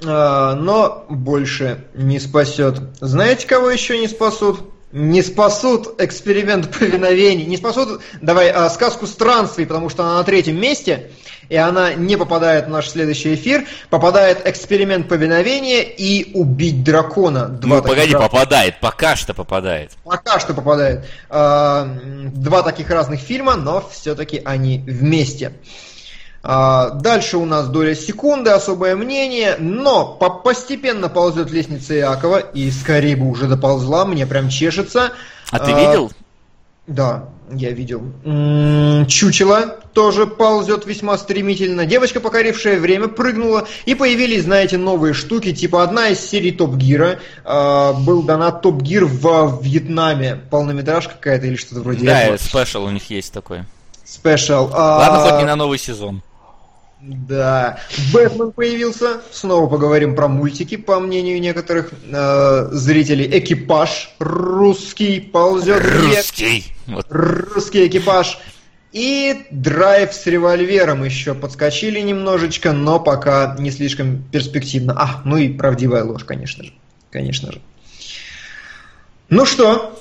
[0.05, 2.79] А, но больше не спасет.
[2.99, 4.61] Знаете, кого еще не спасут?
[4.91, 10.61] Не спасут эксперимент повиновения, не спасут, давай, а, сказку странствий, потому что она на третьем
[10.61, 11.09] месте,
[11.49, 13.65] и она не попадает в наш следующий эфир.
[13.89, 17.47] Попадает эксперимент повиновения и убить дракона.
[17.47, 19.91] Два Ну, погоди, разных- попадает, пока что попадает.
[20.03, 21.05] Пока что попадает.
[21.29, 21.87] А,
[22.33, 25.53] Два таких разных фильма, но все-таки они вместе.
[26.45, 32.69] А, Дальше у нас доля секунды, особое мнение, но по- постепенно ползет лестница Иакова, и
[32.69, 35.13] скорее бы уже доползла, мне прям чешется.
[35.51, 36.11] А ты А, видел?
[36.85, 38.03] Да, я видел.
[39.07, 41.85] Чучело тоже ползет весьма стремительно.
[41.85, 43.65] Девочка, покорившая время, прыгнула.
[43.85, 45.53] И появились, знаете, новые штуки.
[45.53, 47.19] Типа одна из серий Топ Гира.
[47.45, 50.41] э, был донат Топ Гир в Вьетнаме.
[50.49, 53.59] Полнометражка какая-то или что-то вроде Да, спешл у них есть такой.
[54.03, 54.69] Спешл.
[54.73, 56.21] Ладно, А, хоть не на новый сезон.
[57.03, 57.79] Да.
[58.13, 59.21] Бэтмен появился.
[59.31, 63.27] Снова поговорим про мультики, по мнению некоторых э, зрителей.
[63.39, 65.83] Экипаж русский ползет.
[65.83, 66.65] Русский.
[66.87, 67.05] Вот.
[67.09, 68.37] русский экипаж.
[68.93, 74.93] И драйв с револьвером еще подскочили немножечко, но пока не слишком перспективно.
[74.97, 76.73] А, ну и правдивая ложь, конечно же.
[77.11, 77.61] Конечно же.
[79.29, 79.99] Ну что?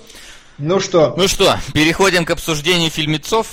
[0.58, 1.14] Ну что?
[1.16, 3.48] Ну что, переходим к обсуждению фильмецов,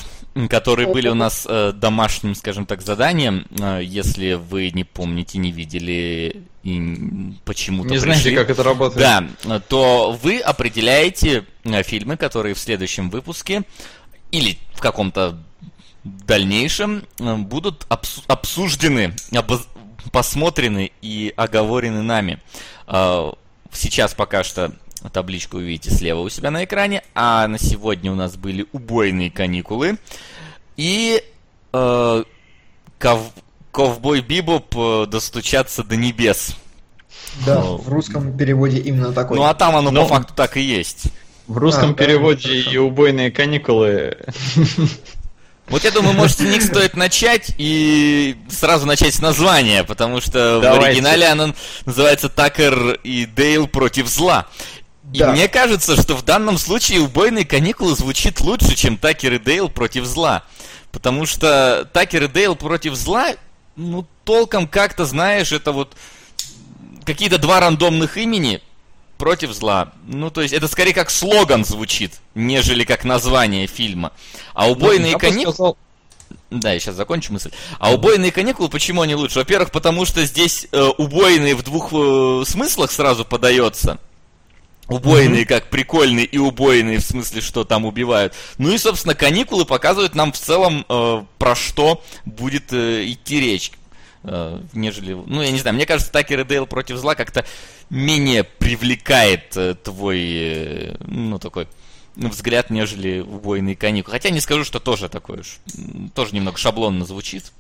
[0.50, 3.46] которые были у нас э, домашним, скажем так, заданием.
[3.60, 9.00] Э, если вы не помните, не видели и почему-то Не знаете, пришли, как это работает?
[9.46, 13.64] Да, э, то вы определяете э, фильмы, которые в следующем выпуске
[14.32, 15.38] или в каком-то
[16.04, 19.68] дальнейшем э, будут обсу- обсуждены, обоз-
[20.12, 22.40] посмотрены и оговорены нами.
[22.88, 23.32] Э,
[23.72, 24.72] Сейчас пока что
[25.08, 29.32] табличку вы видите слева у себя на экране, а на сегодня у нас были убойные
[29.32, 29.98] каникулы
[30.76, 31.24] и
[31.72, 32.24] э,
[33.00, 33.34] ков-
[33.72, 36.58] ковбой Бибоп э, достучаться до небес.
[37.46, 39.38] Да, Ну, в русском переводе именно такой.
[39.38, 41.04] Ну а там оно Ну, по факту так и есть.
[41.48, 42.72] В русском А, да, переводе хорошо.
[42.72, 44.18] и убойные каникулы.
[45.68, 50.58] Вот я думаю, может, с них стоит начать и сразу начать с названия, потому что
[50.58, 50.88] в Давайте.
[50.88, 51.54] оригинале оно
[51.86, 54.48] называется Такер и Дейл против зла.
[55.14, 55.32] И Да.
[55.32, 60.06] мне кажется, что в данном случае убойные каникулы звучит лучше, чем Такер и Дейл против
[60.06, 60.44] зла.
[60.92, 63.34] Потому что Такер и Дейл против зла,
[63.76, 65.96] ну, толком как-то, знаешь, это вот
[67.06, 68.62] какие-то два рандомных имени
[69.18, 69.94] против зла.
[70.06, 74.12] Ну, то есть, это скорее как слоган звучит, нежели как название фильма.
[74.54, 75.54] А убойные Я бы каникулы...
[75.54, 75.78] сказал,
[76.52, 77.52] Да, я сейчас закончу мысль.
[77.80, 79.40] А убойные каникулы почему они лучше?
[79.40, 83.98] Во-первых, потому что здесь э, убойные в двух э, смыслах сразу подается.
[84.90, 88.34] Убойные как прикольные и убойные в смысле, что там убивают.
[88.58, 93.72] Ну и, собственно, каникулы показывают нам в целом, э, про что будет э, идти речь.
[94.24, 95.14] Э, нежели...
[95.14, 97.46] Ну, я не знаю, мне кажется, Такер и Дейл против зла как-то
[97.90, 101.68] менее привлекает э, твой, э, ну, такой
[102.16, 104.14] взгляд, нежели убойные каникулы.
[104.14, 105.60] Хотя не скажу, что тоже такой уж,
[106.14, 107.52] тоже немного шаблонно звучит.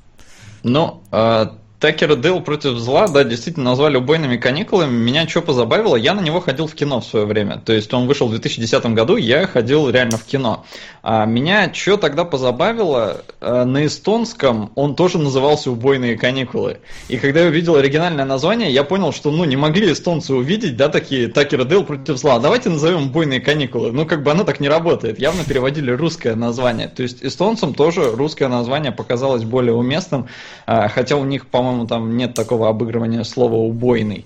[0.63, 4.91] Ну, а, Такер и Дейл против зла, да, действительно назвали убойными каникулами.
[4.91, 7.61] Меня что позабавило, я на него ходил в кино в свое время.
[7.63, 10.65] То есть он вышел в 2010 году, я ходил реально в кино.
[11.01, 16.79] А меня что тогда позабавило, а, на эстонском он тоже назывался «Убойные каникулы».
[17.07, 20.89] И когда я увидел оригинальное название, я понял, что ну не могли эстонцы увидеть, да,
[20.89, 22.39] такие Такер и Дейл против зла.
[22.39, 23.93] Давайте назовем «Убойные каникулы».
[23.93, 25.17] Ну как бы оно так не работает.
[25.17, 26.89] Явно переводили русское название.
[26.89, 30.27] То есть эстонцам тоже русское название показалось более уместным,
[30.65, 34.25] а, хотя у них, по-моему, там нет такого обыгрывания слова «убойный».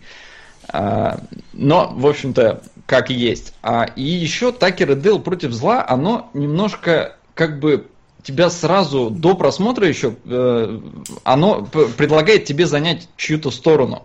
[0.70, 1.20] А,
[1.54, 3.54] Но, в общем-то, как есть.
[3.62, 7.88] А, И еще Такер и Дейл против зла, оно немножко как бы
[8.24, 10.80] тебя сразу до просмотра еще, э,
[11.24, 11.68] оно
[11.98, 14.04] предлагает тебе занять чью-то сторону.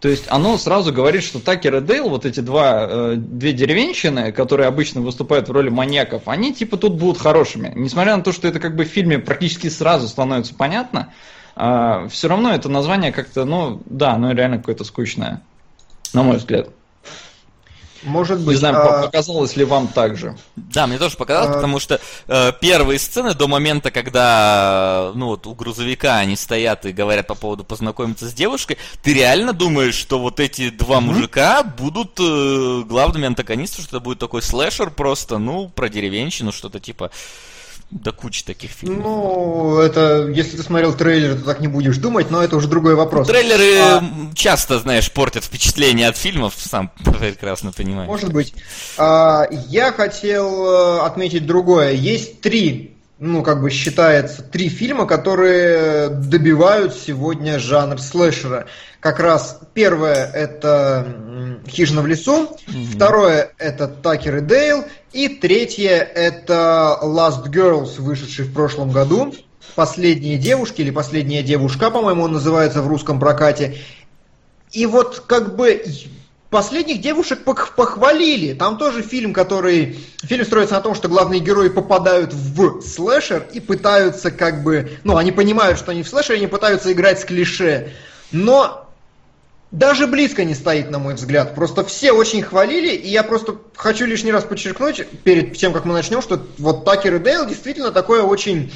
[0.00, 4.32] То есть оно сразу говорит, что Такер и Дейл, вот эти два, э, две деревенщины,
[4.32, 7.72] которые обычно выступают в роли маньяков, они типа тут будут хорошими.
[7.74, 11.12] Несмотря на то, что это как бы в фильме практически сразу становится понятно,
[11.54, 15.42] все равно это название как-то, ну да, оно реально какое-то скучное,
[16.12, 16.68] на мой взгляд.
[18.02, 18.58] Может Не быть.
[18.58, 20.36] знаю, а, показалось ли вам так же.
[20.56, 21.98] Да, мне тоже показалось, А- потому что
[22.28, 27.34] э, первые сцены до момента, когда ну вот у грузовика они стоят и говорят по
[27.34, 33.26] поводу познакомиться с девушкой, ты реально думаешь, что вот эти два мужика будут э, главными
[33.26, 37.10] антагонистами, что это будет такой слэшер просто, ну, про деревенщину, что-то типа
[37.90, 39.02] до кучи таких фильмов.
[39.02, 42.94] Ну, это, если ты смотрел трейлер, то так не будешь думать, но это уже другой
[42.94, 43.28] вопрос.
[43.28, 44.02] Трейлеры А,
[44.34, 46.90] часто, знаешь, портят впечатление от фильмов, сам
[47.20, 48.08] прекрасно понимаю.
[48.08, 48.54] Может быть.
[48.98, 51.92] А, Я хотел э, отметить другое.
[51.92, 58.66] Есть три ну, как бы считается, три фильма, которые добивают сегодня жанр слэшера.
[59.00, 62.84] Как раз первое это «Хижина в лесу», mm-hmm.
[62.94, 64.84] второе это «Такер и Дейл»,
[65.14, 69.32] и третье это «Last Girls», вышедший в прошлом году.
[69.74, 73.78] «Последние девушки» или «Последняя девушка», по-моему, он называется в русском прокате.
[74.72, 75.82] И вот как бы
[76.54, 78.52] Последних девушек похвалили.
[78.54, 79.98] Там тоже фильм, который...
[80.22, 84.92] Фильм строится на том, что главные герои попадают в слэшер и пытаются как бы...
[85.02, 87.92] Ну, они понимают, что они в слэшере, они пытаются играть с клише.
[88.30, 88.83] Но
[89.74, 91.54] даже близко не стоит, на мой взгляд.
[91.56, 95.92] Просто все очень хвалили, и я просто хочу лишний раз подчеркнуть, перед тем, как мы
[95.92, 98.72] начнем, что вот Такер и Дейл действительно такое очень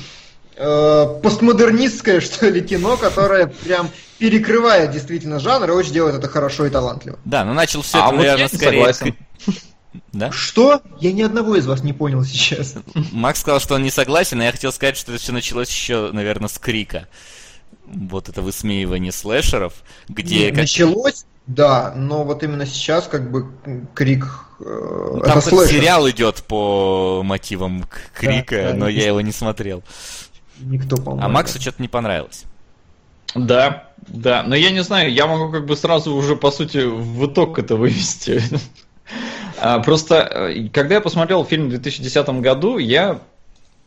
[0.57, 6.67] э, постмодернистское, что ли, кино, которое прям перекрывает действительно жанр и очень делает это хорошо
[6.67, 7.19] и талантливо.
[7.25, 8.93] Да, но начал все а это, вот наверное, скорее...
[8.93, 9.17] Согласен.
[10.13, 10.33] Да?
[10.33, 10.83] Что?
[11.01, 12.75] Я ни одного из вас не понял сейчас.
[13.13, 16.11] Макс сказал, что он не согласен, а я хотел сказать, что это все началось еще,
[16.13, 17.07] наверное, с крика.
[17.93, 19.75] Вот это высмеивание слэшеров,
[20.09, 20.47] где...
[20.47, 20.59] Не, как...
[20.61, 23.47] Началось, да, но вот именно сейчас как бы
[23.95, 24.27] крик...
[24.61, 27.85] Э, ну, там сериал идет по мотивам
[28.15, 29.83] крика, да, да, но я его не смотрел.
[30.61, 31.25] Никто, по-моему.
[31.25, 32.45] А Максу что-то не понравилось.
[33.35, 37.27] Да, да, но я не знаю, я могу как бы сразу уже, по сути, в
[37.27, 38.43] итог это вывести.
[39.61, 43.19] А, просто, э, когда я посмотрел фильм в 2010 году, я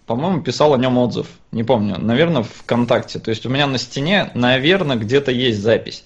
[0.06, 1.28] по-моему, писал о нем отзыв.
[1.52, 1.98] Не помню.
[1.98, 3.20] Наверное, ВКонтакте.
[3.20, 6.04] То есть у меня на стене, наверное, где-то есть запись.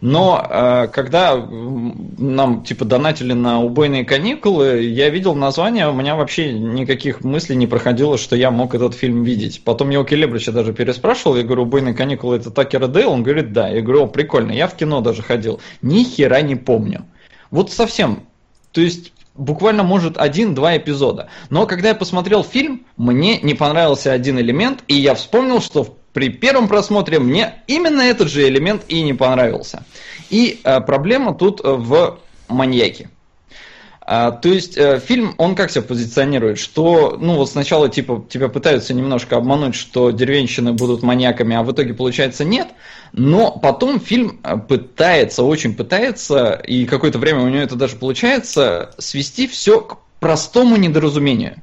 [0.00, 6.52] Но э, когда нам типа донатили на убойные каникулы, я видел название, у меня вообще
[6.52, 9.62] никаких мыслей не проходило, что я мог этот фильм видеть.
[9.64, 13.12] Потом я у Келебрича даже переспрашивал, я говорю, убойные каникулы это Такер Дейл?
[13.12, 13.68] Он говорит, да.
[13.68, 15.60] Я говорю, о, прикольно, я в кино даже ходил.
[15.82, 17.06] Ни хера не помню.
[17.50, 18.24] Вот совсем.
[18.72, 21.28] То есть буквально, может, один-два эпизода.
[21.50, 26.30] Но когда я посмотрел фильм, мне не понравился один элемент, и я вспомнил, что при
[26.30, 29.84] первом просмотре мне именно этот же элемент и не понравился.
[30.30, 32.18] И э, проблема тут в
[32.48, 33.10] маньяке.
[34.08, 38.48] А, то есть э, фильм, он как себя позиционирует, что, ну вот сначала типа тебя
[38.48, 42.68] пытаются немножко обмануть, что деревенщины будут маньяками, а в итоге получается нет,
[43.12, 48.94] но потом фильм э, пытается, очень пытается, и какое-то время у него это даже получается,
[48.96, 51.56] свести все к простому недоразумению.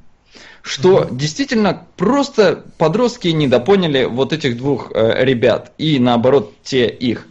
[0.61, 1.15] Что mm-hmm.
[1.15, 7.25] действительно просто подростки недопоняли вот этих двух э, ребят, и наоборот те их.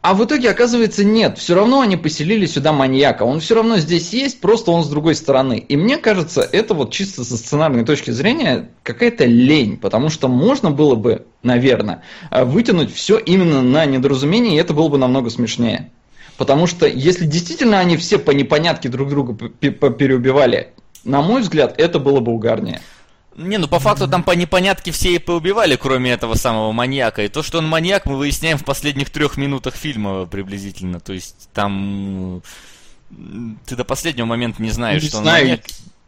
[0.00, 1.38] А в итоге, оказывается, нет.
[1.38, 3.24] Все равно они поселили сюда маньяка.
[3.24, 5.58] Он все равно здесь есть, просто он с другой стороны.
[5.58, 9.76] И мне кажется, это вот чисто со сценарной точки зрения какая-то лень.
[9.76, 14.98] Потому что можно было бы, наверное, вытянуть все именно на недоразумение, и это было бы
[14.98, 15.90] намного смешнее.
[16.36, 20.68] Потому что если действительно они все по непонятке друг друга переубивали,
[21.02, 22.80] на мой взгляд, это было бы угарнее.
[23.38, 27.22] Не, ну по факту там по непонятке все и поубивали, кроме этого самого маньяка.
[27.22, 30.98] И то, что он маньяк, мы выясняем в последних трех минутах фильма приблизительно.
[30.98, 32.42] То есть там
[33.64, 35.42] ты до последнего момента не знаешь, не что знаю.
[35.42, 35.64] он маньяк.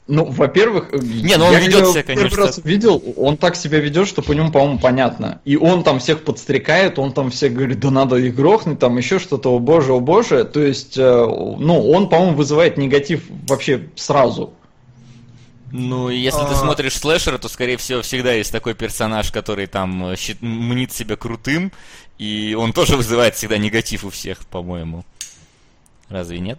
[0.09, 2.29] Ну, во-первых, не, ну он я ведет себя, конечно.
[2.31, 5.41] Первый раз видел, он так себя ведет, что по нему, по-моему, понятно.
[5.45, 9.21] И он там всех подстрекает, он там всех говорит, да надо их грохнуть, там еще
[9.21, 10.43] что-то, о боже, о боже.
[10.43, 14.53] То есть, э, ну, он, по-моему, вызывает негатив вообще сразу.
[15.73, 16.47] Ну, если а...
[16.47, 20.43] ты смотришь слэшера, то, скорее всего, всегда есть такой персонаж, который там э, щит...
[20.43, 21.73] мнит себя крутым,
[22.19, 25.05] и он тоже вызывает всегда негатив у всех, по-моему.
[26.09, 26.59] Разве нет?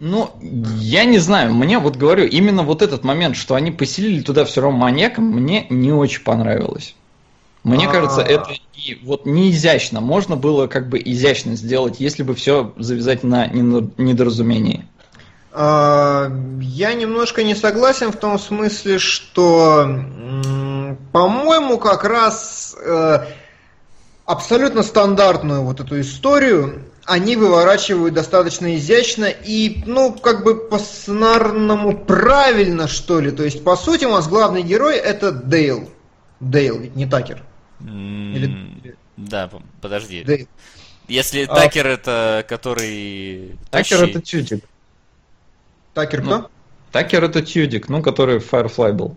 [0.00, 4.44] Ну, я не знаю, мне вот говорю, именно вот этот момент, что они поселили туда
[4.44, 6.94] все равно маньяком, мне не очень понравилось.
[7.64, 7.92] Мне А-а-а.
[7.92, 10.00] кажется, это и вот не изящно.
[10.00, 14.86] Можно было как бы изящно сделать, если бы все завязать на недоразумении.
[15.52, 16.30] А,
[16.60, 19.86] я немножко не согласен в том смысле, что,
[21.12, 23.26] по-моему, как раз э,
[24.26, 31.96] абсолютно стандартную вот эту историю они выворачивают достаточно изящно и, ну, как бы по сценарному
[31.96, 33.30] правильно, что ли.
[33.30, 35.90] То есть, по сути, у нас главный герой это Дейл.
[36.38, 37.42] Дейл, ведь не Такер.
[37.80, 38.94] Или...
[39.16, 39.48] Да,
[39.80, 40.22] подожди.
[40.22, 40.46] Дейл.
[41.08, 41.54] Если а...
[41.54, 43.56] Такер это который...
[43.70, 44.64] Такер это Чудик.
[45.98, 46.38] Такер кто?
[46.38, 46.46] Ну,
[46.92, 49.16] Такер это Тюдик, ну, который в Firefly был.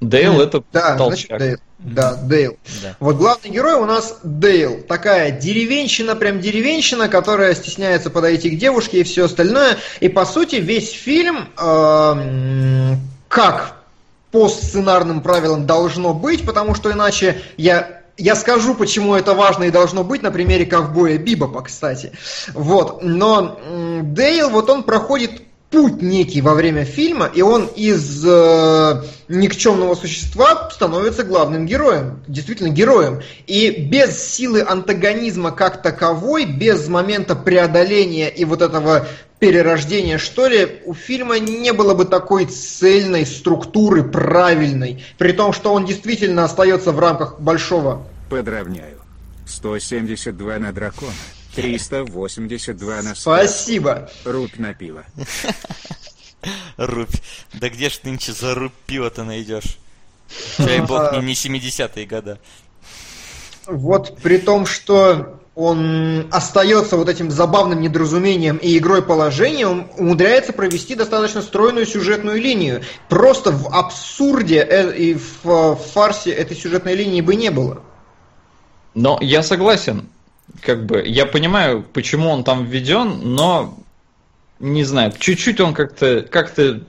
[0.00, 1.58] Дейл это да, значит, Дейл.
[1.78, 2.56] Да, Дейл.
[2.84, 2.96] Да.
[3.00, 4.82] Вот главный герой у нас Дейл.
[4.82, 9.76] Такая деревенщина, прям деревенщина, которая стесняется подойти к девушке и все остальное.
[9.98, 12.94] И по сути весь фильм э,
[13.26, 13.78] как
[14.30, 19.70] по сценарным правилам должно быть, потому что иначе я я скажу, почему это важно и
[19.70, 22.12] должно быть на примере ковбоя Бибопа, кстати.
[22.54, 23.02] Вот.
[23.02, 23.58] Но
[24.02, 25.42] Дейл, вот он проходит
[25.76, 32.70] путь некий во время фильма, и он из э, никчемного существа становится главным героем, действительно
[32.70, 33.20] героем.
[33.46, 39.06] И без силы антагонизма как таковой, без момента преодоления и вот этого
[39.38, 45.74] перерождения, что ли, у фильма не было бы такой цельной структуры, правильной, при том, что
[45.74, 48.06] он действительно остается в рамках большого.
[48.30, 48.96] Подравняю.
[49.46, 51.12] 172 на дракона.
[51.56, 54.10] 382 на Спасибо.
[54.24, 55.04] Рубь на пиво.
[56.76, 57.16] Рубь.
[57.54, 59.78] Да где ж нынче за рубь пиво-то найдешь?
[60.58, 62.38] Дай бог, не, не 70-е года.
[63.66, 70.52] Вот при том, что он остается вот этим забавным недоразумением и игрой положения, он умудряется
[70.52, 72.82] провести достаточно стройную сюжетную линию.
[73.08, 77.82] Просто в абсурде э, и в фарсе этой сюжетной линии бы не было.
[78.94, 80.10] Но я согласен
[80.60, 83.78] как бы, я понимаю, почему он там введен, но
[84.58, 86.80] не знаю, чуть-чуть он как-то, как-то,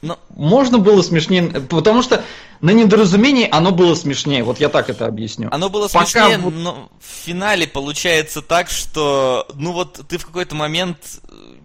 [0.00, 2.24] но можно было смешнее, потому что
[2.60, 5.48] на недоразумении оно было смешнее, вот я так это объясню.
[5.50, 6.54] Оно было Пока смешнее, вот...
[6.54, 11.20] но в финале получается так, что, ну вот ты в какой-то момент,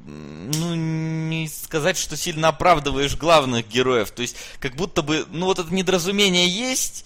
[0.06, 5.60] ну не сказать, что сильно оправдываешь главных героев, то есть как будто бы, ну вот
[5.60, 7.06] это недоразумение есть,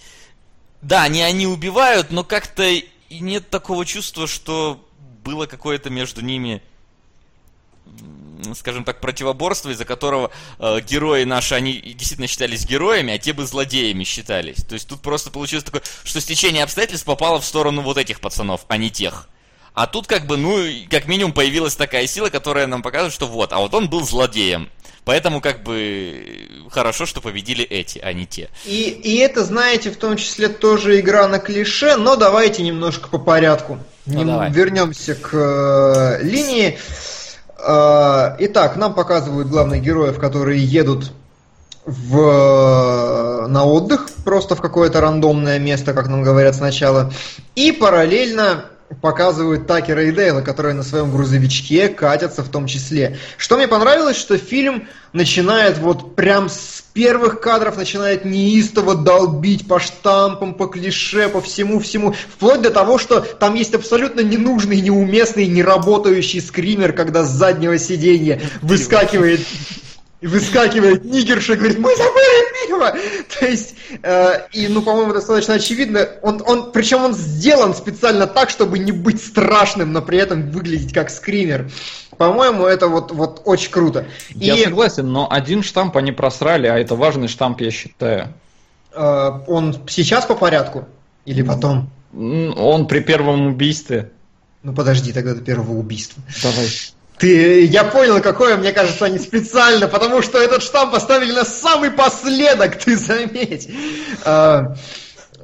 [0.80, 2.64] да, не они убивают, но как-то
[3.12, 4.82] и нет такого чувства, что
[5.22, 6.62] было какое-то между ними
[8.54, 13.46] скажем так, противоборство, из-за которого э, герои наши, они действительно считались героями, а те бы
[13.46, 14.64] злодеями считались.
[14.64, 18.64] То есть тут просто получилось такое, что стечение обстоятельств попало в сторону вот этих пацанов,
[18.68, 19.28] а не тех.
[19.74, 23.52] А тут как бы, ну, как минимум появилась такая сила, которая нам показывает, что вот,
[23.52, 24.68] а вот он был злодеем.
[25.04, 28.50] Поэтому как бы хорошо, что победили эти, а не те.
[28.64, 33.18] И, и это, знаете, в том числе тоже игра на клише, но давайте немножко по
[33.18, 33.78] порядку.
[34.06, 34.26] Ну, Нем...
[34.28, 34.50] давай.
[34.52, 36.78] Вернемся к э, линии.
[37.58, 41.10] Э, итак, нам показывают главных героев, которые едут
[41.84, 47.12] в, на отдых, просто в какое-то рандомное место, как нам говорят сначала.
[47.56, 48.66] И параллельно
[49.00, 53.18] показывают Такера и Дейла, которые на своем грузовичке катятся в том числе.
[53.36, 59.80] Что мне понравилось, что фильм начинает вот прям с первых кадров начинает неистово долбить по
[59.80, 66.40] штампам, по клише, по всему-всему, вплоть до того, что там есть абсолютно ненужный, неуместный, неработающий
[66.40, 69.40] скример, когда с заднего сиденья выскакивает
[70.22, 72.94] и выскакивает нигерша и говорит, мы забыли пиво!
[73.38, 78.48] То есть, э, и, ну, по-моему, достаточно очевидно, он, он, причем он сделан специально так,
[78.48, 81.70] чтобы не быть страшным, но при этом выглядеть как скример.
[82.16, 84.06] По-моему, это вот, вот очень круто.
[84.30, 84.62] Я и...
[84.62, 88.32] согласен, но один штамп они просрали, а это важный штамп, я считаю.
[88.94, 90.86] Э, он сейчас по порядку?
[91.24, 91.90] Или потом?
[92.14, 94.12] Он при первом убийстве.
[94.62, 96.22] Ну подожди тогда до первого убийства.
[96.44, 96.68] Давай.
[97.22, 101.92] Ты, я понял, какое, мне кажется, они специально, потому что этот штамп поставили на самый
[101.92, 103.70] последок, ты заметь.
[104.24, 104.74] А,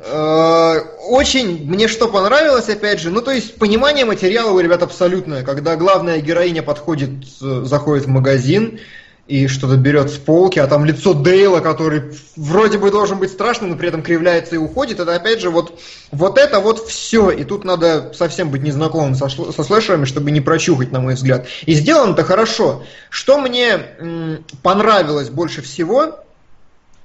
[0.05, 0.75] а,
[1.09, 5.77] очень мне что понравилось, опять же, ну то есть понимание материала у ребят абсолютное, когда
[5.77, 7.11] главная героиня подходит,
[7.41, 8.81] э, заходит в магазин,
[9.29, 12.03] и что-то берет с полки, а там лицо Дейла, который
[12.35, 15.79] вроде бы должен быть страшным, но при этом кривляется и уходит, это опять же вот,
[16.11, 17.31] вот это вот все.
[17.31, 21.47] И тут надо совсем быть незнакомым со, со слэшерами, чтобы не прочухать, на мой взгляд.
[21.67, 22.85] И сделано это хорошо.
[23.11, 26.25] Что мне м, понравилось больше всего,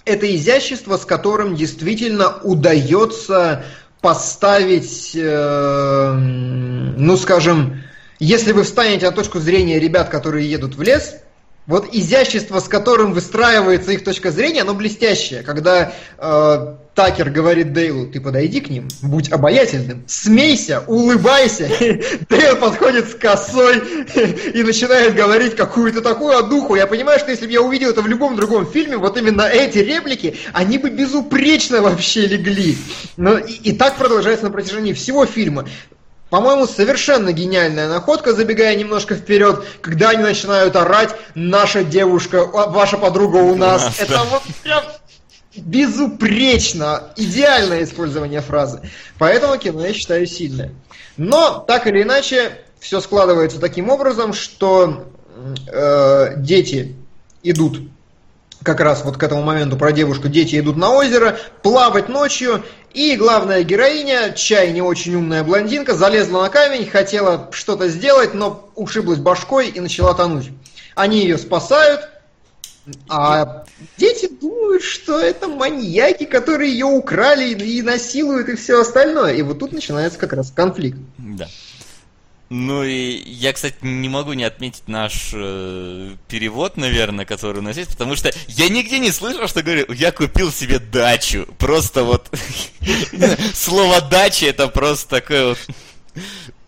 [0.05, 3.65] это изящество, с которым действительно удается
[3.99, 7.83] поставить, э, ну скажем,
[8.19, 11.17] если вы встанете на точку зрения ребят, которые едут в лес,
[11.65, 15.43] вот изящество, с которым выстраивается их точка зрения, оно блестящее.
[15.43, 21.67] Когда э, Такер говорит Дейлу, ты подойди к ним, будь обаятельным, смейся, улыбайся.
[22.29, 23.77] Дейл подходит с косой
[24.53, 26.75] и начинает говорить какую-то такую одуху.
[26.75, 29.79] Я понимаю, что если бы я увидел это в любом другом фильме, вот именно эти
[29.79, 32.77] реплики, они бы безупречно вообще легли.
[33.17, 35.65] Но и, и так продолжается на протяжении всего фильма.
[36.33, 43.37] По-моему, совершенно гениальная находка, забегая немножко вперед, когда они начинают орать «Наша девушка, ваша подруга
[43.37, 43.99] у нас».
[43.99, 44.81] Это вот прям
[45.55, 48.81] безупречно, идеальное использование фразы.
[49.19, 50.71] Поэтому кино я считаю сильное.
[51.17, 55.05] Но, так или иначе, все складывается таким образом, что
[55.67, 56.95] э, дети
[57.43, 57.79] идут
[58.63, 62.63] как раз вот к этому моменту про девушку, дети идут на озеро, плавать ночью,
[62.93, 68.69] и главная героиня, чай не очень умная блондинка, залезла на камень, хотела что-то сделать, но
[68.75, 70.49] ушиблась башкой и начала тонуть.
[70.95, 72.09] Они ее спасают,
[73.09, 73.63] а
[73.97, 79.33] дети думают, что это маньяки, которые ее украли и насилуют и все остальное.
[79.33, 80.99] И вот тут начинается как раз конфликт.
[81.17, 81.47] Да.
[82.49, 87.77] Ну и я, кстати, не могу не отметить наш э, перевод, наверное, который у нас
[87.77, 91.47] есть, потому что я нигде не слышал, что говорю, я купил себе дачу.
[91.57, 92.29] Просто вот
[93.53, 95.59] слово дача это просто такое вот.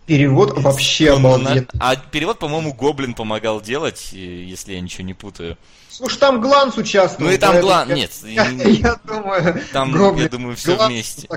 [0.06, 1.66] Перевод вообще обалденный.
[1.80, 5.58] А перевод, по-моему, Гоблин помогал делать, если я ничего не путаю.
[5.88, 7.28] Слушай, там Гланс участвовал.
[7.30, 8.10] Ну и там Гланс, нет.
[8.24, 11.28] Я, думаю, там, я думаю, все вместе.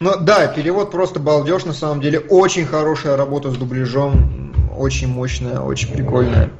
[0.00, 2.20] Ну да, перевод просто балдеж, на самом деле.
[2.20, 4.54] Очень хорошая работа с дубляжом.
[4.76, 6.50] Очень мощная, очень прикольная.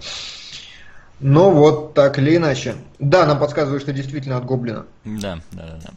[1.20, 2.76] Но вот так или иначе.
[2.98, 4.86] Да, нам подсказывают, что действительно от Гоблина.
[5.04, 5.78] Да, да, да.
[5.84, 5.90] да.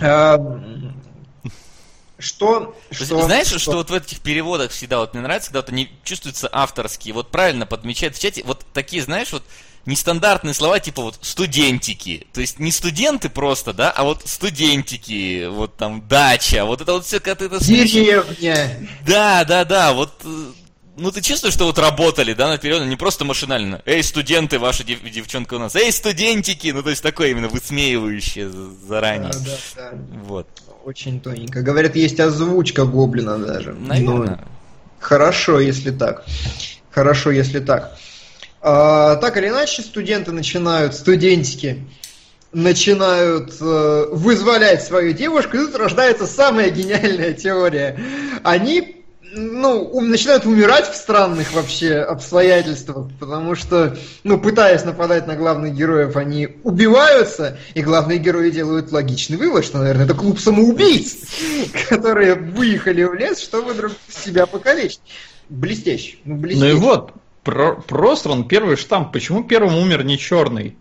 [0.00, 0.60] А,
[2.18, 3.58] что, что, Знаешь, что?
[3.58, 7.14] что вот в этих переводах всегда вот мне нравится, когда вот они чувствуются авторские.
[7.14, 8.42] Вот правильно подмечают в чате.
[8.44, 9.42] Вот такие, знаешь, вот
[9.86, 12.26] нестандартные слова, типа вот студентики.
[12.32, 17.04] То есть не студенты просто, да, а вот студентики, вот там дача, вот это вот
[17.06, 17.62] все как это...
[17.64, 18.88] Деревня.
[19.06, 20.12] Да, да, да, вот
[20.96, 23.82] ну ты чувствуешь, что вот работали, да, наперед, не просто машинально.
[23.86, 25.74] Эй, студенты, ваша дев- девчонка у нас.
[25.74, 26.68] Эй, студентики!
[26.68, 28.50] Ну, то есть такое именно высмеивающее
[28.86, 29.32] заранее.
[29.32, 29.98] Да, да, да.
[30.24, 30.46] Вот.
[30.84, 31.62] Очень тоненько.
[31.62, 33.72] Говорят, есть озвучка гоблина даже.
[33.72, 34.26] Наверное.
[34.26, 34.38] Ну,
[35.00, 36.24] хорошо, если так.
[36.90, 37.96] Хорошо, если так.
[38.62, 41.84] А, так или иначе, студенты начинают, студентики
[42.52, 47.98] начинают э, вызволять свою девушку, и тут рождается самая гениальная теория.
[48.44, 49.02] Они
[49.34, 56.16] ну, начинают умирать в странных вообще обстоятельствах, потому что, ну, пытаясь нападать на главных героев,
[56.16, 61.16] они убиваются, и главные герои делают логичный вывод, что, наверное, это клуб самоубийц,
[61.88, 65.00] которые выехали в лес, чтобы друг себя покалечить.
[65.48, 66.16] Блестяще.
[66.24, 66.72] Ну, блестяще.
[66.72, 67.12] ну и вот,
[67.42, 69.12] про Простран первый штамп.
[69.12, 70.76] Почему первым умер не черный?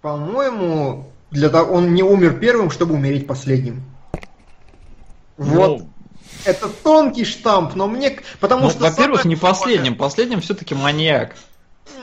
[0.00, 3.82] По-моему, для того, он не умер первым, чтобы умереть последним.
[5.38, 5.82] Ну, вот.
[6.44, 8.18] Это тонкий штамп, но мне...
[8.40, 9.96] Потому ну, что во-первых, не последним.
[9.96, 11.36] Последним все-таки маньяк.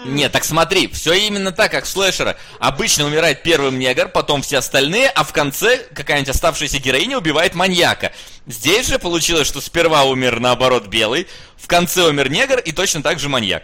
[0.05, 2.37] Нет, так смотри, все именно так, как слэшера.
[2.59, 8.11] Обычно умирает первым негр, потом все остальные, а в конце какая-нибудь оставшаяся героиня убивает маньяка.
[8.47, 11.27] Здесь же получилось, что сперва умер, наоборот, белый,
[11.57, 13.63] в конце умер негр и точно так же маньяк.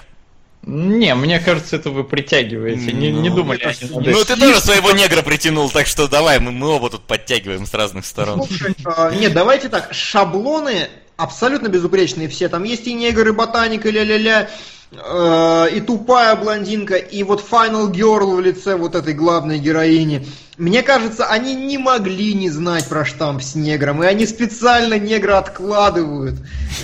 [0.63, 2.91] Не, мне кажется, это вы притягиваете.
[2.91, 3.61] Ну, не, не ну, думали.
[3.61, 3.85] Это...
[3.87, 7.73] Ну, ты тоже своего негра притянул, так что давай, мы, мы оба тут подтягиваем с
[7.73, 8.43] разных сторон.
[8.47, 12.49] Слушай, а, нет, давайте так, шаблоны абсолютно безупречные все.
[12.49, 14.49] Там есть и негр, и ботаник, и ля-ля-ля.
[14.91, 20.27] Э, и тупая блондинка, и вот Final Girl в лице вот этой главной героини.
[20.57, 25.37] Мне кажется, они не могли не знать про штамп с негром, и они специально негра
[25.37, 26.35] откладывают.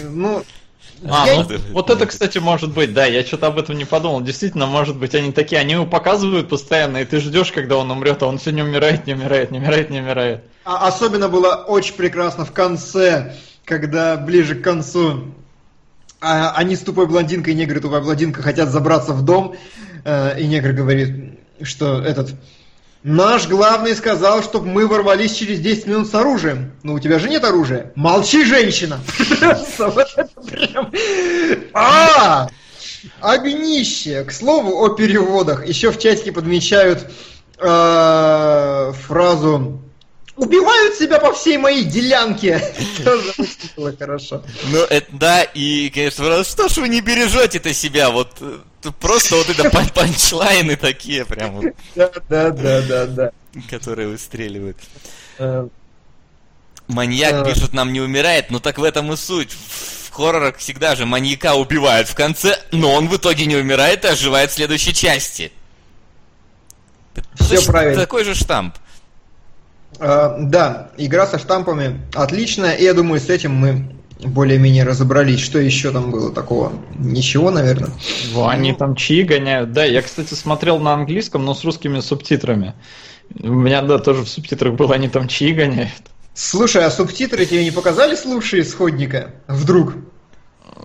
[0.03, 0.43] Ну,
[1.09, 1.35] а, я...
[1.35, 4.21] вот, вот это, кстати, может быть, да, я что-то об этом не подумал.
[4.21, 8.21] Действительно, может быть, они такие, они его показывают постоянно, и ты ждешь, когда он умрет,
[8.23, 10.43] а он все не умирает, не умирает, не умирает, не умирает.
[10.65, 15.33] А особенно было очень прекрасно в конце, когда ближе к концу
[16.21, 19.55] а, они с тупой блондинкой, негр и тупая блондинка хотят забраться в дом,
[20.05, 22.35] э, и негр говорит, что этот...
[23.03, 26.73] Наш главный сказал, чтобы мы ворвались через 10 минут с оружием.
[26.83, 27.91] Но у тебя же нет оружия.
[27.95, 28.99] Молчи, женщина!
[31.73, 32.47] А!
[33.19, 34.23] Огнище!
[34.23, 35.65] К слову о переводах.
[35.65, 37.09] Еще в чатике подмечают
[37.57, 39.80] э, фразу
[40.41, 42.59] убивают себя по всей моей делянке.
[43.03, 43.33] Тоже
[43.77, 44.43] было хорошо.
[44.71, 48.09] Ну, это да, и, конечно, что ж вы не бережете-то себя?
[48.09, 51.61] Вот э, просто вот это панчлайны такие прям.
[51.95, 53.31] Да, да, да, да, да.
[53.69, 54.77] Которые выстреливают.
[55.37, 55.67] Э,
[56.87, 57.53] Маньяк, э.
[57.53, 59.51] пишут, нам не умирает, но так в этом и суть.
[59.51, 64.07] В хоррорах всегда же маньяка убивают в конце, но он в итоге не умирает и
[64.07, 65.51] оживает в следующей части.
[67.39, 68.01] Все правильно.
[68.01, 68.75] Такой же штамп.
[69.99, 73.91] Uh, да, игра со штампами отличная, и я думаю, с этим мы
[74.23, 75.39] более-менее разобрались.
[75.39, 76.71] Что еще там было такого?
[76.97, 77.91] Ничего, наверное.
[78.33, 79.73] Во, они там чьи гоняют.
[79.73, 82.73] Да, я, кстати, смотрел на английском, но с русскими субтитрами.
[83.39, 85.91] У меня, да, тоже в субтитрах было, они там чьи гоняют.
[86.33, 89.35] Слушай, а субтитры тебе не показались лучше исходника?
[89.47, 89.93] Вдруг?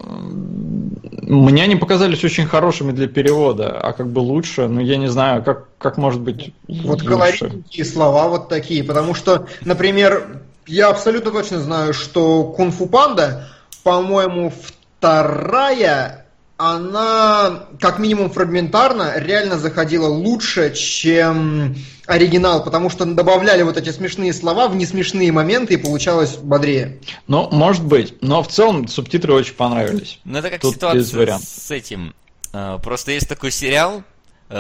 [0.07, 5.43] Мне они показались очень хорошими для перевода, а как бы лучше, ну я не знаю,
[5.43, 11.61] как, как может быть Вот колоритненькие слова вот такие, потому что, например, я абсолютно точно
[11.61, 13.49] знаю, что Кунг-фу Панда,
[13.83, 14.53] по-моему,
[14.99, 16.27] вторая
[16.59, 21.75] она, как минимум фрагментарно, реально заходила лучше, чем
[22.07, 26.99] оригинал, потому что добавляли вот эти смешные слова в несмешные моменты, и получалось бодрее.
[27.27, 30.21] Ну, может быть, но в целом субтитры очень понравились.
[30.25, 32.15] Ну, это как Тут ситуация с этим.
[32.53, 34.03] А, просто есть такой сериал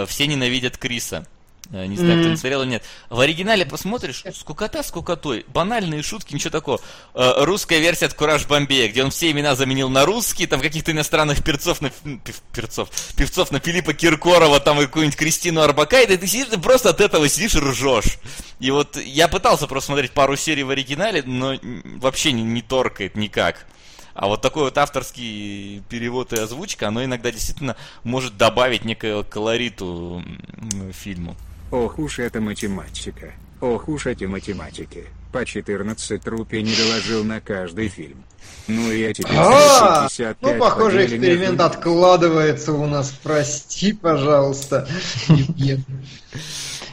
[0.06, 1.26] «Все ненавидят Криса».
[1.72, 2.84] Э, Не знаю, кто не смотрел или нет.
[3.10, 6.80] В оригинале посмотришь, скукота скукотой, банальные шутки, ничего такого.
[7.14, 10.92] Э, Русская версия от Кураж Бомбея, где он все имена заменил на русские, там каких-то
[10.92, 11.88] иностранных перцов на...
[11.88, 16.58] пев- перцов, певцов на Филиппа Киркорова, там и какую-нибудь Кристину Арбакайте, и ты сидишь, ты
[16.58, 18.18] просто от этого сидишь и ржешь.
[18.60, 21.58] И вот я пытался просто смотреть пару серий в оригинале, но
[21.98, 23.66] вообще не, не торкает никак.
[24.14, 30.24] А вот такой вот авторский перевод и озвучка, оно иногда действительно может добавить некого колориту
[30.94, 31.36] фильму.
[31.70, 33.32] Ох уж эта математика.
[33.60, 35.04] Ох уж эти математики.
[35.32, 38.24] По 14 рупий не доложил на каждый фильм.
[38.68, 43.12] Ну и эти А, 555 ну, похоже, эксперимент откладывается у нас.
[43.22, 44.88] Прости, пожалуйста.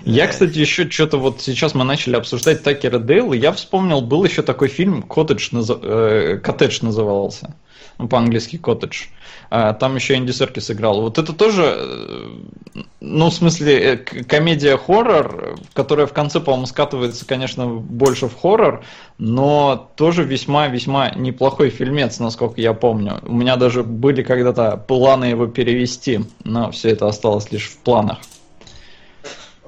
[0.05, 4.41] Я, кстати, еще что-то вот сейчас мы начали обсуждать Такера Дейла, я вспомнил, был еще
[4.41, 7.55] такой фильм «Коттедж», э, «Коттедж» назывался,
[7.97, 9.05] ну, по-английски «Коттедж».
[9.49, 11.01] А, Там еще Энди Серкис играл.
[11.01, 17.67] Вот это тоже, э, ну, в смысле, э, комедия-хоррор, которая в конце, по-моему, скатывается, конечно,
[17.67, 18.83] больше в хоррор,
[19.17, 23.19] но тоже весьма-весьма неплохой фильмец, насколько я помню.
[23.23, 28.19] У меня даже были когда-то планы его перевести, но все это осталось лишь в планах.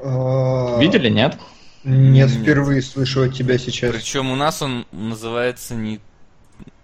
[0.04, 1.38] А, Видели, нет?
[1.84, 3.94] Нет, впервые слышу от тебя сейчас.
[3.94, 6.00] Причем у нас он называется не...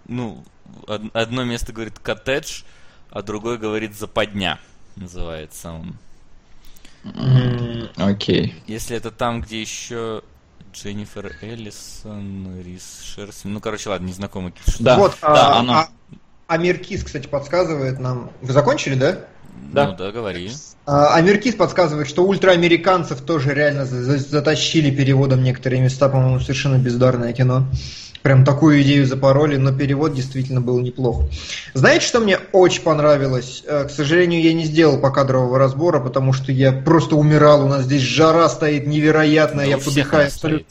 [0.06, 0.44] Ну,
[1.12, 2.62] одно место говорит коттедж,
[3.10, 4.58] а другое говорит западня.
[4.96, 5.96] Называется он.
[7.96, 8.54] Окей.
[8.66, 10.22] Если это там, где еще
[10.72, 13.52] Дженнифер Эллисон, Рис Шерсин.
[13.52, 14.54] Ну, короче, ладно, незнакомый.
[14.78, 15.72] Да, Вот, да, а, оно.
[15.74, 15.88] а-
[16.46, 18.30] Амиркис, кстати, подсказывает нам.
[18.40, 19.20] Вы закончили, да?
[19.72, 19.88] Да.
[19.88, 20.50] Ну да, говори.
[20.86, 26.78] А, Амиркис подсказывает, что ультраамериканцев тоже реально за- за- затащили переводом некоторые места, по-моему, совершенно
[26.78, 27.66] бездарное кино.
[28.22, 31.24] Прям такую идею запороли, но перевод действительно был неплох.
[31.74, 33.64] Знаете, что мне очень понравилось?
[33.66, 37.64] Э, К сожалению, я не сделал покадрового разбора, потому что я просто умирал.
[37.64, 40.66] У нас здесь жара стоит невероятная, Да я подыхаю абсолютно,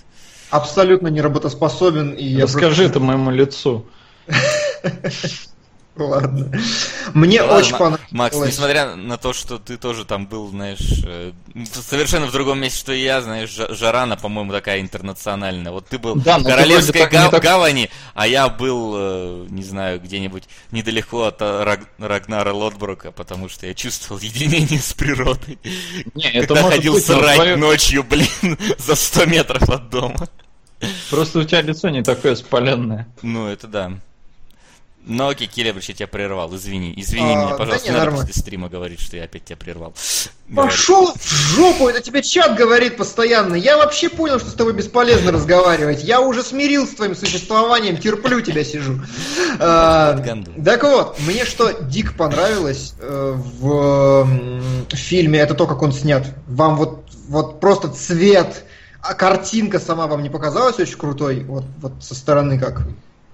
[0.49, 2.11] абсолютно неработоспособен.
[2.11, 3.85] И я Расскажи просто- это моему лицу.
[5.95, 6.49] Ладно.
[7.13, 8.11] Мне Ладно, очень понравилось.
[8.11, 11.33] Макс, несмотря на то, что ты тоже там был, знаешь, э,
[11.73, 15.71] совершенно в другом месте, что и я, знаешь, Жа- Жарана, по-моему, такая интернациональная.
[15.71, 19.99] Вот ты был Да, в Королевской га- так- гавани, а я был, э, не знаю,
[19.99, 25.59] где-нибудь недалеко от э, Раг- Рагнара Лотбрука, потому что я чувствовал единение с природой.
[26.15, 28.27] Не, это Когда может ходил быть, срать твое- ночью, блин,
[28.77, 30.27] за 100 метров от дома.
[31.09, 33.07] Просто у тебя лицо не такое спаленное.
[33.21, 33.91] Ну, это да.
[35.03, 36.93] Ну окей, Келебрич, я тебя прервал, извини.
[36.95, 39.57] Извини А, меня, да пожалуйста, не, не надо после стрима говорить, что я опять тебя
[39.57, 39.93] прервал.
[40.55, 43.55] Пошел в жопу, это тебе чат говорит постоянно.
[43.55, 46.03] Я вообще понял, что с тобой бесполезно разговаривать.
[46.03, 48.99] Я уже смирился с твоим существованием, терплю тебя, сижу.
[49.59, 50.17] А.
[50.63, 54.27] Так вот, мне что дико понравилось э, в
[54.93, 56.25] фильме, это то, как он снят.
[56.47, 58.63] Вам вот, вот просто цвет,
[59.01, 61.43] а картинка сама вам не показалась очень крутой?
[61.43, 62.83] Вот, вот со стороны как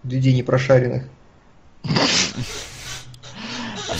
[0.03, 1.03] людей непрошаренных.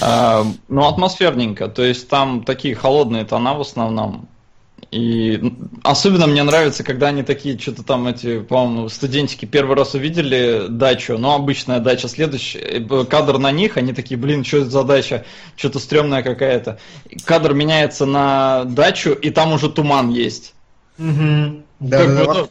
[0.02, 1.68] А, ну, атмосферненько.
[1.68, 4.28] То есть там такие холодные тона в основном.
[4.92, 5.54] И
[5.84, 11.18] особенно мне нравится, когда они такие, что-то там эти, по-моему, студентики первый раз увидели дачу,
[11.18, 15.26] ну, обычная дача, следующий э, кадр на них, они такие, блин, что это за дача,
[15.58, 16.80] что-то стрёмная какая-то.
[17.26, 20.54] Кадр меняется на дачу, и там уже туман есть.
[21.00, 21.64] Угу.
[21.80, 22.48] Да, Как да, бы, да.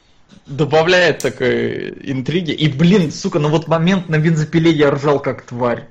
[0.46, 2.52] Добавляет такой интриги.
[2.52, 5.88] И, блин, сука, ну вот момент на бензопиле я ржал как тварь.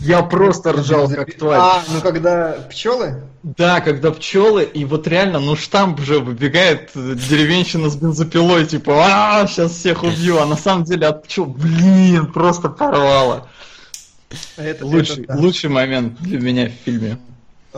[0.00, 1.58] Я просто ржал как тварь.
[1.60, 3.22] А, ну когда пчелы?
[3.42, 8.92] Да, когда пчелы, и вот реально, ну штамп же выбегает э, деревенщина с бензопилой, типа,
[9.04, 13.48] а сейчас всех убью, а на самом деле от пчел, блин, просто порвало.
[14.56, 15.40] Это, Лучший, это да.
[15.40, 17.18] лучший момент для меня в фильме.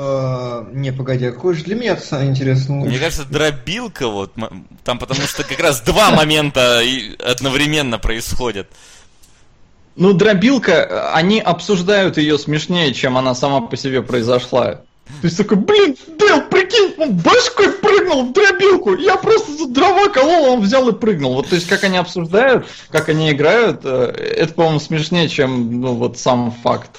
[0.03, 2.77] Э, не, погоди, а какой же для меня это интересно?
[2.77, 4.33] Мне кажется, дробилка вот,
[4.83, 6.83] там потому что как раз два момента
[7.19, 8.69] одновременно происходят.
[9.97, 14.81] Ну, дробилка, они обсуждают ее смешнее, чем она сама по себе произошла.
[15.21, 18.95] То есть такой, блин, Дэл, прикинь, он башкой прыгнул в дробилку.
[18.95, 21.35] Я просто тут дрова колол, он взял и прыгнул.
[21.35, 25.95] Вот, то есть, как они обсуждают, как они играют, э, это, по-моему, смешнее, чем, ну,
[25.95, 26.91] вот сам факт.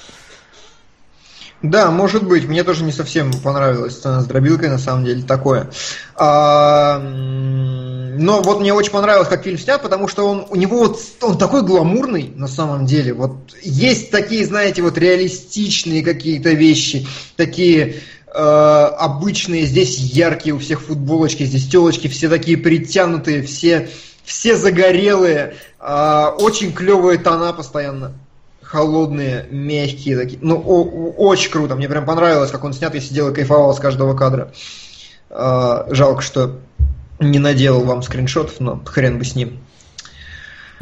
[1.62, 2.48] Да, может быть.
[2.48, 5.70] Мне тоже не совсем понравилась сцена с дробилкой, на самом деле, такое.
[6.16, 10.98] А, но вот мне очень понравилось, как фильм снят, потому что он у него вот
[11.20, 13.14] он такой гламурный на самом деле.
[13.14, 17.06] Вот есть такие, знаете, вот реалистичные какие-то вещи,
[17.36, 17.94] такие
[18.26, 19.64] э, обычные.
[19.64, 23.88] Здесь яркие у всех футболочки, здесь телочки, все такие притянутые, все
[24.24, 28.12] все загорелые, а, очень клевые тона постоянно
[28.72, 30.38] холодные, мягкие такие.
[30.40, 31.76] Ну, о- очень круто.
[31.76, 32.94] Мне прям понравилось, как он снят.
[32.94, 34.50] Я сидел и кайфовал с каждого кадра.
[35.28, 36.58] Э, жалко, что
[37.18, 39.58] не наделал вам скриншотов, но хрен бы с ним.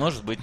[0.01, 0.39] Может быть.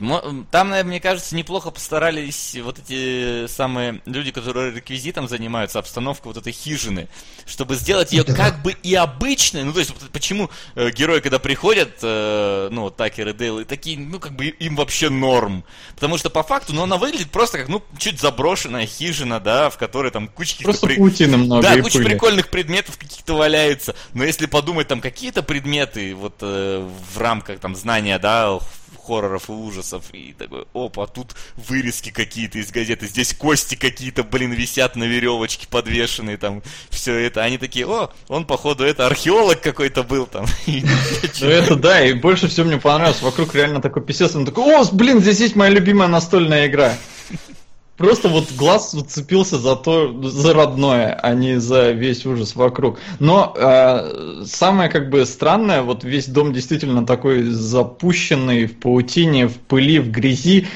[0.51, 6.53] Там, мне кажется, неплохо постарались вот эти самые люди, которые реквизитом занимаются, обстановка вот этой
[6.53, 7.07] хижины,
[7.47, 9.63] чтобы сделать ее как бы и обычной.
[9.63, 13.97] Ну, то есть, почему э, герои, когда приходят, э, ну, Такер и Дейл, и такие,
[13.97, 15.63] ну, как бы им вообще норм.
[15.95, 19.77] Потому что по факту, ну, она выглядит просто как, ну, чуть заброшенная хижина, да, в
[19.79, 20.61] которой там кучки...
[20.61, 20.99] Просто при...
[20.99, 22.09] много Да, куча пыли.
[22.09, 23.95] прикольных предметов каких-то валяется.
[24.13, 28.59] Но если подумать, там какие-то предметы вот э, в рамках там знания, да,
[29.05, 30.03] хорроров и ужасов.
[30.13, 35.67] И такой, опа, тут вырезки какие-то из газеты, здесь кости какие-то, блин, висят на веревочке
[35.67, 37.43] подвешенные, там, все это.
[37.43, 40.45] Они такие, о, он, походу, это археолог какой-то был там.
[41.39, 44.83] Ну это да, и больше всего мне понравилось, вокруг реально такой писец, он такой, о,
[44.91, 46.95] блин, здесь есть моя любимая настольная игра.
[47.97, 52.99] Просто вот глаз зацепился за то, за родное, а не за весь ужас вокруг.
[53.19, 59.57] Но э, самое как бы странное, вот весь дом действительно такой запущенный в паутине, в
[59.57, 60.67] пыли, в грязи.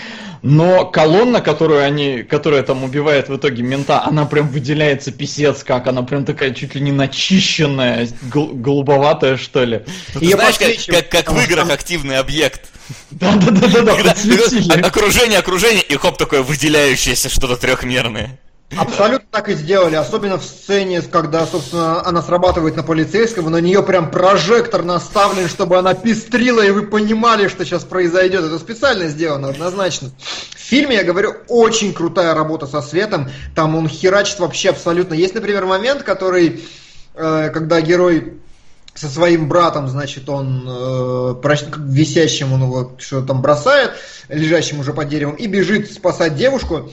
[0.43, 5.85] Но колонна, которую они, которая там убивает в итоге мента, она прям выделяется писец как,
[5.87, 9.83] она прям такая чуть ли не начищенная, гол- голубоватая что ли.
[10.15, 12.71] Ну, ты знаешь, как, как, как в играх активный объект.
[13.11, 13.93] Да-да-да-да,
[14.83, 18.39] окружение, окружение, и хоп, такое выделяющееся что-то трехмерное.
[18.77, 23.83] Абсолютно так и сделали, особенно в сцене, когда, собственно, она срабатывает на полицейского, на нее
[23.83, 28.45] прям прожектор наставлен, чтобы она пестрила, и вы понимали, что сейчас произойдет.
[28.45, 30.11] Это специально сделано, однозначно.
[30.55, 35.15] В фильме, я говорю, очень крутая работа со светом, там он херачит вообще абсолютно.
[35.15, 36.61] Есть, например, момент, который,
[37.13, 38.39] э, когда герой
[38.93, 41.35] со своим братом, значит, он э,
[41.77, 43.91] висящим он его что там бросает,
[44.29, 46.89] лежащим уже под деревом, и бежит спасать девушку.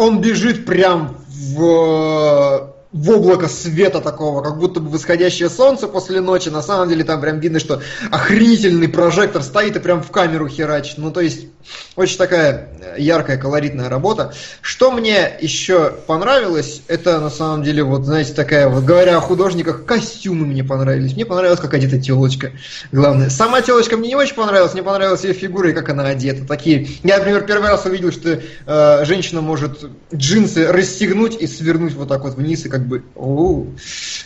[0.00, 6.48] Он бежит прям в в облако света такого, как будто бы восходящее солнце после ночи.
[6.48, 7.80] На самом деле там прям видно, что
[8.10, 10.98] охренительный прожектор стоит и прям в камеру херачит.
[10.98, 11.46] Ну, то есть,
[11.94, 14.32] очень такая яркая, колоритная работа.
[14.60, 19.84] Что мне еще понравилось, это на самом деле, вот, знаете, такая, вот говоря о художниках,
[19.84, 21.14] костюмы мне понравились.
[21.14, 22.52] Мне понравилась как одета телочка.
[22.90, 23.30] Главное.
[23.30, 26.44] Сама телочка мне не очень понравилась, мне понравилась ее фигура и как она одета.
[26.44, 26.88] Такие.
[27.04, 32.24] Я, например, первый раз увидел, что э, женщина может джинсы расстегнуть и свернуть вот так
[32.24, 33.66] вот вниз и как как бы, о,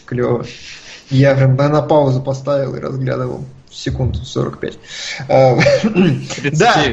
[0.07, 0.47] клево.
[1.11, 4.79] Я прям на паузу поставил и разглядывал секунд 45.
[5.29, 5.59] А,
[6.53, 6.85] да.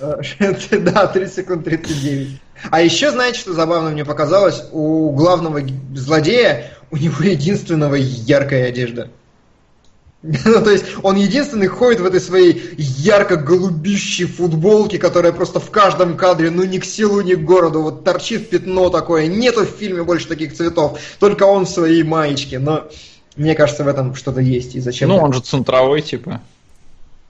[0.70, 2.40] Да, 3 секунд 39.
[2.70, 4.64] А еще, знаете, что забавно мне показалось?
[4.72, 5.60] У главного
[5.94, 9.10] злодея, у него единственного яркая одежда.
[10.44, 16.16] Ну, то есть он единственный ходит в этой своей ярко-голубищей футболке, которая просто в каждом
[16.16, 19.26] кадре, ну ни к селу, ни к городу, вот торчит пятно такое.
[19.26, 22.58] Нету в фильме больше таких цветов, только он в своей маечке.
[22.58, 22.88] Но
[23.36, 24.74] мне кажется, в этом что-то есть.
[24.74, 25.08] И зачем?
[25.08, 26.42] Ну, он же центровой, типа.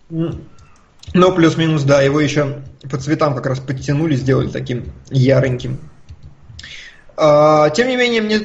[0.08, 5.78] Ну, плюс-минус, да, его еще по цветам как раз подтянули, сделали таким яреньким.
[7.16, 8.40] А, тем не менее, мне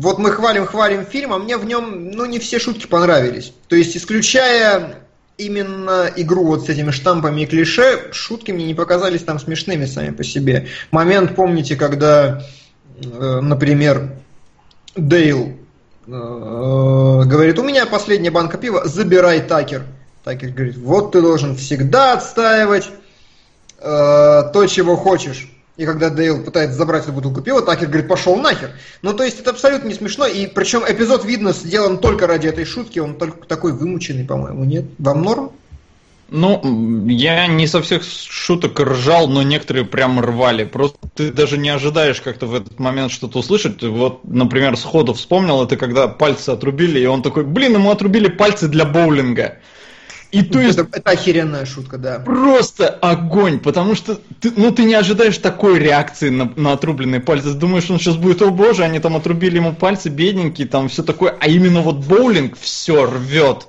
[0.00, 3.52] вот мы хвалим-хвалим фильм, а мне в нем, ну, не все шутки понравились.
[3.66, 4.94] То есть, исключая
[5.38, 10.10] именно игру вот с этими штампами и клише, шутки мне не показались там смешными сами
[10.10, 10.68] по себе.
[10.92, 12.44] Момент, помните, когда,
[13.02, 14.12] э, например,
[14.94, 15.56] Дейл
[16.06, 19.82] э, говорит, у меня последняя банка пива, забирай Такер.
[20.22, 22.88] Такер говорит, вот ты должен всегда отстаивать
[23.80, 25.50] э, то, чего хочешь.
[25.78, 28.72] И когда Дейл пытается забрать эту бутылку пива, Такер говорит, пошел нахер.
[29.02, 30.26] Ну, то есть, это абсолютно не смешно.
[30.26, 32.98] И причем эпизод, видно, сделан только ради этой шутки.
[32.98, 34.86] Он только такой вымученный, по-моему, нет?
[34.98, 35.52] Вам норм?
[36.30, 40.64] Ну, я не со всех шуток ржал, но некоторые прям рвали.
[40.64, 43.80] Просто ты даже не ожидаешь как-то в этот момент что-то услышать.
[43.82, 48.66] Вот, например, сходу вспомнил, это когда пальцы отрубили, и он такой, блин, ему отрубили пальцы
[48.66, 49.58] для боулинга.
[50.30, 50.78] И то есть...
[50.78, 52.18] Это, это охеренная шутка, да.
[52.18, 57.52] Просто огонь, потому что ты, ну, ты не ожидаешь такой реакции на, на отрубленные пальцы.
[57.52, 61.02] Ты думаешь, он сейчас будет, о боже, они там отрубили ему пальцы, бедненькие, там все
[61.02, 61.34] такое.
[61.40, 63.68] А именно вот боулинг все рвет.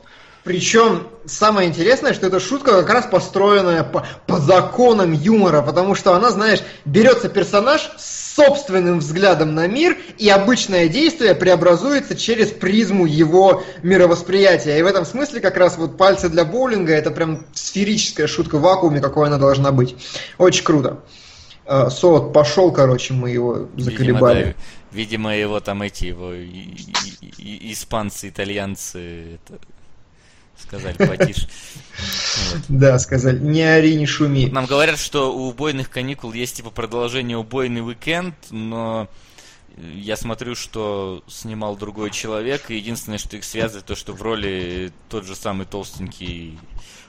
[0.49, 6.15] Причем самое интересное, что эта шутка как раз построенная по, по законам юмора, потому что
[6.15, 13.05] она, знаешь, берется персонаж с собственным взглядом на мир, и обычное действие преобразуется через призму
[13.05, 14.79] его мировосприятия.
[14.79, 18.61] И в этом смысле как раз вот пальцы для боулинга это прям сферическая шутка в
[18.61, 19.95] вакууме, какой она должна быть.
[20.39, 21.03] Очень круто.
[21.67, 24.39] А, Сот пошел, короче, мы его заколебали.
[24.39, 29.59] Видимо, да, видимо его там эти его и, и, и, испанцы, итальянцы это,
[30.61, 31.47] сказали потише.
[32.69, 34.47] Да, сказали, не ори, не шуми.
[34.47, 39.09] Нам говорят, что у убойных каникул есть типа продолжение убойный уикенд, но
[39.77, 44.91] я смотрю, что снимал другой человек, и единственное, что их связывает, то, что в роли
[45.09, 46.57] тот же самый толстенький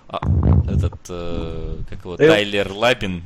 [0.08, 0.20] а,
[0.68, 3.22] этот, э, как его, Тайлер Лабин.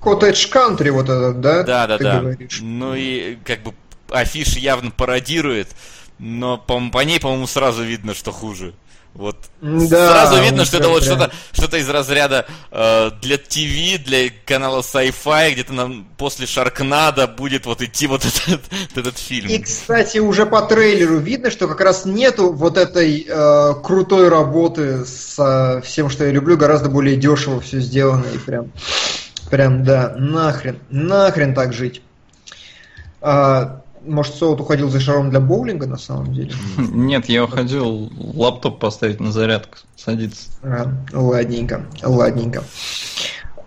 [0.00, 1.62] Коттедж Кантри вот этот, да?
[1.62, 2.20] Да, да, да.
[2.20, 2.60] говоришь?
[2.62, 3.74] Ну и как бы
[4.08, 5.68] афиша явно пародирует,
[6.18, 8.74] но по, по ней, по-моему, сразу видно, что хуже.
[9.16, 14.04] Вот Да, сразу видно, что это вот прям- что-то что из разряда э, для ТВ,
[14.04, 18.60] для канала Sci-Fi, где-то нам после Шаркнада будет вот идти вот этот,
[18.94, 19.48] этот фильм.
[19.48, 25.06] И, кстати, уже по трейлеру видно, что как раз нету вот этой э, крутой работы
[25.06, 28.70] с э, всем, что я люблю, гораздо более дешево все сделано и прям,
[29.50, 32.02] прям, да, нахрен, нахрен так жить.
[33.22, 36.52] А, может, Соут уходил за шаром для боулинга на самом деле?
[36.78, 40.50] Нет, я уходил лаптоп поставить на зарядку, садиться.
[40.62, 42.64] А, ладненько, ладненько.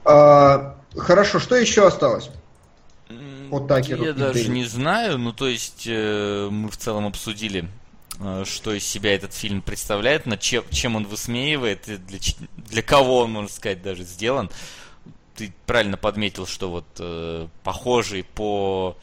[0.05, 2.29] А, хорошо, что еще осталось?
[3.49, 7.67] По Такеру Я даже не знаю, ну то есть э, мы в целом обсудили,
[8.19, 12.19] э, что из себя этот фильм представляет, над чем, чем он высмеивает, и для,
[12.57, 14.51] для кого он, можно сказать, даже сделан.
[15.35, 18.95] Ты правильно подметил, что вот э, похожий по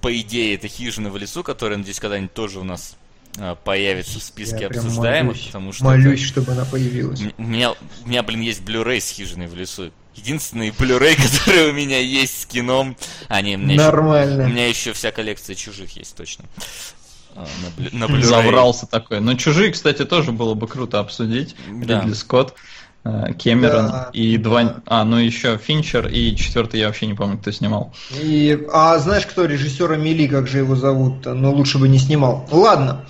[0.00, 2.96] по идее это хижина в лесу, которая, надеюсь, когда-нибудь тоже у нас
[3.38, 7.20] э, появится в списке Я обсуждаемых, молюсь, потому что молюсь, это- чтобы она появилась.
[7.38, 9.90] У меня, у меня, блин, есть Blu-ray с хижиной в лесу.
[10.14, 12.96] Единственный Blu-ray, который у меня есть с кином.
[13.28, 14.44] А, не, у меня, еще, Нормально.
[14.44, 16.44] у меня еще вся коллекция чужих есть, точно.
[17.34, 17.46] А,
[17.92, 18.22] на, на.
[18.22, 19.20] Заврался такой.
[19.20, 21.56] Но чужие, кстати, тоже было бы круто обсудить.
[21.70, 22.00] Да.
[22.02, 22.54] Ридли Скотт,
[23.04, 24.10] Кэмерон Да.
[24.12, 24.76] и два...
[24.86, 27.92] А, ну еще Финчер и четвертый я вообще не помню, кто снимал.
[28.12, 31.24] И, а знаешь, кто режиссер Амели, как же его зовут?
[31.26, 32.46] Но лучше бы не снимал.
[32.50, 33.04] Ладно,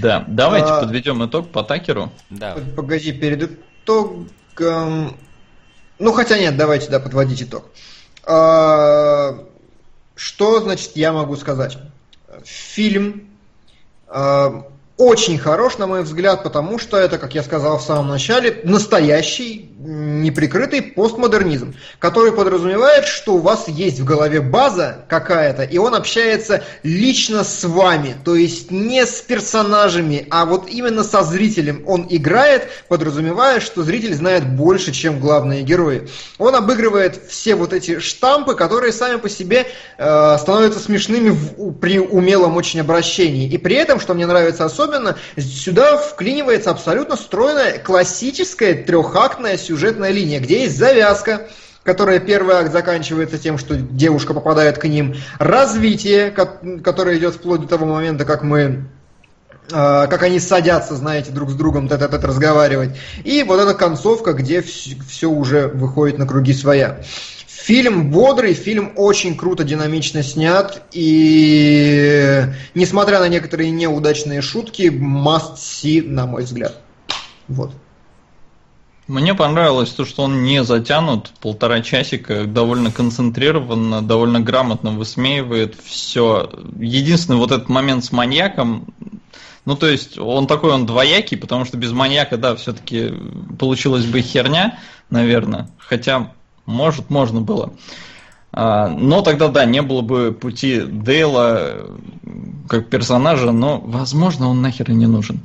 [0.00, 2.12] Да, давайте А- подведем итог по Такеру.
[2.30, 2.56] Да.
[2.76, 3.50] погоди, перед
[3.84, 5.16] итогом...
[5.98, 7.64] Ну, хотя нет, давайте, да, подводить итог.
[8.24, 9.38] А,
[10.14, 11.78] Что, значит, я могу сказать?
[12.44, 13.24] Фильм
[14.08, 14.66] а,
[15.04, 19.71] очень хорош, на мой взгляд, потому что это, как я сказал в самом начале, настоящий,
[19.84, 26.62] неприкрытый постмодернизм, который подразумевает, что у вас есть в голове база какая-то, и он общается
[26.82, 32.68] лично с вами, то есть не с персонажами, а вот именно со зрителем он играет,
[32.88, 36.08] подразумевая, что зритель знает больше, чем главные герои.
[36.38, 39.66] Он обыгрывает все вот эти штампы, которые сами по себе
[39.98, 43.48] э, становятся смешными в- при умелом очень обращении.
[43.48, 49.71] И при этом, что мне нравится особенно, сюда вклинивается абсолютно стройная классическая трехактная сюжетная
[50.10, 51.48] линия, где есть завязка,
[51.82, 57.60] которая первый акт заканчивается тем, что девушка попадает к ним, развитие, ко- которое идет вплоть
[57.60, 58.84] до того момента, как мы
[59.70, 62.90] э, как они садятся, знаете, друг с другом тет тет разговаривать.
[63.24, 67.00] И вот эта концовка, где все уже выходит на круги своя.
[67.46, 72.42] Фильм бодрый, фильм очень круто, динамично снят, и
[72.74, 76.80] несмотря на некоторые неудачные шутки, must see, на мой взгляд.
[77.46, 77.72] Вот.
[79.12, 86.50] Мне понравилось то, что он не затянут, полтора часика, довольно концентрированно, довольно грамотно высмеивает все.
[86.78, 88.86] Единственный вот этот момент с маньяком,
[89.66, 93.12] ну то есть он такой, он двоякий, потому что без маньяка, да, все-таки
[93.58, 94.78] получилась бы херня,
[95.10, 96.32] наверное, хотя,
[96.64, 97.74] может, можно было.
[98.50, 101.88] А, Но тогда, да, не было бы пути Дейла э,
[102.66, 105.42] как персонажа, но, возможно, он нахер и не нужен.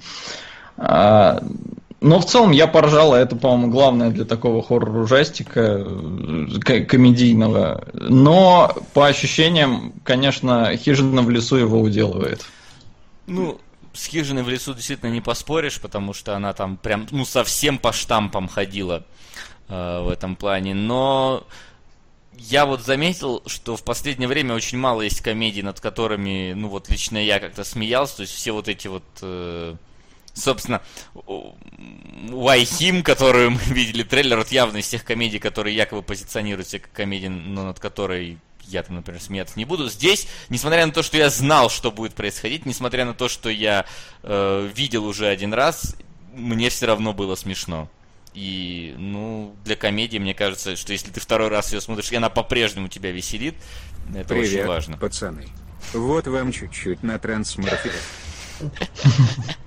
[2.00, 5.84] Но в целом я поржал, а это, по-моему, главное для такого хоррор-ужастика
[6.64, 7.88] э, комедийного.
[7.94, 12.46] Но по ощущениям, конечно, хижина в лесу его уделывает.
[13.26, 13.60] Ну,
[13.94, 17.92] с хижиной в лесу действительно не поспоришь, потому что она там прям, ну, совсем по
[17.92, 19.04] штампам ходила
[19.68, 20.76] э, в этом плане.
[20.76, 21.48] Но
[22.34, 26.90] я вот заметил, что в последнее время очень мало есть комедий, над которыми, ну, вот
[26.90, 28.18] лично я как-то смеялся.
[28.18, 29.04] То есть все вот эти вот...
[29.22, 29.76] э,
[30.38, 30.82] Собственно,
[32.30, 37.28] Вайхим, которую мы видели трейлер, вот явно из тех комедий, которые якобы позиционируются как комедии,
[37.28, 38.38] но над которой
[38.68, 39.90] я там, например, смеяться не буду.
[39.90, 43.86] Здесь, несмотря на то, что я знал, что будет происходить, несмотря на то, что я
[44.24, 45.96] э, видел уже один раз,
[46.34, 47.90] мне все равно было смешно.
[48.34, 52.30] И, ну, для комедии, мне кажется, что если ты второй раз ее смотришь, и она
[52.30, 53.56] по-прежнему тебя веселит,
[54.14, 54.98] это очень Привет, важно.
[54.98, 55.48] пацаны.
[55.94, 57.92] Вот вам чуть-чуть на трансморфе.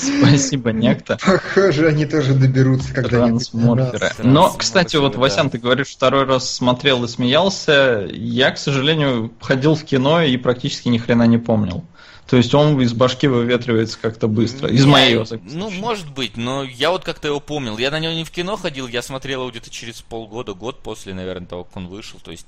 [0.00, 1.18] Спасибо, некто.
[1.24, 3.50] Похоже, они тоже доберутся когда-нибудь.
[3.50, 4.10] Трансморферы.
[4.22, 5.16] Но, кстати, вот.
[5.16, 8.08] Васян, ты говоришь, второй раз смотрел и смеялся.
[8.10, 11.84] Я, к сожалению, ходил в кино и практически ни хрена не помнил.
[12.30, 14.68] То есть он из башки выветривается как-то быстро.
[14.68, 17.76] Из Не, моей, Ну, может быть, но я вот как-то его помнил.
[17.76, 21.12] Я на него не в кино ходил, я смотрел его где-то через полгода, год после,
[21.12, 22.20] наверное, того, как он вышел.
[22.20, 22.46] То есть,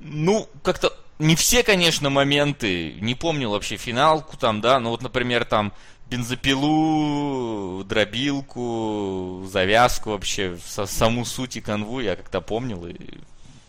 [0.00, 5.44] ну, как-то не все, конечно, моменты, не помню вообще финалку там, да, но вот, например,
[5.44, 5.74] там
[6.10, 12.96] бензопилу, дробилку, завязку вообще, саму суть и канву я как-то помнил, и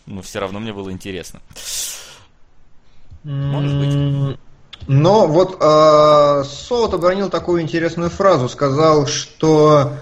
[0.06, 1.40] ну, все равно мне было интересно.
[3.24, 4.38] Может быть.
[4.88, 9.92] Но вот э, Солод обронил такую интересную фразу, сказал, что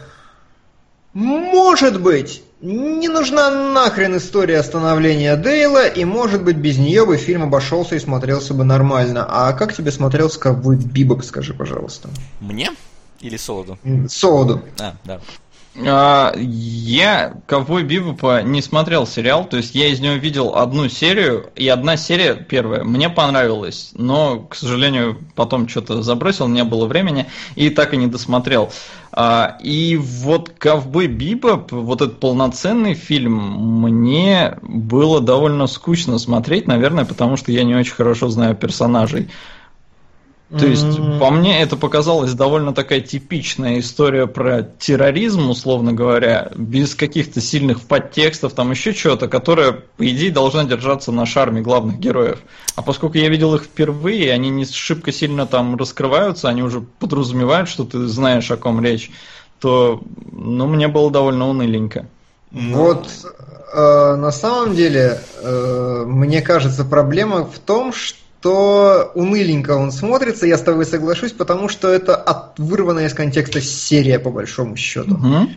[1.12, 7.44] может быть, не нужна нахрен история становления Дейла, и может быть без нее бы фильм
[7.44, 9.26] обошелся и смотрелся бы нормально.
[9.28, 12.10] А как тебе смотрелся Ковбой Бибоп, скажи, пожалуйста?
[12.40, 12.70] Мне?
[13.20, 13.78] Или Солоду?
[14.08, 14.62] Солоду.
[14.78, 15.20] А, да.
[15.86, 21.50] А, я Ковбой Бибопа не смотрел сериал, то есть я из него видел одну серию,
[21.54, 27.26] и одна серия первая мне понравилась, но, к сожалению, потом что-то забросил, не было времени,
[27.54, 28.72] и так и не досмотрел.
[29.12, 33.34] А, и вот Ковбой Бибоп, вот этот полноценный фильм,
[33.82, 39.28] мне было довольно скучно смотреть, наверное, потому что я не очень хорошо знаю персонажей.
[40.58, 46.96] То есть, по мне, это показалось довольно такая типичная история про терроризм, условно говоря, без
[46.96, 52.40] каких-то сильных подтекстов, там еще чего-то, которая, по идее, должна держаться на шарме главных героев.
[52.74, 57.68] А поскольку я видел их впервые, они не шибко сильно там раскрываются, они уже подразумевают,
[57.68, 59.12] что ты знаешь, о ком речь,
[59.60, 60.02] то,
[60.32, 62.06] ну, мне было довольно уныленько.
[62.50, 62.76] Ну...
[62.76, 63.08] Вот
[63.72, 70.46] э, на самом деле, э, мне кажется, проблема в том, что то уныленько он смотрится,
[70.46, 75.14] я с тобой соглашусь, потому что это от, вырванная из контекста серия, по большому счету.
[75.14, 75.50] Угу.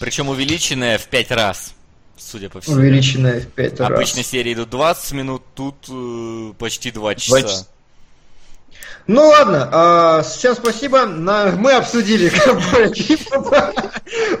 [0.00, 1.72] Причем увеличенная в пять раз,
[2.18, 2.76] судя по всему.
[2.76, 3.90] Увеличенная в пять раз.
[3.90, 7.40] Обычно серии идут 20 минут, тут э, почти 2 часа.
[7.40, 7.66] 2 часа.
[9.06, 11.04] Ну ладно, э, всем спасибо.
[11.04, 12.32] На, мы обсудили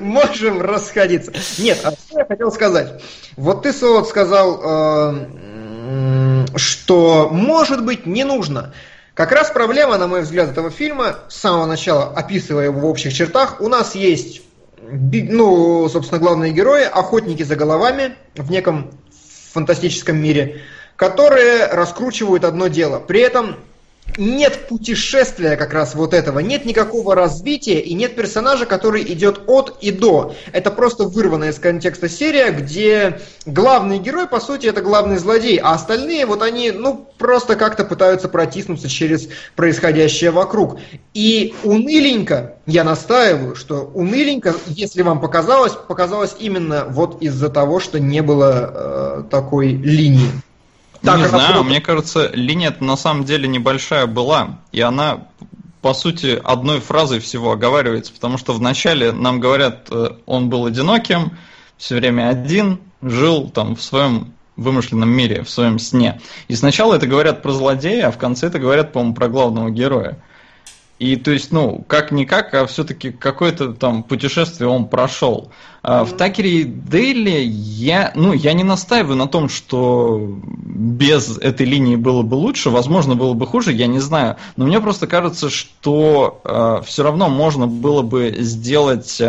[0.00, 1.32] Можем расходиться.
[1.58, 3.02] Нет, а что я хотел сказать?
[3.36, 5.26] Вот ты, Солод, сказал, э,
[6.56, 8.72] что, может быть, не нужно.
[9.14, 13.12] Как раз проблема, на мой взгляд, этого фильма, с самого начала, описывая его в общих
[13.12, 14.42] чертах, у нас есть,
[14.82, 18.90] ну, собственно, главные герои, охотники за головами в неком
[19.52, 20.62] фантастическом мире,
[20.96, 22.98] которые раскручивают одно дело.
[22.98, 23.56] При этом
[24.16, 29.78] нет путешествия как раз вот этого, нет никакого развития и нет персонажа, который идет от
[29.80, 30.34] и до.
[30.52, 35.72] Это просто вырванная из контекста серия, где главный герой, по сути, это главный злодей, а
[35.72, 40.78] остальные вот они, ну, просто как-то пытаются протиснуться через происходящее вокруг.
[41.12, 47.98] И уныленько, я настаиваю, что уныленько, если вам показалось, показалось именно вот из-за того, что
[47.98, 50.30] не было э, такой линии.
[51.04, 55.28] Так, не знаю, мне кажется, линия на самом деле небольшая была, и она
[55.84, 61.36] по сути, одной фразой всего оговаривается, потому что вначале нам говорят, э, он был одиноким,
[61.76, 66.22] все время один, жил там в своем вымышленном мире, в своем сне.
[66.48, 70.16] И сначала это говорят про злодея, а в конце это говорят, по-моему, про главного героя.
[71.04, 75.52] И то есть, ну, как-никак, а все-таки какое-то там путешествие он прошел.
[75.82, 80.18] А в Такере Дейли я, ну, я не настаиваю на том, что
[80.64, 84.36] без этой линии было бы лучше, возможно, было бы хуже, я не знаю.
[84.56, 89.20] Но мне просто кажется, что э, все равно можно было бы сделать...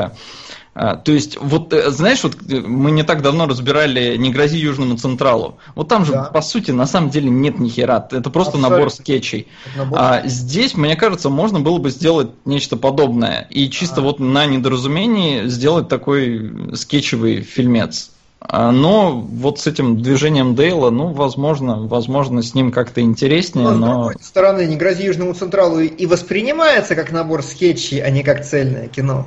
[0.77, 4.57] А, то есть, вот э, знаешь, вот э, мы не так давно разбирали «Не грози
[4.57, 5.57] Южному Централу».
[5.73, 6.23] Вот там же, да.
[6.25, 8.05] по сути, на самом деле нет ни хера.
[8.11, 8.75] Это просто Абсолютно.
[8.75, 9.47] набор скетчей.
[9.77, 9.97] Набор.
[9.97, 13.47] А здесь, мне кажется, можно было бы сделать нечто подобное.
[13.49, 14.03] И чисто а.
[14.03, 18.11] вот на недоразумении сделать такой скетчевый фильмец.
[18.41, 23.77] А, но вот с этим движением Дейла, ну, возможно, возможно, с ним как-то интереснее, но...
[23.77, 23.85] но...
[23.85, 28.45] С другой стороны, «Не грози Южному Централу» и воспринимается как набор скетчей, а не как
[28.45, 29.25] цельное кино.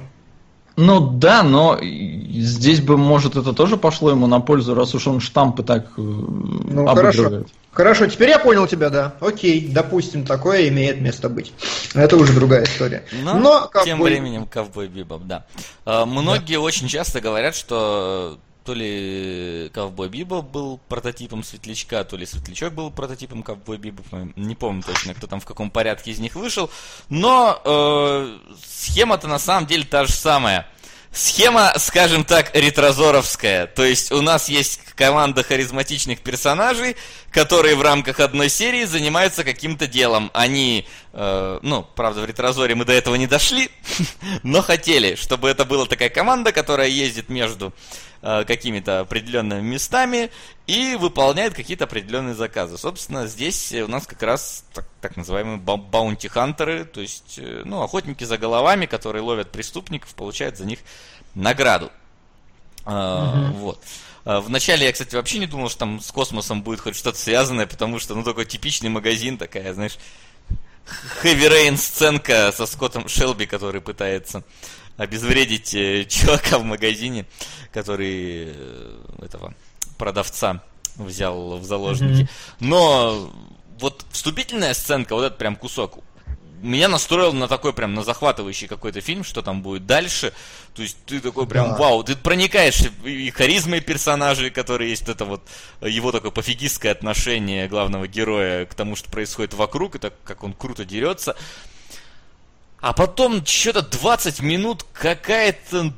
[0.80, 5.18] Ну да, но здесь бы, может, это тоже пошло ему на пользу, раз уж он
[5.18, 7.42] штампы так э, ну, Хорошо.
[7.72, 9.16] хорошо, теперь я понял тебя, да.
[9.18, 11.52] Окей, допустим, такое имеет место быть.
[11.94, 13.02] Это уже другая история.
[13.24, 15.46] Но, но тем временем ковбой Бибоп, да.
[15.84, 16.60] А, многие да.
[16.60, 18.38] очень часто говорят, что
[18.68, 24.02] то ли Ковбой Биба был прототипом Светлячка, то ли Светлячок был прототипом Ковбой Биба.
[24.36, 26.70] Не помню точно, кто там в каком порядке из них вышел.
[27.08, 30.66] Но э, схема-то на самом деле та же самая.
[31.10, 33.68] Схема, скажем так, ретрозоровская.
[33.68, 36.96] То есть у нас есть команда харизматичных персонажей,
[37.30, 40.30] которые в рамках одной серии занимаются каким-то делом.
[40.34, 43.70] Они, э, ну, правда, в ретрозоре мы до этого не дошли,
[44.42, 47.72] но хотели, чтобы это была такая команда, которая ездит между
[48.20, 50.32] Э, какими-то определенными местами
[50.66, 52.76] и выполняет какие-то определенные заказы.
[52.76, 58.24] Собственно, здесь у нас как раз так, так называемые баунти-хантеры, то есть э, ну, охотники
[58.24, 60.80] за головами, которые ловят преступников, получают за них
[61.36, 61.92] награду.
[62.86, 63.52] Mm-hmm.
[63.52, 63.84] вот.
[64.24, 67.68] А, Вначале я, кстати, вообще не думал, что там с космосом будет хоть что-то связанное,
[67.68, 69.96] потому что, ну, такой типичный магазин, такая, знаешь,
[71.22, 74.42] Heavy Rain сценка со Скоттом Шелби, который пытается
[74.98, 77.24] обезвредить э, чувака в магазине,
[77.72, 79.54] который э, этого
[79.96, 80.62] продавца
[80.96, 82.28] взял в заложники.
[82.60, 83.32] Но
[83.78, 86.00] вот вступительная сценка, вот этот прям кусок,
[86.60, 90.32] меня настроил на такой прям на захватывающий какой-то фильм, что там будет дальше.
[90.74, 91.76] То есть ты такой прям Да.
[91.76, 95.42] вау, ты проникаешь и харизмой персонажей, которые есть, это вот
[95.80, 100.52] его такое пофигистское отношение главного героя к тому, что происходит вокруг, и так как он
[100.52, 101.36] круто дерется.
[102.80, 105.92] А потом что-то 20 минут какая-то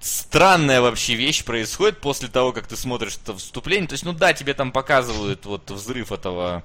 [0.00, 3.88] странная вообще вещь происходит после того, как ты смотришь это вступление.
[3.88, 6.62] То есть, ну да, тебе там показывают вот взрыв этого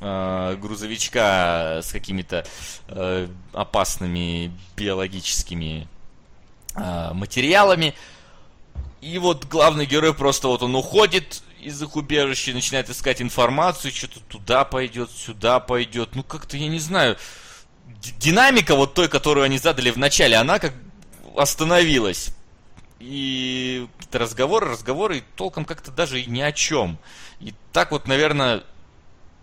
[0.00, 2.46] э, грузовичка с какими-то
[2.88, 5.88] э, опасными биологическими
[6.74, 7.94] э, материалами.
[9.00, 14.20] И вот главный герой просто вот он уходит из их убежища, начинает искать информацию, что-то
[14.20, 16.14] туда пойдет, сюда пойдет.
[16.14, 17.16] Ну как-то, я не знаю,
[18.18, 20.72] динамика вот той, которую они задали в начале, она как
[21.36, 22.28] остановилась.
[22.98, 26.98] И разговоры, разговоры, и толком как-то даже и ни о чем.
[27.40, 28.64] И так вот, наверное,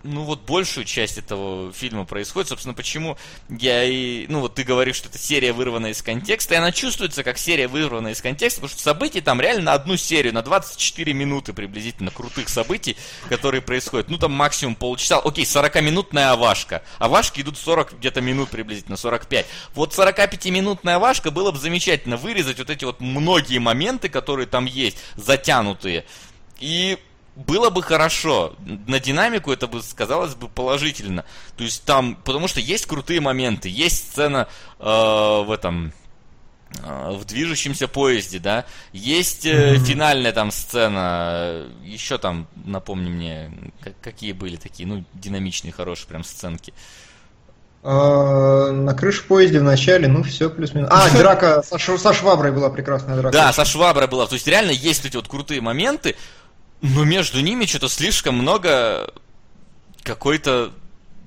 [0.03, 2.49] ну вот большую часть этого фильма происходит.
[2.49, 3.17] Собственно, почему
[3.49, 4.25] я и...
[4.27, 7.67] Ну вот ты говоришь, что это серия вырвана из контекста, и она чувствуется как серия
[7.67, 12.11] вырвана из контекста, потому что событий там реально на одну серию, на 24 минуты приблизительно
[12.11, 12.95] крутых событий,
[13.29, 14.09] которые происходят.
[14.09, 15.19] Ну там максимум полчаса.
[15.19, 16.83] Окей, 40-минутная авашка.
[16.99, 19.45] Авашки идут 40 где-то минут приблизительно, 45.
[19.73, 24.97] Вот 45-минутная авашка было бы замечательно вырезать вот эти вот многие моменты, которые там есть,
[25.15, 26.05] затянутые.
[26.59, 26.97] И
[27.45, 28.55] было бы хорошо.
[28.87, 31.23] На динамику это бы сказалось бы положительно.
[31.55, 34.47] То есть там, потому что есть крутые моменты, есть сцена
[34.79, 35.93] э, в этом
[36.83, 39.85] э, в движущемся поезде, да, есть э, Мгм.
[39.85, 43.51] финальная там сцена, еще там, напомни мне,
[43.81, 46.73] как- какие были такие, ну, динамичные, хорошие прям сценки.
[47.83, 50.89] А, На крыше поезде в начале, ну все, плюс-минус.
[50.91, 53.31] А, драка со, со шваброй была прекрасная драка.
[53.31, 54.25] Да, со шваброй была.
[54.27, 56.15] То есть реально есть эти вот крутые моменты,
[56.81, 59.13] но между ними что-то слишком много
[60.03, 60.71] какой-то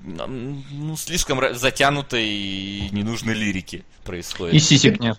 [0.04, 4.54] ну, слишком затянутой и ненужной лирики происходит.
[4.54, 5.18] И сисек нет.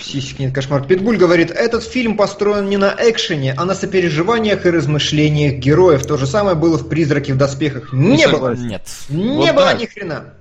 [0.00, 0.86] Сиськи нет, кошмар.
[0.86, 6.06] Питбуль говорит, этот фильм построен не на экшене, а на сопереживаниях и размышлениях героев.
[6.06, 7.92] То же самое было в «Призраке в доспехах».
[7.92, 8.54] Не, Не было.
[8.54, 8.88] Нет.
[9.08, 9.74] Не Вот было да.
[9.74, 10.34] ни хрена.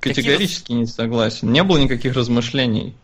[0.00, 1.52] Категорически не согласен.
[1.52, 2.94] Не было никаких размышлений.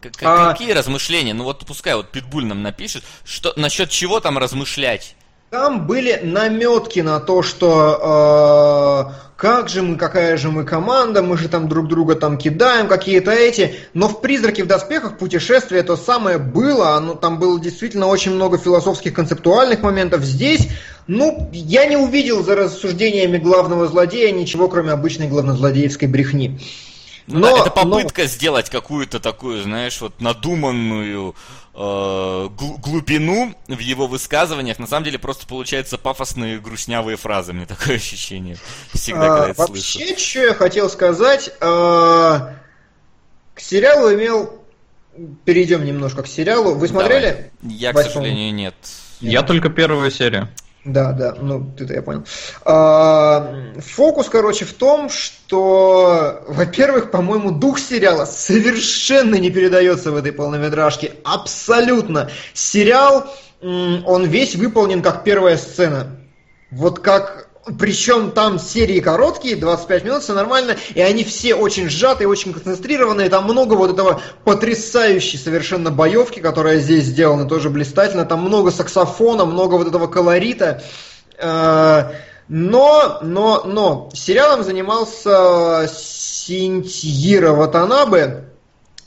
[0.00, 1.34] Как- А- Какие размышления?
[1.34, 5.16] Ну вот пускай вот Питбуль нам напишет, что насчет чего там размышлять.
[5.50, 11.38] Там были наметки на то, что э, как же мы, какая же мы команда, мы
[11.38, 13.76] же там друг друга там кидаем, какие-то эти.
[13.94, 18.58] Но в «Призраке в доспехах» путешествие то самое было, оно, там было действительно очень много
[18.58, 20.22] философских концептуальных моментов.
[20.24, 20.68] Здесь,
[21.06, 26.58] ну, я не увидел за рассуждениями главного злодея ничего, кроме обычной главнозлодеевской брехни.
[27.26, 31.34] Ну Но- да, это но- попытка сделать какую-то такую, знаешь, вот надуманную
[31.74, 34.78] э, гл- глубину в его высказываниях.
[34.78, 37.52] На самом деле просто получаются пафосные грустнявые фразы.
[37.52, 38.56] Мне такое ощущение
[38.94, 39.98] всегда, когда А, это слышу.
[39.98, 42.54] вообще, что я хотел сказать, а,
[43.54, 44.62] к сериалу имел...
[45.46, 46.74] Перейдем немножко к сериалу.
[46.74, 47.50] Вы смотрели?
[47.62, 47.74] Давай.
[47.76, 48.14] Я, к Восьмом?
[48.24, 48.74] сожалению, нет.
[49.20, 50.48] Я только первую серию.
[50.86, 52.24] Да, да, ну, это я понял.
[52.64, 60.30] А, Фокус, короче, в том, что, во-первых, по-моему, дух сериала совершенно не передается в этой
[60.30, 61.14] полнометражке.
[61.24, 62.30] Абсолютно.
[62.54, 63.26] Сериал,
[63.60, 66.18] он весь выполнен как первая сцена.
[66.70, 67.45] Вот как...
[67.80, 73.28] Причем там серии короткие, 25 минут, все нормально, и они все очень сжатые, очень концентрированные.
[73.28, 78.24] Там много вот этого потрясающей совершенно боевки, которая здесь сделана, тоже блистательно.
[78.24, 80.80] Там много саксофона, много вот этого колорита.
[81.38, 82.12] Э,
[82.48, 88.44] Но, но, но, сериалом занимался Синтьира Ватанабе.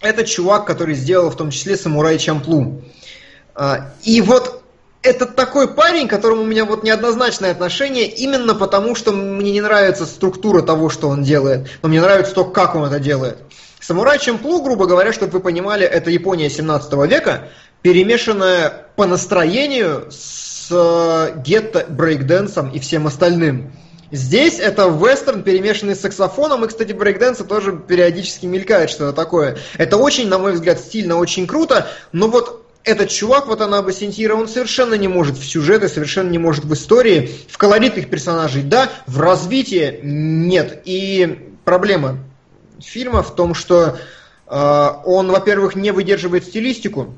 [0.02, 2.82] Это чувак, который сделал в том числе «Самурай Чамплу».
[3.56, 4.59] А, И вот
[5.02, 9.62] это такой парень, к которому у меня вот неоднозначное отношение, именно потому, что мне не
[9.62, 13.38] нравится структура того, что он делает, но мне нравится то, как он это делает.
[13.80, 17.48] Самурай Чемплу, грубо говоря, чтобы вы понимали, это Япония 17 века,
[17.82, 23.72] перемешанная по настроению с э, гетто, брейкденсом и всем остальным.
[24.12, 29.58] Здесь это вестерн, перемешанный с саксофоном, и, кстати, брейкденса тоже периодически мелькает что-то такое.
[29.78, 34.36] Это очень, на мой взгляд, стильно, очень круто, но вот этот чувак, вот она Басентира,
[34.36, 38.90] он совершенно не может в сюжеты, совершенно не может в истории, в колоритных персонажей, да,
[39.06, 40.82] в развитии нет.
[40.86, 42.20] И проблема
[42.82, 43.98] фильма в том, что
[44.48, 47.14] э, он, во-первых, не выдерживает стилистику,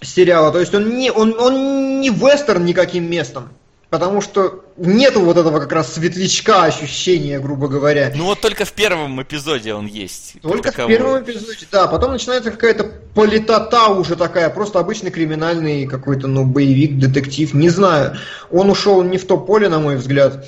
[0.00, 0.52] сериала.
[0.52, 3.50] То есть он не, он, он не вестерн никаким местом.
[3.90, 8.12] Потому что нету вот этого как раз светлячка ощущения, грубо говоря.
[8.14, 10.34] Ну вот только в первом эпизоде он есть.
[10.42, 11.86] Только в первом эпизоде, да.
[11.86, 18.16] Потом начинается какая-то политота уже такая, просто обычный криминальный какой-то, ну, боевик, детектив, не знаю.
[18.48, 20.46] Он ушел не в то поле, на мой взгляд.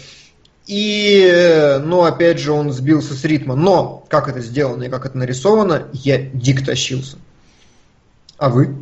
[0.68, 3.56] И, ну, опять же, он сбился с ритма.
[3.56, 7.16] Но, как это сделано и как это нарисовано, я дико тащился.
[8.38, 8.76] А вы?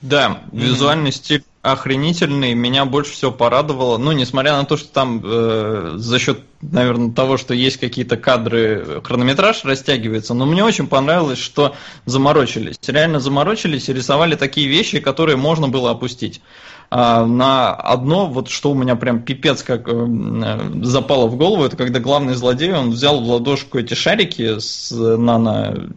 [0.00, 3.96] Да, визуальный стиль охренительный, меня больше всего порадовало.
[3.96, 9.00] Ну, несмотря на то, что там э, за счет, наверное, того, что есть какие-то кадры,
[9.02, 11.74] хронометраж растягивается, но мне очень понравилось, что
[12.04, 12.76] заморочились.
[12.86, 16.42] Реально заморочились и рисовали такие вещи, которые можно было опустить.
[16.90, 21.78] А на одно, вот что у меня прям пипец как э, запало в голову, это
[21.78, 25.88] когда главный злодей, он взял в ладошку эти шарики с нано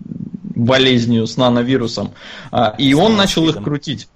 [0.55, 2.13] болезнью, с нановирусом,
[2.51, 4.07] а, и он начал их крутить.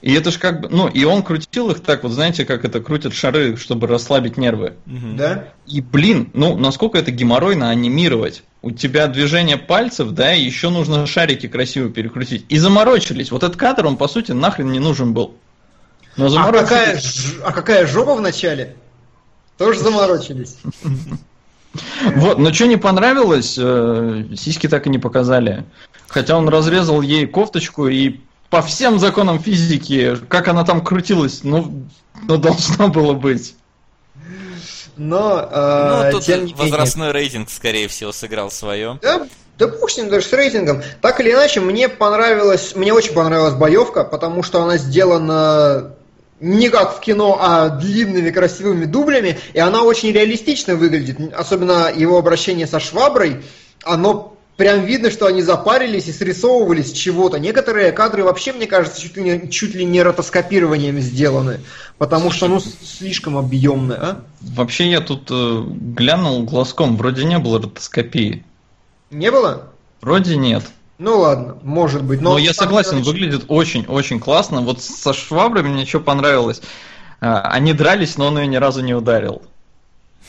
[0.00, 2.80] И это же как бы, ну, и он крутил их так, вот знаете, как это
[2.80, 4.74] крутят шары, чтобы расслабить нервы.
[4.86, 5.48] Да?
[5.66, 8.42] И, блин, ну, насколько это геморройно анимировать.
[8.62, 12.44] У тебя движение пальцев, да, и еще нужно шарики красиво перекрутить.
[12.48, 13.30] И заморочились.
[13.30, 15.34] Вот этот кадр, он, по сути, нахрен не нужен был.
[16.16, 17.00] Но а, какая,
[17.44, 18.76] а какая жопа в начале?
[19.58, 20.58] Тоже заморочились.
[22.16, 25.64] Вот, но что не понравилось, э, сиськи так и не показали.
[26.08, 28.18] Хотя он разрезал ей кофточку и
[28.50, 31.84] по всем законам физики, как она там крутилась, ну,
[32.26, 33.54] ну должно было быть.
[34.96, 37.22] Но, э, ну, тут тем возрастной менее...
[37.22, 38.98] рейтинг, скорее всего, сыграл свое.
[39.00, 40.82] Да, да пусть с даже с рейтингом.
[41.00, 45.94] Так или иначе, мне понравилось, мне очень понравилась боевка, потому что она сделана
[46.40, 51.34] не как в кино, а длинными красивыми дублями, и она очень реалистично выглядит.
[51.34, 53.42] Особенно его обращение со шваброй,
[53.84, 57.38] оно прям видно, что они запарились и срисовывались чего-то.
[57.38, 61.60] Некоторые кадры вообще, мне кажется, чуть ли не, чуть ли не ротоскопированием сделаны,
[61.96, 64.20] потому что, ну, слишком объемные, а?
[64.42, 68.44] Вообще я тут э, глянул глазком, вроде не было ротоскопии.
[69.10, 69.68] Не было?
[70.02, 70.64] Вроде нет.
[70.98, 72.20] Ну ладно, может быть.
[72.20, 73.06] Но, но я согласен, очень...
[73.06, 74.60] выглядит очень-очень классно.
[74.60, 76.60] Вот со швабрами мне что понравилось.
[77.22, 79.40] А, они дрались, но он ее ни разу не ударил.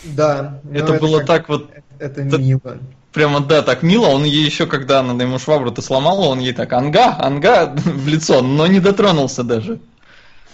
[0.05, 0.61] Да.
[0.73, 1.27] Это было как...
[1.27, 1.69] так вот...
[1.99, 2.79] Это мило.
[3.13, 4.07] Прямо, да, так мило.
[4.07, 8.41] Он ей еще, когда она ему швабру-то сломала, он ей так анга, анга в лицо,
[8.41, 9.79] но не дотронулся даже.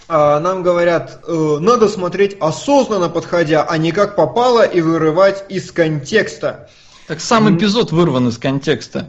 [0.08, 5.70] А, нам говорят, э, надо смотреть осознанно подходя, а не как попало и вырывать из
[5.70, 6.68] контекста.
[7.06, 9.08] Так сам эпизод вырван из контекста.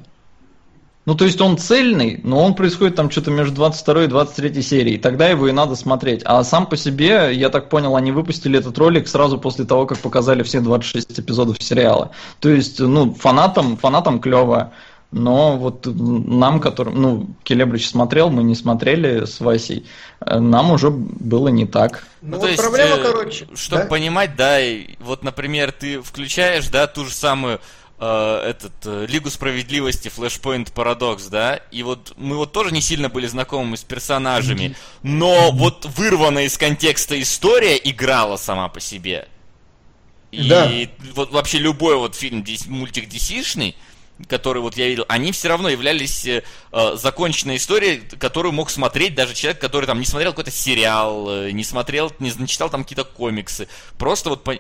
[1.06, 4.98] Ну, то есть он цельный, но он происходит там что-то между 22 и 23 серией.
[5.00, 6.22] Тогда его и надо смотреть.
[6.26, 9.98] А сам по себе, я так понял, они выпустили этот ролик сразу после того, как
[10.00, 12.12] показали все 26 эпизодов сериала.
[12.40, 14.72] То есть, ну, фанатам, фанатам клево.
[15.12, 19.88] Но вот нам, которым, ну, Келебрич смотрел, мы не смотрели с Васей,
[20.24, 22.04] нам уже было не так.
[22.22, 23.48] Ну, ну вот то есть, проблема, э, короче.
[23.56, 23.88] Чтобы да?
[23.88, 24.60] понимать, да,
[25.00, 27.60] вот, например, ты включаешь, да, ту же самую
[28.00, 33.10] э, этот э, Лигу справедливости, Flashpoint Paradox, да, и вот мы вот тоже не сильно
[33.10, 39.28] были знакомы с персонажами, но вот вырванная из контекста история играла сама по себе.
[40.32, 40.72] И да.
[41.16, 43.76] вот вообще любой вот фильм, мультик DC-шный,
[44.28, 46.42] которые вот я видел, они все равно являлись э,
[46.96, 51.64] законченной историей, которую мог смотреть даже человек, который там не смотрел какой-то сериал, э, не
[51.64, 53.68] смотрел, не, не читал там какие-то комиксы.
[53.98, 54.58] Просто вот, по...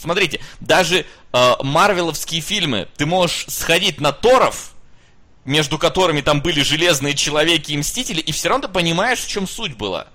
[0.00, 4.70] смотрите, даже э, марвеловские фильмы, ты можешь сходить на Торов,
[5.44, 9.46] между которыми там были Железные Человеки и Мстители, и все равно ты понимаешь, в чем
[9.46, 10.06] суть была.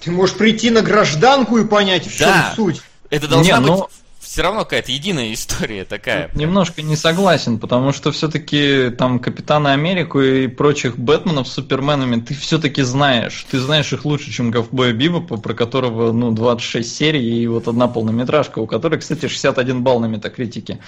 [0.00, 2.54] Ты можешь прийти на гражданку и понять, в да.
[2.54, 2.82] чем суть.
[3.10, 3.68] Это должна не, быть...
[3.68, 3.90] Но
[4.34, 6.28] все равно какая-то единая история такая.
[6.34, 12.34] Немножко не согласен, потому что все-таки там Капитана Америку и прочих Бэтменов с Суперменами ты
[12.34, 13.46] все-таки знаешь.
[13.48, 17.86] Ты знаешь их лучше, чем Говбоя Бибопа, про которого ну 26 серий и вот одна
[17.86, 20.80] полнометражка, у которой, кстати, 61 балл на метакритике.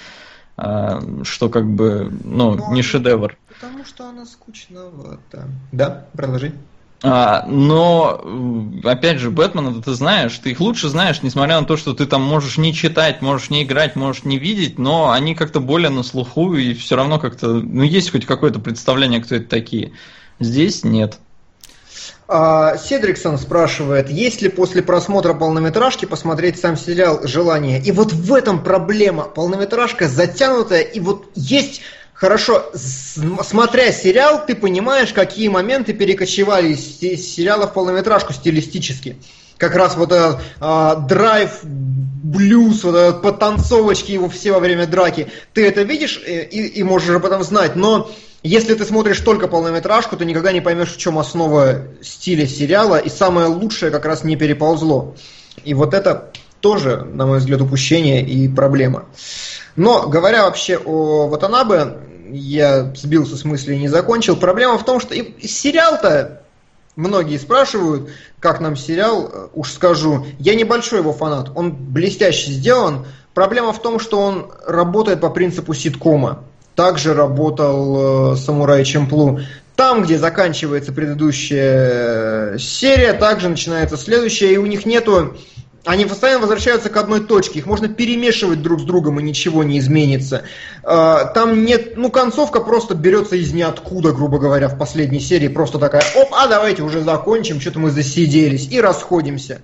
[0.57, 3.37] А, что как бы, ну, Но не шедевр.
[3.47, 5.47] Потому что она скучновата.
[5.71, 6.51] Да, продолжи.
[7.03, 8.23] А, но,
[8.83, 12.23] опять же, Бэтмена ты знаешь, ты их лучше знаешь, несмотря на то, что ты там
[12.23, 16.55] можешь не читать, можешь не играть, можешь не видеть, но они как-то более на слуху,
[16.55, 19.91] и все равно как-то, ну, есть хоть какое-то представление, кто это такие.
[20.39, 21.19] Здесь нет.
[22.27, 27.81] А, Седриксон спрашивает, есть ли после просмотра полнометражки посмотреть сам сериал «Желание».
[27.81, 29.23] И вот в этом проблема.
[29.23, 31.81] Полнометражка затянутая, и вот есть
[32.17, 39.17] Хорошо, смотря сериал, ты понимаешь, какие моменты перекочевали из сериала в полнометражку стилистически.
[39.57, 45.27] Как раз вот этот а, драйв, блюз, вот этот подтанцовочки его все во время драки.
[45.53, 48.09] Ты это видишь и, и можешь об этом знать, но
[48.41, 53.09] если ты смотришь только полнометражку, ты никогда не поймешь, в чем основа стиля сериала, и
[53.09, 55.15] самое лучшее как раз не переползло.
[55.63, 56.31] И вот это
[56.61, 59.05] тоже, на мой взгляд, упущение и проблема.
[59.75, 61.97] Но, говоря вообще о Ватанабе,
[62.31, 64.35] я сбился с мысли и не закончил.
[64.35, 66.43] Проблема в том, что и сериал-то
[66.97, 68.09] Многие спрашивают,
[68.39, 73.05] как нам сериал, уж скажу, я небольшой его фанат, он блестяще сделан.
[73.35, 76.43] Проблема в том, что он работает по принципу ситкома.
[76.73, 79.39] Также работал э, Самурай Чемплу.
[79.75, 85.37] Там, где заканчивается предыдущая серия, также начинается следующая, и у них нету
[85.87, 89.79] они постоянно возвращаются к одной точке, их можно перемешивать друг с другом, и ничего не
[89.79, 90.43] изменится.
[90.83, 95.79] А, там нет, ну, концовка просто берется из ниоткуда, грубо говоря, в последней серии, просто
[95.79, 99.61] такая, оп, а давайте уже закончим, что-то мы засиделись, и расходимся.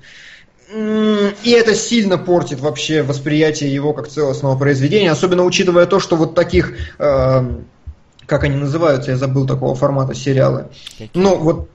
[0.73, 6.35] И это сильно портит вообще восприятие его как целостного произведения, особенно учитывая то, что вот
[6.35, 7.41] таких, э,
[8.25, 10.69] как они называются, я забыл такого формата сериалы.
[11.13, 11.69] Ну, вот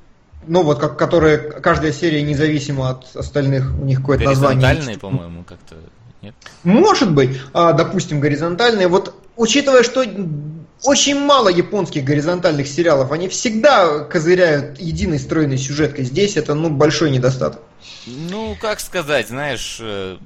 [0.47, 4.60] ну вот, как, которые, каждая серия независимо от остальных, у них какое-то название.
[4.60, 5.77] Горизонтальные, по-моему, как-то,
[6.23, 6.35] нет?
[6.65, 8.89] Может быть, а, допустим, горизонтальные.
[8.89, 10.05] Вот, учитывая, что
[10.83, 16.05] очень мало японских горизонтальных сериалов, они всегда козыряют единой стройной сюжеткой.
[16.05, 17.63] Здесь это, ну, большой недостаток.
[18.07, 20.17] Ну, как сказать, знаешь, э,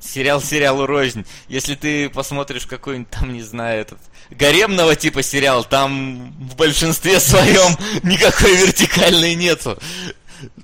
[0.00, 1.24] сериал сериалу рознь.
[1.48, 3.98] Если ты посмотришь какой-нибудь там, не знаю, этот
[4.30, 9.78] гаремного типа сериал, там в большинстве своем никакой вертикальной нету.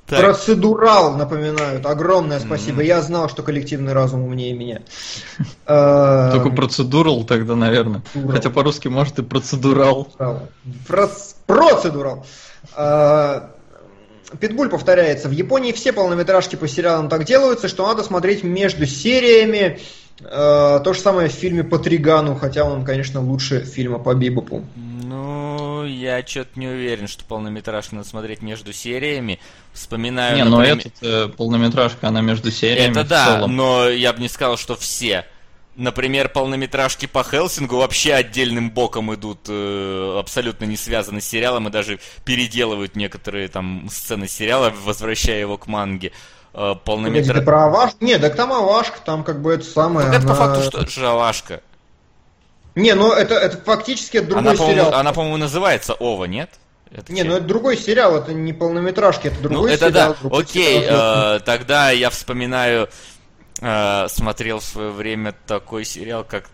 [0.06, 0.20] Так.
[0.20, 1.84] Процедурал, напоминают.
[1.86, 2.82] Огромное спасибо.
[2.82, 2.86] Mm-hmm.
[2.86, 4.82] Я знал, что коллективный разум умнее меня.
[5.68, 8.02] Э, Только процедурал тогда, наверное.
[8.28, 10.08] Хотя по-русски может и процедурал.
[10.86, 12.24] Процедурал.
[12.76, 13.48] Э,
[14.38, 15.28] Питбуль повторяется.
[15.28, 19.80] В Японии все полнометражки по сериалам так делаются, что надо смотреть между сериями.
[20.20, 24.64] Э, то же самое в фильме по Тригану, хотя он, конечно, лучше фильма по Бибопу.
[25.08, 29.38] Ну, я что-то не уверен, что полнометражку надо смотреть между сериями.
[29.72, 30.36] Вспоминаю...
[30.36, 30.78] Не, но например...
[30.78, 32.92] этот э, полнометражка, она между сериями.
[32.92, 35.24] Это да, но я бы не сказал, что все.
[35.76, 41.70] Например, полнометражки по Хелсингу вообще отдельным боком идут, э, абсолютно не связаны с сериалом и
[41.70, 46.12] даже переделывают некоторые там сцены сериала, возвращая его к манге.
[46.52, 47.44] Э, полнометр...
[47.44, 47.98] про Авашку?
[48.00, 50.08] Нет, так там Авашка, там как бы это самое...
[50.08, 50.16] Она...
[50.16, 51.60] это по факту что же Авашка?
[52.76, 54.94] Не, ну это, это фактически другой она, сериал.
[54.94, 56.50] Она, по-моему, называется Ова, нет?
[56.92, 60.16] Это не, ну это другой сериал, это не полнометражки, это другой ну, это сериал.
[60.22, 60.38] Да.
[60.38, 61.36] Окей, сериал.
[61.36, 62.88] Э, тогда я вспоминаю
[63.60, 66.48] э, смотрел в свое время такой сериал, как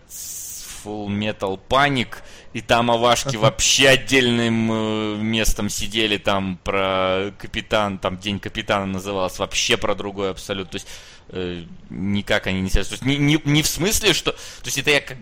[0.83, 2.15] Full Metal Panic,
[2.53, 9.41] и там Авашки вообще отдельным э, местом сидели, там про капитан, там День капитана назывался,
[9.41, 10.71] вообще про другой абсолютно.
[10.71, 10.87] То есть
[11.29, 12.97] э, никак они не связаны.
[12.97, 14.31] То есть не, не, не в смысле, что...
[14.31, 15.17] То есть это я как...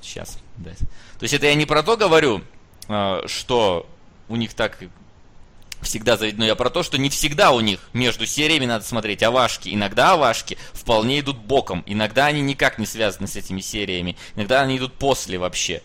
[0.00, 0.70] Сейчас, да.
[0.72, 2.42] То есть это я не про то говорю,
[2.88, 3.86] э, что
[4.28, 4.78] у них так
[5.82, 6.44] всегда заведено.
[6.44, 9.72] Я про то, что не всегда у них между сериями надо смотреть овашки.
[9.72, 11.82] Иногда овашки вполне идут боком.
[11.86, 14.16] Иногда они никак не связаны с этими сериями.
[14.36, 15.82] Иногда они идут после вообще.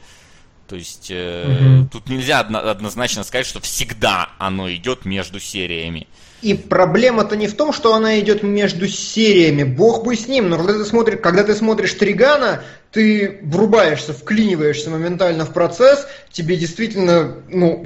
[0.67, 1.89] То есть э, угу.
[1.89, 6.07] тут нельзя одно, однозначно сказать, что всегда оно идет между сериями.
[6.45, 9.63] И проблема-то не в том, что она идет между сериями.
[9.63, 10.47] Бог бы с ним.
[10.47, 12.61] Но когда ты смотришь, когда ты смотришь Тригана,
[12.91, 17.83] ты врубаешься, вклиниваешься моментально в процесс, тебе действительно, ну,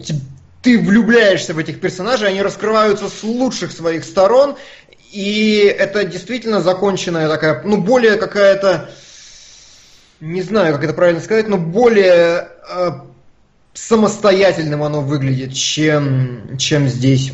[0.61, 4.57] ты влюбляешься в этих персонажей, они раскрываются с лучших своих сторон,
[5.13, 8.89] и это действительно законченная такая, ну, более какая-то,
[10.19, 12.91] не знаю, как это правильно сказать, но более э,
[13.73, 17.31] самостоятельным оно выглядит, чем, чем здесь.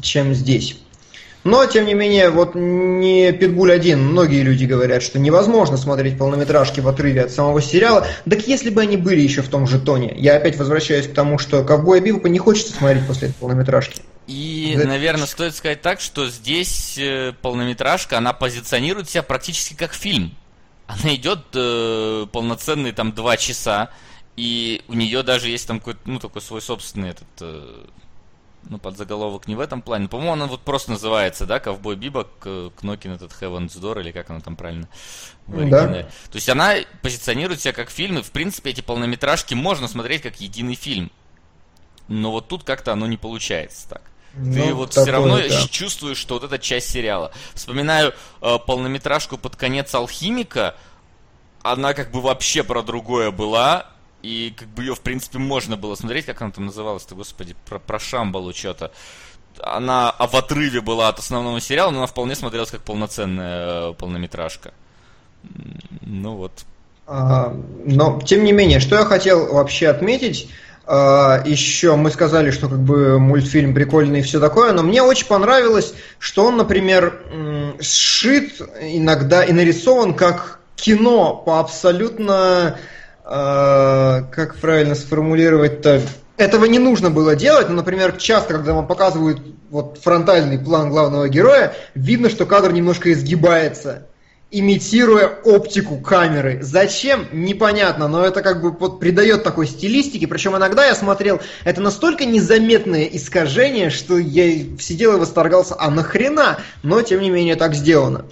[0.00, 0.76] Чем здесь.
[1.42, 4.04] Но, тем не менее, вот не Питбуль один.
[4.04, 8.06] Многие люди говорят, что невозможно смотреть полнометражки в отрыве от самого сериала.
[8.28, 10.14] Так если бы они были еще в том же тоне.
[10.16, 14.02] Я опять возвращаюсь к тому, что Ковбоя Бибопа не хочется смотреть после этой полнометражки.
[14.26, 14.86] И, да.
[14.86, 20.36] наверное, стоит сказать так, что здесь э, полнометражка, она позиционирует себя практически как фильм.
[20.86, 23.90] Она идет э, полноценные там два часа,
[24.36, 27.86] и у нее даже есть там какой-то, ну, такой свой собственный этот э,
[28.68, 30.08] ну, под заголовок не в этом плане.
[30.08, 32.28] По-моему, она вот просто называется, да, Ковбой Бибок,
[32.76, 34.88] Кнокин этот Heaven's Door, или как она там правильно
[35.46, 35.86] в Да.
[35.86, 40.40] То есть она позиционирует себя как фильм, и, в принципе, эти полнометражки можно смотреть как
[40.40, 41.10] единый фильм.
[42.08, 44.02] Но вот тут как-то оно не получается так.
[44.34, 45.66] Ну, Ты вот все равно да.
[45.68, 47.32] чувствуешь, что вот эта часть сериала.
[47.54, 50.76] Вспоминаю э, полнометражку под конец Алхимика,
[51.62, 53.90] она как бы вообще про другое была,
[54.22, 57.78] и как бы ее, в принципе, можно было смотреть, как она там называлась-то, господи, про,
[57.78, 58.92] про Шамбалу что-то.
[59.62, 64.72] Она в отрыве была от основного сериала, но она вполне смотрелась как полноценная э, полнометражка.
[66.02, 66.52] Ну вот.
[67.06, 70.48] А, но, тем не менее, что я хотел вообще отметить,
[70.86, 75.26] А, Еще мы сказали, что как бы мультфильм прикольный и все такое, но мне очень
[75.26, 77.22] понравилось, что он, например,
[77.80, 82.76] сшит иногда и нарисован как кино по абсолютно,
[83.30, 86.02] как правильно сформулировать-то,
[86.36, 89.40] этого не нужно было делать, но, например, часто, когда вам показывают
[89.70, 94.06] вот фронтальный план главного героя, видно, что кадр немножко изгибается
[94.50, 96.58] имитируя оптику камеры.
[96.60, 97.28] Зачем?
[97.32, 100.26] Непонятно, но это как бы вот придает такой стилистики.
[100.26, 106.58] Причем иногда я смотрел, это настолько незаметное искажение, что я сидел и восторгался, а нахрена?
[106.82, 108.24] Но, тем не менее, так сделано.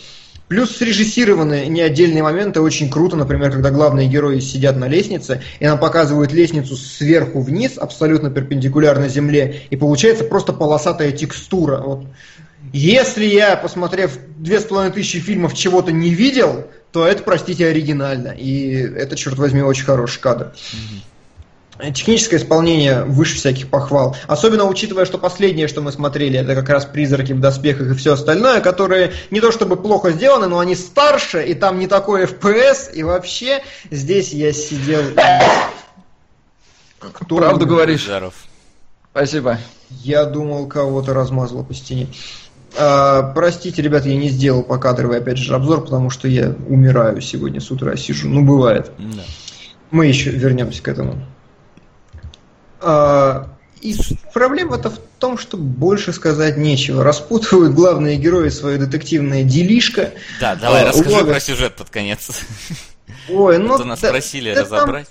[0.48, 5.66] Плюс срежиссированные не отдельные моменты очень круто, например, когда главные герои сидят на лестнице, и
[5.66, 11.82] нам показывают лестницу сверху вниз, абсолютно перпендикулярно земле, и получается просто полосатая текстура.
[11.82, 12.06] Вот.
[12.72, 18.28] Если я, посмотрев две с половиной тысячи фильмов, чего-то не видел, то это, простите, оригинально.
[18.28, 20.52] И это, черт возьми, очень хороший кадр.
[21.94, 24.16] Техническое исполнение выше всяких похвал.
[24.26, 28.14] Особенно учитывая, что последнее, что мы смотрели, это как раз призраки в доспехах и все
[28.14, 32.92] остальное, которые не то чтобы плохо сделаны, но они старше, и там не такой FPS,
[32.92, 35.02] и вообще здесь я сидел...
[36.98, 38.04] Кто Правду говоришь.
[38.04, 38.34] Жаров.
[39.12, 39.58] Спасибо.
[39.88, 42.08] Я думал, кого-то размазало по стене.
[42.76, 47.60] А, простите, ребята, я не сделал покадровый, опять же, обзор, потому что я умираю сегодня
[47.60, 48.28] с утра, сижу.
[48.28, 48.90] Ну, бывает.
[48.98, 49.22] Да.
[49.92, 51.24] Мы еще вернемся к этому.
[52.80, 53.48] А,
[53.80, 53.94] и
[54.32, 57.02] проблема-то в том, что больше сказать нечего.
[57.04, 60.12] Распутывают главные герои свое детективное делишко.
[60.40, 62.28] Да, давай, А, расскажи уловят- про сюжет под конец.
[63.28, 63.68] Ой, ну...
[63.68, 65.08] Вот у нас да- просили да там- разобрать.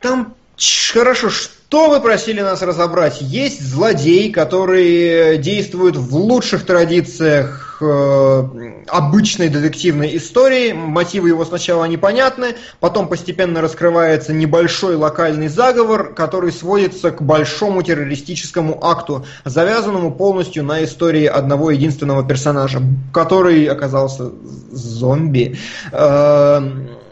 [0.00, 1.30] Там, ч- хорошо,
[1.74, 3.20] что вы просили нас разобрать?
[3.20, 8.44] Есть злодей, который действует в лучших традициях э,
[8.86, 10.70] обычной детективной истории.
[10.70, 18.78] Мотивы его сначала непонятны, потом постепенно раскрывается небольшой локальный заговор, который сводится к большому террористическому
[18.80, 22.82] акту, завязанному полностью на истории одного единственного персонажа,
[23.12, 24.30] который оказался
[24.70, 25.58] зомби.
[25.90, 26.62] Э,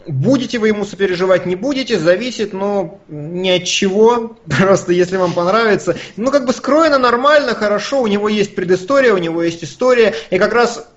[0.07, 4.37] Будете вы ему сопереживать, не будете, зависит, но ни от чего.
[4.45, 5.95] Просто если вам понравится.
[6.17, 10.37] Ну, как бы скроено нормально, хорошо, у него есть предыстория, у него есть история, и
[10.37, 10.87] как раз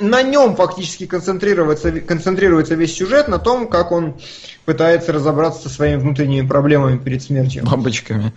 [0.00, 4.16] на нем фактически концентрируется, концентрируется весь сюжет, на том, как он
[4.64, 7.64] пытается разобраться со своими внутренними проблемами перед смертью.
[7.64, 8.32] Бабочками.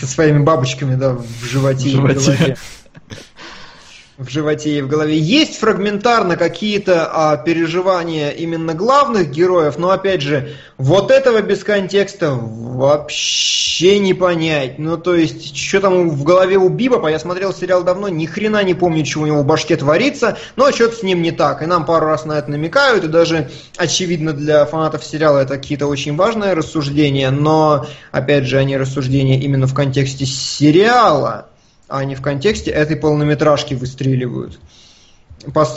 [0.00, 2.56] Со своими бабочками, да, в животе, В животе.
[4.18, 5.16] В животе и в голове.
[5.16, 12.32] Есть фрагментарно какие-то а, переживания именно главных героев, но опять же, вот этого без контекста
[12.32, 14.80] вообще не понять.
[14.80, 18.64] Ну, то есть, что там в голове у Бибопа, я смотрел сериал давно, ни хрена
[18.64, 21.62] не помню, что у него в башке творится, но что-то с ним не так.
[21.62, 25.86] И нам пару раз на это намекают, и даже, очевидно, для фанатов сериала это какие-то
[25.86, 31.50] очень важные рассуждения, но, опять же, они рассуждения именно в контексте сериала
[31.88, 34.58] а не в контексте этой полнометражки выстреливают.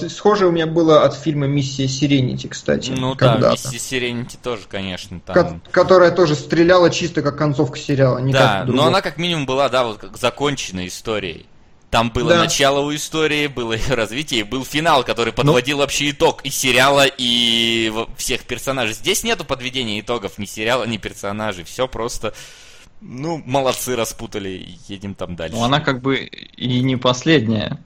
[0.10, 3.52] Схожее у меня было от фильма «Миссия Сиренити», кстати, Ну да.
[3.52, 5.62] Миссис Сиренити тоже, конечно, Ко- там...
[5.72, 8.18] Которая тоже стреляла чисто как концовка сериала.
[8.18, 11.46] не Да, как но она как минимум была, да, вот как законченной историей.
[11.92, 12.40] Там было Да.
[12.40, 17.06] начало у истории, было ее развитие, и был финал, который подводил вообще итог и сериала,
[17.06, 18.96] и всех персонажей.
[18.96, 21.66] Здесь нету подведения итогов ни сериала, ни персонажей.
[21.66, 22.34] Все просто,
[23.02, 25.56] ну, молодцы, распутали, едем там дальше.
[25.56, 27.80] Ну, она как бы и не последняя.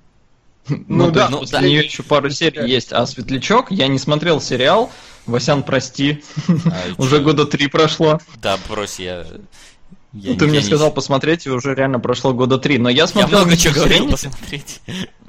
[0.68, 1.66] Ну то да, ну после да.
[1.68, 2.92] нее еще пару серий есть.
[2.92, 4.92] А Светлячок, я не смотрел сериал.
[5.28, 6.24] Васян, прости.
[6.48, 8.20] А, Уже года три прошло.
[8.42, 9.26] Да, брось, я...
[10.14, 12.78] я Ну, Ты не- мне я не- сказал посмотреть, и уже реально прошло года три.
[12.80, 14.82] Но я Я смотрел много «Миссию чего говорил Serenity», посмотреть.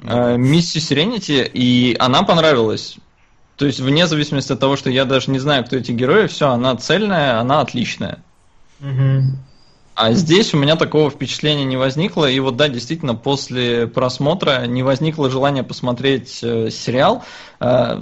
[0.03, 2.97] э, «Миссию Сиренити», и она понравилась.
[3.57, 6.49] То есть, вне зависимости от того, что я даже не знаю, кто эти герои, все,
[6.49, 8.23] она цельная, она отличная.
[8.79, 9.36] Мгм.
[9.99, 14.83] А здесь у меня такого впечатления не возникло, и вот да, действительно, после просмотра не
[14.83, 17.23] возникло желания посмотреть э, сериал.
[17.59, 17.99] Э,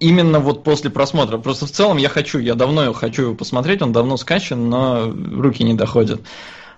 [0.00, 1.38] именно вот после просмотра.
[1.38, 5.10] Просто в целом я хочу, я давно его хочу его посмотреть, он давно скачан, но
[5.10, 6.20] руки не доходят.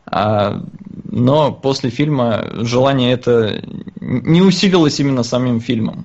[0.07, 0.63] А,
[1.11, 3.65] но после фильма желание это
[4.01, 6.05] не усилилось именно самим фильмом.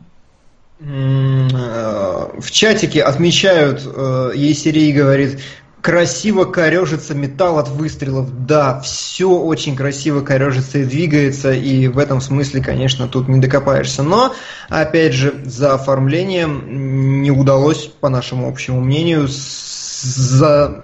[0.80, 5.42] Э, В чатике отмечают, э, Есерей говорит,
[5.88, 8.45] красиво корежится металл от выстрелов.
[8.45, 14.03] Да, все очень красиво корежится и двигается, и в этом смысле, конечно, тут не докопаешься.
[14.03, 14.35] Но,
[14.68, 20.84] опять же, за оформлением не удалось, по нашему общему мнению, за...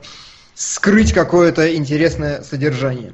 [0.55, 3.11] скрыть какое-то интересное содержание.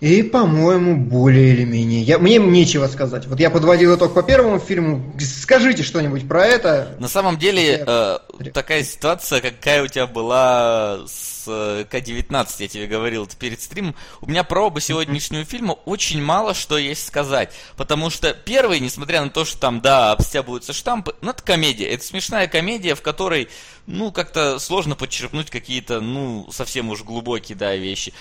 [0.00, 2.02] И, по-моему, более или менее.
[2.02, 3.26] Я, мне нечего сказать.
[3.26, 5.14] Вот я подводил итог по первому фильму.
[5.18, 6.94] Скажите что-нибудь про это.
[6.98, 8.18] На самом деле, э,
[8.52, 13.94] такая ситуация, какая у тебя была с э, К-19, я тебе говорил перед стримом.
[14.20, 17.54] У меня про оба сегодняшнего фильма очень мало что есть сказать.
[17.78, 21.86] Потому что первый, несмотря на то, что там, да, обстябываются штампы, ну, это комедия.
[21.88, 23.48] Это смешная комедия, в которой,
[23.86, 28.12] ну, как-то сложно подчеркнуть какие-то, ну, совсем уж глубокие, да, вещи.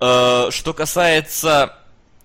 [0.00, 1.76] Э, что касается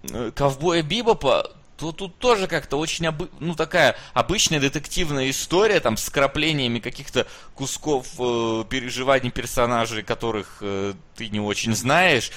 [0.04, 3.30] э, ковбоя Бибопа, то тут тоже как-то очень обы...
[3.40, 10.94] ну такая обычная детективная история там с краплениями каких-то кусков э, переживаний персонажей, которых э,
[11.16, 12.32] ты не очень знаешь.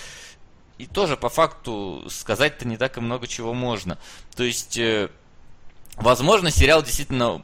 [0.79, 3.99] И тоже по факту сказать-то не так и много чего можно.
[4.35, 5.11] То есть, э,
[5.97, 7.43] возможно, сериал действительно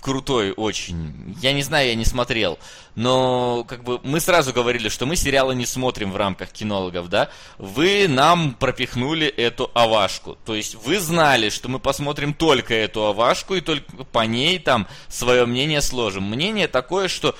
[0.00, 1.36] крутой очень.
[1.40, 2.58] Я не знаю, я не смотрел.
[2.94, 7.30] Но как бы мы сразу говорили, что мы сериалы не смотрим в рамках кинологов, да?
[7.58, 10.36] Вы нам пропихнули эту авашку.
[10.44, 14.86] То есть вы знали, что мы посмотрим только эту авашку и только по ней там
[15.08, 16.24] свое мнение сложим.
[16.24, 17.36] Мнение такое, что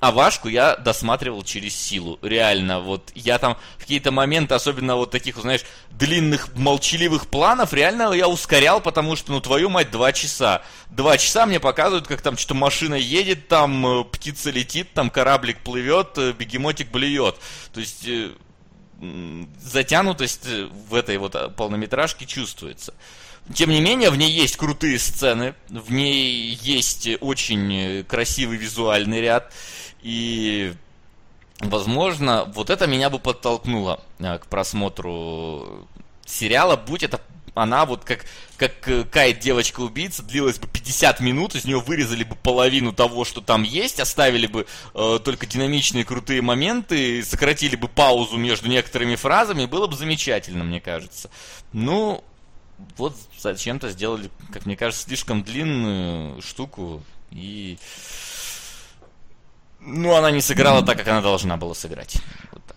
[0.00, 5.10] а Вашку я досматривал через силу, реально, вот я там в какие-то моменты, особенно вот
[5.10, 10.62] таких, знаешь, длинных молчаливых планов, реально я ускорял, потому что, ну, твою мать, два часа.
[10.90, 15.58] Два часа мне показывают, как там что-то машина едет, там э, птица летит, там кораблик
[15.58, 17.34] плывет, э, бегемотик блюет.
[17.72, 18.30] То есть э,
[19.60, 20.46] затянутость
[20.88, 22.94] в этой вот полнометражке чувствуется.
[23.52, 29.52] Тем не менее, в ней есть крутые сцены, в ней есть очень красивый визуальный ряд.
[30.02, 30.74] И,
[31.60, 35.86] возможно, вот это меня бы подтолкнуло э, к просмотру
[36.24, 37.20] сериала, будь это
[37.58, 38.24] она вот как,
[38.56, 43.40] как э, Кайт девочка-убийца длилась бы 50 минут, из нее вырезали бы половину того, что
[43.40, 49.66] там есть, оставили бы э, только динамичные крутые моменты, сократили бы паузу между некоторыми фразами,
[49.66, 51.30] было бы замечательно, мне кажется.
[51.72, 52.22] Ну,
[52.96, 57.78] вот зачем-то сделали, как мне кажется, слишком длинную штуку и
[59.88, 62.16] ну, она не сыграла так, как она должна была сыграть.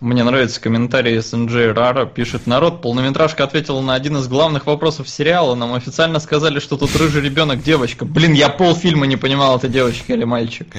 [0.00, 2.06] Мне нравится комментарий SNJ Рара.
[2.06, 5.54] Пишет, народ, полнометражка ответила на один из главных вопросов сериала.
[5.54, 8.04] Нам официально сказали, что тут рыжий ребенок девочка.
[8.04, 10.74] Блин, я полфильма не понимал, это девочка или мальчик.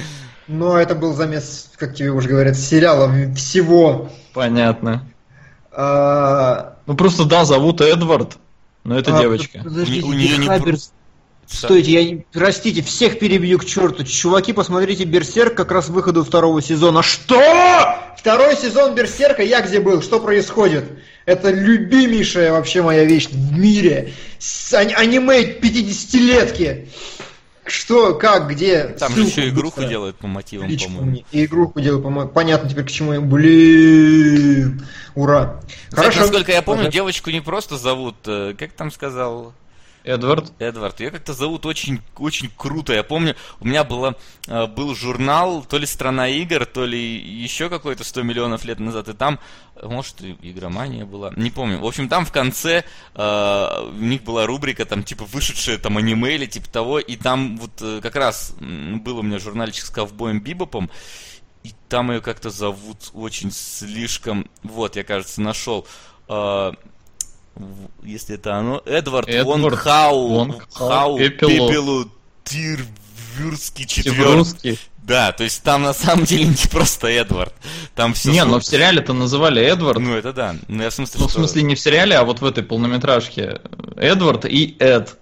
[0.47, 4.09] Ну, это был замес, как тебе уже говорят, сериала всего.
[4.33, 5.05] Понятно.
[5.71, 6.75] А...
[6.85, 8.37] Ну, просто да, зовут Эдвард,
[8.83, 9.61] но это а, девочка.
[9.63, 10.49] Подождите, у нее не...
[11.47, 14.03] Стойте, я, простите, всех перебью к черту.
[14.03, 17.03] Чуваки, посмотрите Берсерк как раз выходу второго сезона.
[17.03, 17.41] Что?
[18.17, 20.01] Второй сезон Берсерка, я где был?
[20.01, 20.85] Что происходит?
[21.25, 24.13] Это любимейшая вообще моя вещь в мире.
[24.39, 26.87] С, аниме 50-летки.
[27.65, 28.85] Что, как, где?
[28.99, 29.89] Там Ссылку же еще игруху быстро.
[29.89, 31.23] делают по мотивам, по-моему.
[31.31, 32.33] И игруху делают по мотивам.
[32.33, 33.21] Понятно теперь, к чему я.
[33.21, 34.85] Блин.
[35.15, 35.61] Ура.
[35.87, 36.19] Кстати, Хорошо.
[36.21, 39.53] насколько я помню, девочку не просто зовут, э, как там сказал
[40.03, 40.51] Эдвард.
[40.59, 40.99] Эдвард.
[40.99, 42.93] Ее как-то зовут очень, очень круто.
[42.93, 44.17] Я помню, у меня было,
[44.47, 49.07] э, был журнал, то ли «Страна игр», то ли еще какой-то 100 миллионов лет назад.
[49.07, 49.39] И там,
[49.81, 51.79] может, и игромания была, не помню.
[51.79, 52.83] В общем, там в конце
[53.15, 56.99] э, у них была рубрика, там, типа, вышедшая там аниме или типа того.
[56.99, 60.89] И там вот э, как раз был у меня журнальчик с ковбоем Бибопом.
[61.63, 64.49] И там ее как-то зовут очень слишком...
[64.63, 65.87] Вот, я, кажется, нашел
[68.03, 72.11] если это оно, Эдвард, Эдвард Вонг Хау, Вонг Хау Пепелу, Пепелу
[72.43, 74.79] Тирвюрский четвертый.
[75.03, 77.53] Да, то есть там на самом деле не просто Эдвард.
[77.93, 78.31] Там все.
[78.31, 79.99] Не, но в сериале это называли Эдвард.
[79.99, 80.55] Ну это да.
[80.67, 81.39] Ну, я в смысле, ну, что...
[81.39, 83.59] в смысле не в сериале, а вот в этой полнометражке.
[83.97, 85.17] Эдвард и Эд.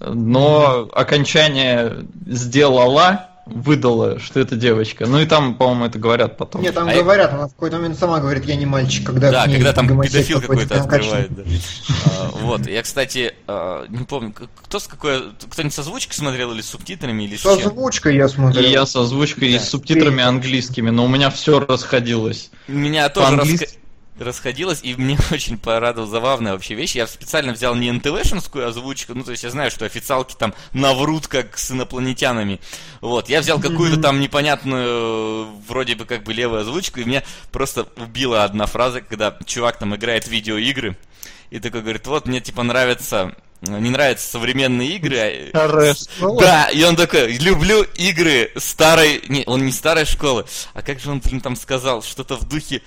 [0.00, 5.06] Но окончание сделала выдала, что это девочка.
[5.06, 6.62] Ну и там, по-моему, это говорят потом.
[6.62, 7.36] Нет, там а говорят, я...
[7.36, 10.80] она в какой-то момент сама говорит, я не мальчик, когда Да, когда там педофил какой-то
[10.80, 11.34] открывает.
[11.34, 11.42] Да.
[12.06, 16.60] а, вот, я, кстати, а, не помню, кто с какой, кто-нибудь со озвучкой смотрел или
[16.60, 18.64] с субтитрами, или с Со озвучкой я смотрел.
[18.64, 19.56] И я с озвучкой да.
[19.56, 22.50] и с субтитрами английскими, но у меня все расходилось.
[22.68, 23.58] У меня тоже
[24.20, 26.94] расходилось, и мне очень порадовал забавная вообще вещь.
[26.94, 31.26] Я специально взял не НТВшинскую озвучку, ну, то есть я знаю, что официалки там наврут,
[31.26, 32.60] как с инопланетянами.
[33.00, 37.86] Вот, я взял какую-то там непонятную, вроде бы как бы левую озвучку, и меня просто
[37.96, 40.96] убила одна фраза, когда чувак там играет в видеоигры,
[41.50, 45.48] и такой говорит, вот, мне типа нравится не нравятся современные игры.
[45.50, 46.40] Старая школа?
[46.40, 49.22] Да, и он такой, люблю игры старой...
[49.28, 52.82] Не, он не старой школы, а как же он, блин, там сказал, что-то в духе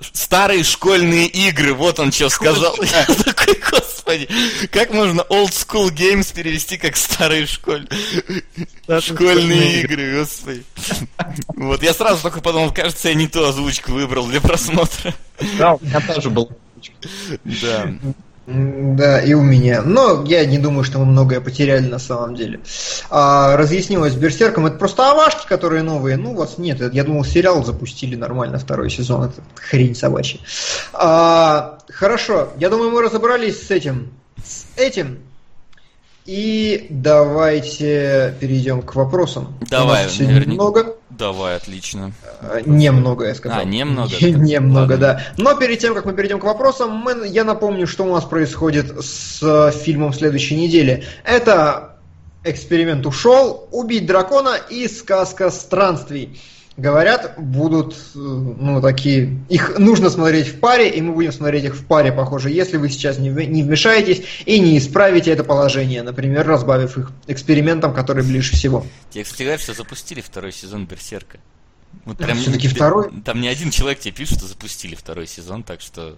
[0.00, 2.76] старые школьные игры, вот он что сказал.
[2.82, 4.28] Я такой, господи.
[4.70, 7.86] Как можно old school games перевести как старые школь...
[9.00, 10.64] школьные игры, господи.
[11.54, 15.14] Вот, я сразу только подумал, кажется, я не ту озвучку выбрал для просмотра.
[15.56, 16.50] Да, у меня тоже был.
[17.44, 17.92] Да.
[18.50, 19.82] Да, и у меня.
[19.82, 22.60] Но я не думаю, что мы многое потеряли на самом деле.
[23.10, 26.16] А, разъяснилось с Берсерком, это просто авашки, которые новые.
[26.16, 29.24] Ну, вас нет, я думал, сериал запустили нормально второй сезон.
[29.24, 30.40] Это хрень собачья.
[30.94, 34.12] А, хорошо, я думаю, мы разобрались с этим.
[34.42, 35.18] С этим.
[36.24, 39.58] И давайте перейдем к вопросам.
[39.68, 40.62] Давай, У нас сегодня наверняка.
[40.62, 40.96] много.
[41.18, 42.12] Давай, отлично.
[42.42, 43.58] Э, Немного, я сказал.
[43.58, 44.10] А, немного?
[44.20, 45.20] Немного, да.
[45.36, 49.02] Но перед тем, как мы перейдем к вопросам, мы- я напомню, что у нас происходит
[49.04, 51.04] с э, фильмом следующей недели.
[51.24, 51.96] Это
[52.44, 56.40] эксперимент ушел, убить дракона и сказка странствий.
[56.78, 59.36] Говорят, будут, э, ну, такие...
[59.48, 62.88] Их нужно смотреть в паре, и мы будем смотреть их в паре, похоже, если вы
[62.88, 68.52] сейчас не, не вмешаетесь и не исправите это положение, например, разбавив их экспериментом, который ближе
[68.52, 68.86] всего.
[69.10, 71.38] Тебе, кстати говоря, что запустили второй сезон Берсерка.
[72.04, 73.10] Вот А, всё-таки бе- второй?
[73.24, 76.14] Там не один человек тебе пишет, что запустили второй сезон, так что...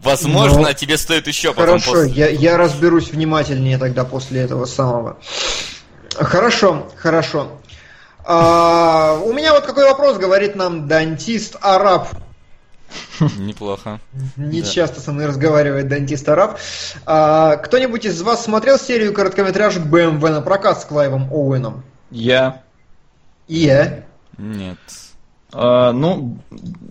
[0.00, 4.66] Возможно, Ну, тебе стоит еще потом Хорошо, после- я, я разберусь внимательнее тогда после этого
[4.66, 5.16] самого.
[6.14, 7.58] Хорошо, хорошо.
[8.24, 12.08] А, у меня вот какой вопрос, говорит нам дантист араб.
[13.38, 14.00] Неплохо.
[14.36, 14.68] Не Да.
[14.68, 16.58] часто со мной разговаривает дантист араб.
[17.06, 21.82] А, кто-нибудь из вас смотрел серию короткометражек BMW на прокат с Клайвом Оуэном?
[22.10, 22.62] Я.
[23.48, 24.04] И я.
[24.38, 24.78] Нет.
[25.54, 26.38] А, ну,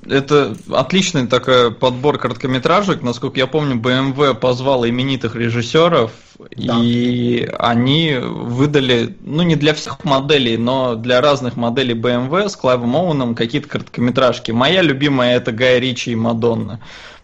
[0.08, 3.02] это отличный такой подбор короткометражек.
[3.02, 6.12] Насколько я помню, BMW позвала именитых режиссеров,
[6.56, 6.78] Да.
[6.80, 12.96] и они выдали, ну, не для всех моделей, но для разных моделей BMW с Клайвом
[12.96, 14.52] Оуэном какие-то короткометражки.
[14.52, 16.80] Моя любимая это Гай Ричи и Мадонна.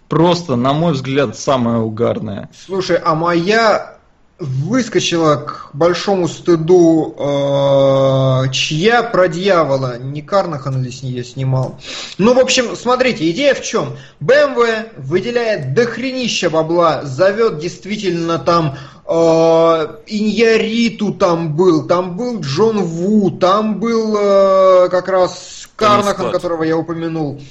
[0.10, 2.50] Просто, на мой взгляд, самая угарная.
[2.66, 3.97] Слушай, а моя
[4.40, 9.98] выскочила к большому стыду э, чья про дьявола.
[9.98, 11.80] Не Карнахан ли с нее снимал?
[12.18, 13.98] Ну, в общем, смотрите, идея в чем?
[14.22, 23.32] BMW выделяет дохренища бабла, зовет действительно там э, Иньяриту там был, там был Джон Ву,
[23.32, 27.42] там был э, как раз Карнахан, которого я упомянул.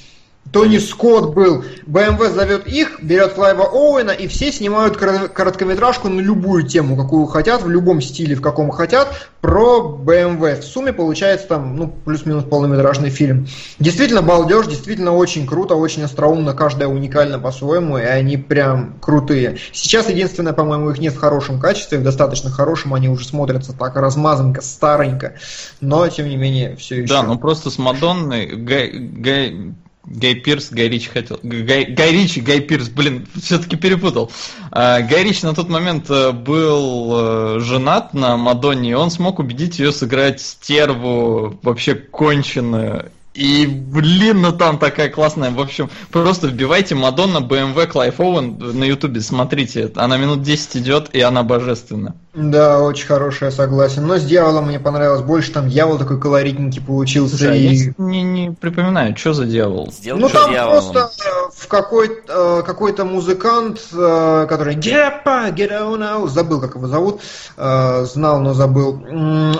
[0.51, 1.63] Тони Скотт был.
[1.85, 7.25] BMW зовет их, берет Клайва Оуэна, и все снимают коро- короткометражку на любую тему, какую
[7.25, 10.59] хотят, в любом стиле, в каком хотят, про BMW.
[10.59, 13.47] В сумме получается там, ну, плюс-минус полнометражный фильм.
[13.79, 19.57] Действительно балдеж, действительно очень круто, очень остроумно, каждая уникальна по-своему, и они прям крутые.
[19.73, 23.95] Сейчас единственное, по-моему, их нет в хорошем качестве, в достаточно хорошем, они уже смотрятся так
[23.95, 25.35] размазанко, старенько,
[25.81, 27.13] но, тем не менее, все еще.
[27.13, 29.73] Да, ну просто с Мадонной Гай, Гай,
[30.09, 31.39] Гай Пирс, Гай Ричи хотел.
[31.43, 34.31] Гай, Гай Ричи, Гай Пирс, блин, все-таки перепутал.
[34.71, 39.39] А, Гай Ричи на тот момент э, был э, женат на Мадонне, и он смог
[39.39, 43.11] убедить ее сыграть стерву вообще конченую.
[43.37, 45.51] И, блин, ну там такая классная.
[45.51, 49.91] В общем, просто вбивайте Мадонна BMW Клайф Оуэн на ютубе, смотрите.
[49.95, 52.15] Она минут 10 идет, и она божественна.
[52.33, 54.07] Да, очень хорошая, согласен.
[54.07, 57.37] Но с дьяволом мне понравилось больше, там дьявол такой колоритненький получился.
[57.37, 57.75] Слушай, а и...
[57.75, 59.91] я не, не припоминаю, что за дьявол.
[59.91, 60.93] Сделал Ну там дьяволом.
[60.93, 61.11] просто
[61.57, 65.23] в какой-то, э, какой-то музыкант, э, который up,
[65.55, 67.21] get on out, забыл, как его зовут,
[67.57, 69.03] э, знал, но забыл.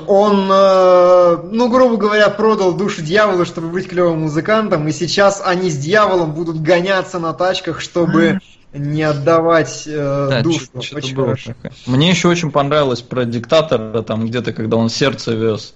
[0.07, 5.71] Он, э, ну, грубо говоря, продал душу дьяволу, чтобы быть клевым музыкантом, и сейчас они
[5.71, 8.39] с дьяволом будут гоняться на тачках, чтобы
[8.73, 10.67] не отдавать э, Да, душу.
[10.79, 11.53] чё-то Очень было хорошо.
[11.53, 11.71] такое.
[11.87, 15.73] Мне еще очень понравилось про диктатора, там где-то, когда он сердце вез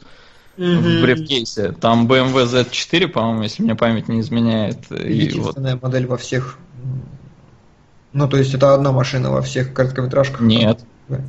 [0.62, 1.02] в Мгм.
[1.02, 1.72] брифкейсе.
[1.72, 4.92] Там BMW Z4, по-моему, если мне память не изменяет.
[4.92, 5.00] И вот.
[5.06, 6.58] Единственная модель во всех.
[8.14, 10.42] Ну, то есть это одна машина во всех короткометражках.
[10.42, 11.22] Нет, Да.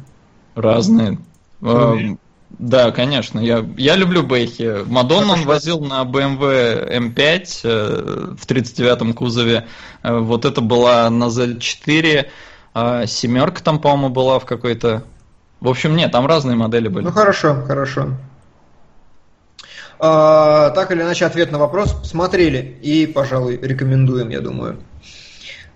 [0.55, 1.19] разные.
[1.63, 2.19] Эм,
[2.59, 3.41] Да, конечно.
[3.41, 4.85] Я, я люблю Бэхи.
[4.87, 9.67] Мадонну он возил на BMW M5 э, в 39-м кузове.
[10.03, 12.27] Э, Вот это была на Z4.
[12.75, 15.05] а семерка там, по-моему, была в какой-то...
[15.61, 17.05] В общем, нет, там разные модели были.
[17.05, 18.09] Ну хорошо, хорошо.
[20.05, 24.83] А, так или иначе, ответ на вопрос смотрели и, пожалуй, рекомендуем, я думаю.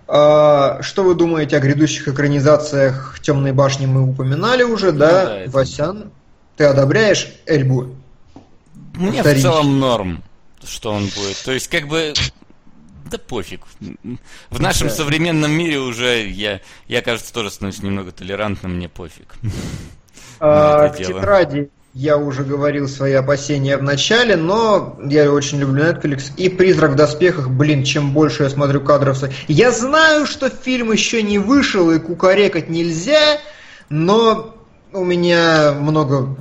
[0.05, 5.07] А, что вы думаете о грядущих экранизациях Темной башни мы упоминали уже, да?
[5.23, 6.11] Ну да, это- Васян,
[6.57, 7.95] ты одобряешь Эльбу?
[8.95, 9.49] Мне в Вторично.
[9.51, 10.23] целом норм,
[10.61, 11.41] что он будет.
[11.45, 12.13] То есть, как бы,
[13.09, 13.61] да пофиг.
[14.49, 14.93] В нашем Да.
[14.93, 19.35] современном мире уже я, я, кажется, тоже становлюсь немного толерантным, мне пофиг.
[20.41, 21.21] А, дело.
[21.21, 26.31] тетради я уже говорил свои опасения в начале, но я очень люблю Netflix.
[26.37, 29.23] И «Призрак в доспехах», блин, чем больше я смотрю кадров...
[29.47, 33.39] Я знаю, что фильм еще не вышел и кукарекать нельзя,
[33.89, 34.55] но
[34.93, 36.35] у меня много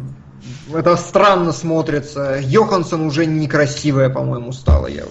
[0.72, 2.40] это странно смотрится.
[2.42, 4.86] Йоханссон уже некрасивая, по-моему, стала.
[4.86, 5.04] Я,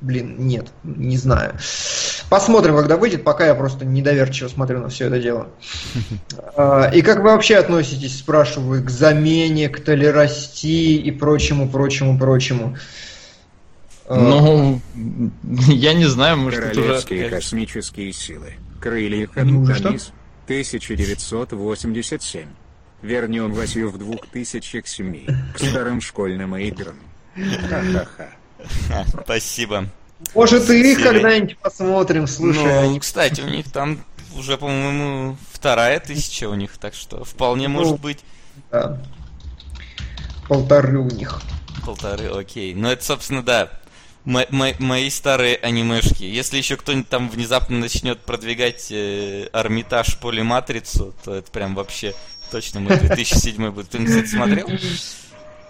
[0.00, 1.54] блин, нет, не знаю.
[2.30, 5.48] Посмотрим, когда выйдет, пока я просто недоверчиво смотрю на все это дело.
[6.56, 12.76] А, и как вы вообще относитесь, спрашиваю, к замене, к толерасти и прочему, прочему, прочему?
[14.08, 14.80] А, ну,
[15.68, 17.28] я не знаю, может, это уже...
[17.28, 18.54] космические силы.
[18.80, 20.10] Крылья Хантанис,
[20.46, 22.48] 1987.
[23.02, 26.96] Вернем Васю в 2007 к старым школьным играм.
[27.34, 29.04] Ха-ха-ха.
[29.22, 29.86] Спасибо.
[30.34, 32.64] Может, и их когда-нибудь посмотрим, слушай.
[32.64, 33.00] Ну, они...
[33.00, 34.04] кстати, у них там
[34.34, 38.24] уже, по-моему, вторая тысяча у них, так что вполне ну, может быть.
[38.70, 39.00] Да.
[40.48, 41.40] Полторы у них.
[41.84, 42.74] Полторы, окей.
[42.74, 43.70] Ну, это, собственно, да,
[44.24, 46.24] мои старые анимешки.
[46.24, 52.14] Если еще кто-нибудь там внезапно начнет продвигать э, Армитаж Полиматрицу, то это прям вообще
[52.50, 53.90] Точно, мы 2007 будет.
[53.90, 54.68] Ты, кстати, смотрел?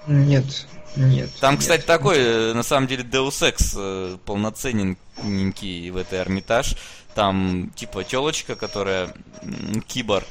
[0.07, 0.67] Нет,
[0.97, 1.31] нет.
[1.41, 1.61] Там, нет.
[1.61, 6.77] кстати, такой, э, на самом деле, Deus Ex э, полноценненький в этой Эрмитаж.
[7.15, 9.13] Там, типа, телочка, которая
[9.89, 10.27] киборг,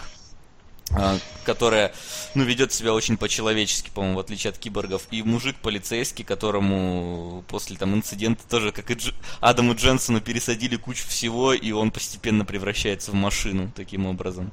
[0.92, 1.94] а, которая,
[2.34, 5.04] ну, ведет себя очень по-человечески, по-моему, в отличие от киборгов.
[5.12, 9.12] И мужик полицейский, которому после там инцидента тоже, как и Дж...
[9.42, 14.52] Адаму Дженсону, пересадили кучу всего, и он постепенно превращается в машину таким образом.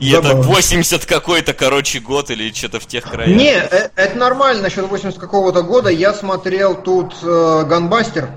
[0.00, 0.40] И Забавно.
[0.40, 3.36] это 80 какой-то, короче, год или что-то в тех краях.
[3.36, 5.90] Не, э, это нормально, насчет 80 какого-то года.
[5.90, 8.30] Я смотрел тут э, Ганбастер,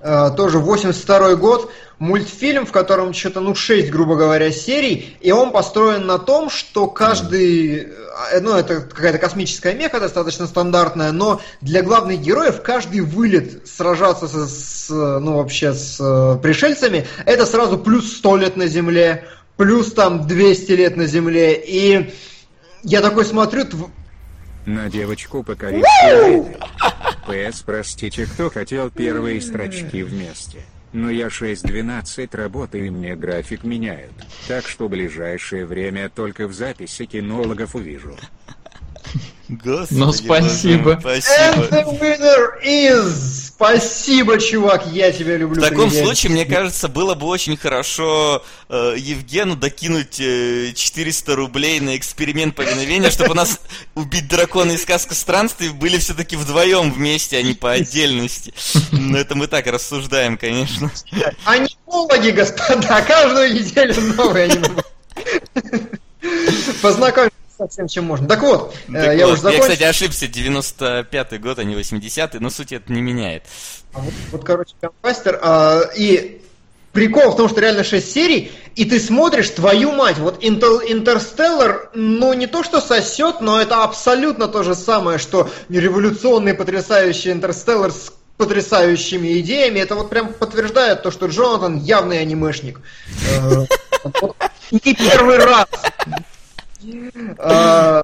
[0.00, 5.50] э, тоже 82 год, мультфильм, в котором что-то, ну, 6, грубо говоря, серий, и он
[5.50, 7.88] построен на том, что каждый,
[8.32, 14.28] э, ну, это какая-то космическая меха достаточно стандартная, но для главных героев каждый вылет сражаться
[14.28, 19.24] с, с ну, вообще с э, пришельцами, это сразу плюс 100 лет на Земле,
[19.56, 22.12] плюс там 200 лет на Земле, и
[22.82, 23.64] я такой смотрю...
[23.64, 23.90] Тв...
[24.66, 25.84] На девочку покорить
[27.26, 30.60] ПС, простите, кто хотел первые строчки вместе.
[30.92, 34.12] Но я 6.12 работаю и мне график меняют.
[34.46, 38.16] Так что в ближайшее время только в записи кинологов увижу.
[39.48, 40.98] Господи, ну, спасибо.
[41.00, 41.66] Спасибо.
[41.66, 43.44] And the winner is...
[43.54, 45.60] Спасибо, чувак, я тебя люблю.
[45.60, 46.04] В таком приятель.
[46.04, 52.56] случае, мне кажется, было бы очень хорошо э, Евгену докинуть э, 400 рублей на эксперимент
[52.56, 53.60] повиновения, чтобы у нас
[53.94, 58.52] убить дракона и сказка странствий были все-таки вдвоем вместе, а не по отдельности.
[58.90, 60.90] Но это мы так рассуждаем, конечно.
[61.44, 64.82] Анимологи, господа, каждую неделю новые анимологи.
[66.82, 68.26] Познакомься со всем, чем можно.
[68.26, 69.64] Так вот, э, так я вот, уже закончил.
[69.64, 73.44] Я, кстати, ошибся, 95-й год, а не 80-й, но суть это не меняет.
[73.92, 76.42] А вот, вот, короче, Мастер, а, и
[76.92, 82.32] прикол в том, что реально 6 серий, и ты смотришь, твою мать, вот Интерстеллар, ну
[82.32, 88.12] не то что сосет, но это абсолютно то же самое, что революционный потрясающий Интерстеллар с
[88.36, 89.78] потрясающими идеями.
[89.78, 92.80] Это вот прям подтверждает то, что Джонатан явный анимешник.
[93.30, 93.66] Э,
[94.72, 95.68] не первый раз.
[97.38, 98.02] А,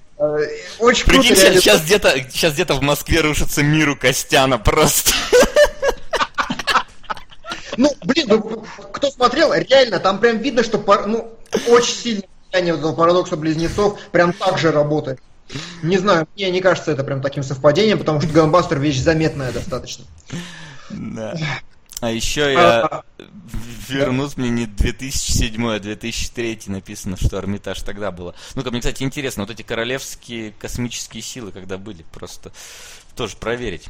[0.78, 1.20] очень круто.
[1.20, 5.12] Прикинь, сейчас где-то сейчас где-то в Москве рушится миру Костяна просто.
[7.76, 11.32] Ну, блин, ну, кто смотрел, реально, там прям видно, что ну,
[11.68, 15.20] очень сильное влияние этого парадокса близнецов прям так же работает.
[15.82, 20.04] Не знаю, мне не кажется это прям таким совпадением, потому что Ганбастер вещь заметная достаточно.
[20.90, 21.36] Да.
[22.00, 23.02] А еще я
[23.88, 28.34] вернусь, мне не 2007, а 2003 написано, что Армитаж тогда было.
[28.54, 32.52] Ну-ка, мне, кстати, интересно, вот эти королевские космические силы, когда были, просто
[33.16, 33.88] тоже проверить.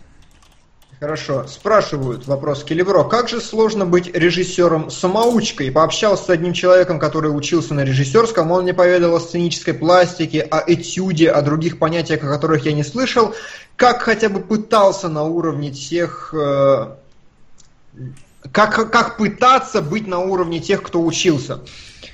[1.01, 1.47] Хорошо.
[1.47, 3.05] Спрашивают вопрос Келевро.
[3.05, 5.71] Как же сложно быть режиссером-самоучкой?
[5.71, 10.63] Пообщался с одним человеком, который учился на режиссерском, он мне поведал о сценической пластике, о
[10.71, 13.35] этюде, о других понятиях, о которых я не слышал.
[13.77, 16.97] Как хотя бы пытался на уровне тех э,
[18.53, 21.61] как, как пытаться быть на уровне тех, кто учился.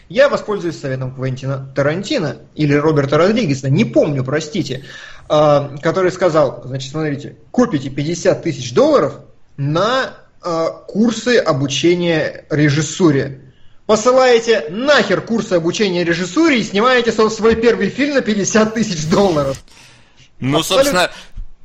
[0.09, 4.85] Я воспользуюсь советом Квентина Тарантино или Роберта Родригеса, не помню, простите,
[5.29, 9.21] а, который сказал, значит, смотрите, купите 50 тысяч долларов
[9.57, 13.41] на а, курсы обучения режиссуре.
[13.87, 19.61] Посылаете нахер курсы обучения режиссуре и снимаете свой первый фильм на 50 тысяч долларов.
[20.39, 20.85] Ну, Абсолютно...
[20.85, 21.11] собственно,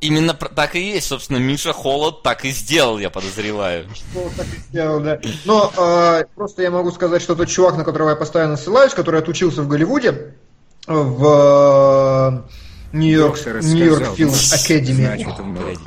[0.02, 3.86] Именно так и есть, собственно, Миша Холод так и сделал, я подозреваю.
[3.94, 5.20] Что так и сделал, да.
[5.44, 9.20] Но э, просто я могу сказать, что тот чувак, на которого я постоянно ссылаюсь, который
[9.20, 10.34] отучился в Голливуде,
[10.88, 12.44] в
[12.92, 15.04] Нью-Йорк, Доктор Нью-Йорк сказал, Фильм Академи.
[15.04, 15.78] Значит, норм.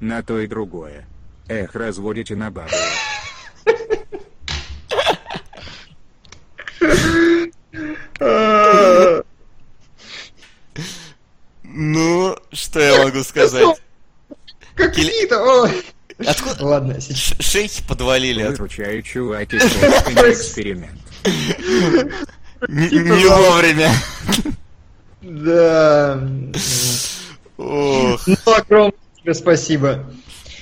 [0.00, 1.06] На то и другое.
[1.46, 2.70] Эх, разводите на бабу.
[6.80, 6.90] Ну,
[12.54, 13.66] что я могу сказать?
[14.74, 15.70] Какие-то...
[16.24, 17.34] Откуда Ладно, сейчас.
[17.44, 18.44] шейхи подвалили?
[18.44, 20.92] Выручаю, чуваки, эксперимент.
[22.68, 23.92] Не не вовремя.
[25.22, 26.20] Да.
[27.56, 28.92] Ох, Ну, огромное
[29.22, 30.04] тебе спасибо.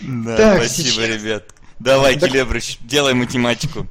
[0.01, 1.09] да, Так, спасибо, сейчас.
[1.23, 1.45] ребят.
[1.79, 3.87] Давай, Так- Келебрыч, делай математику.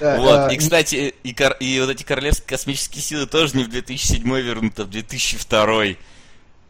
[0.00, 3.64] Да, Вот, а, и, кстати, и, кор- и вот эти королевские космические силы тоже не
[3.64, 5.94] в 2007 вернуты, а в 2002.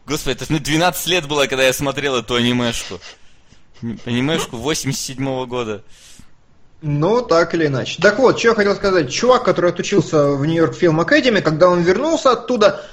[0.05, 2.99] Господи, это ну, 12 лет было, когда я смотрел эту анимешку.
[4.05, 5.83] Анимешку 87 года.
[6.81, 7.99] Ну, так или иначе.
[8.01, 9.11] Так вот, что я хотел сказать.
[9.11, 12.85] Чувак, который отучился в Нью-Йорк Фильм Академи, когда он вернулся оттуда,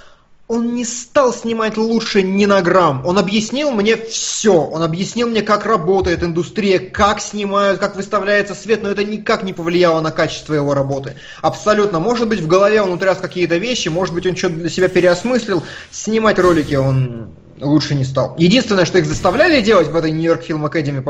[0.53, 3.07] он не стал снимать лучше ни на грамм.
[3.07, 4.53] Он объяснил мне все.
[4.53, 9.55] Он объяснил мне, как работает индустрия, как снимают, как выставляется свет, но это никак не
[9.55, 11.15] повлияло на качество его работы.
[11.41, 12.01] Абсолютно.
[12.01, 15.63] Может быть, в голове он утряс какие-то вещи, может быть, он что-то для себя переосмыслил.
[15.91, 17.33] Снимать ролики он
[17.63, 18.35] лучше не стал.
[18.39, 21.05] Единственное, что их заставляли делать в этой Нью-Йорк Фильм Академи,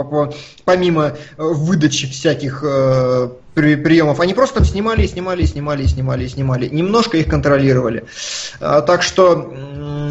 [0.65, 6.69] помимо э, выдачи всяких э, при- приемов, они просто там снимали, снимали, снимали, снимали, снимали.
[6.69, 8.05] Немножко их контролировали.
[8.61, 9.53] А, так что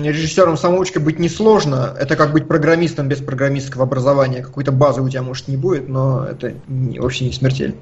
[0.04, 1.96] режиссером самоучкой быть несложно.
[2.00, 4.44] Это как быть программистом без программистского образования.
[4.44, 7.76] Какой-то базы у тебя, может, не будет, но это вообще не смертельно.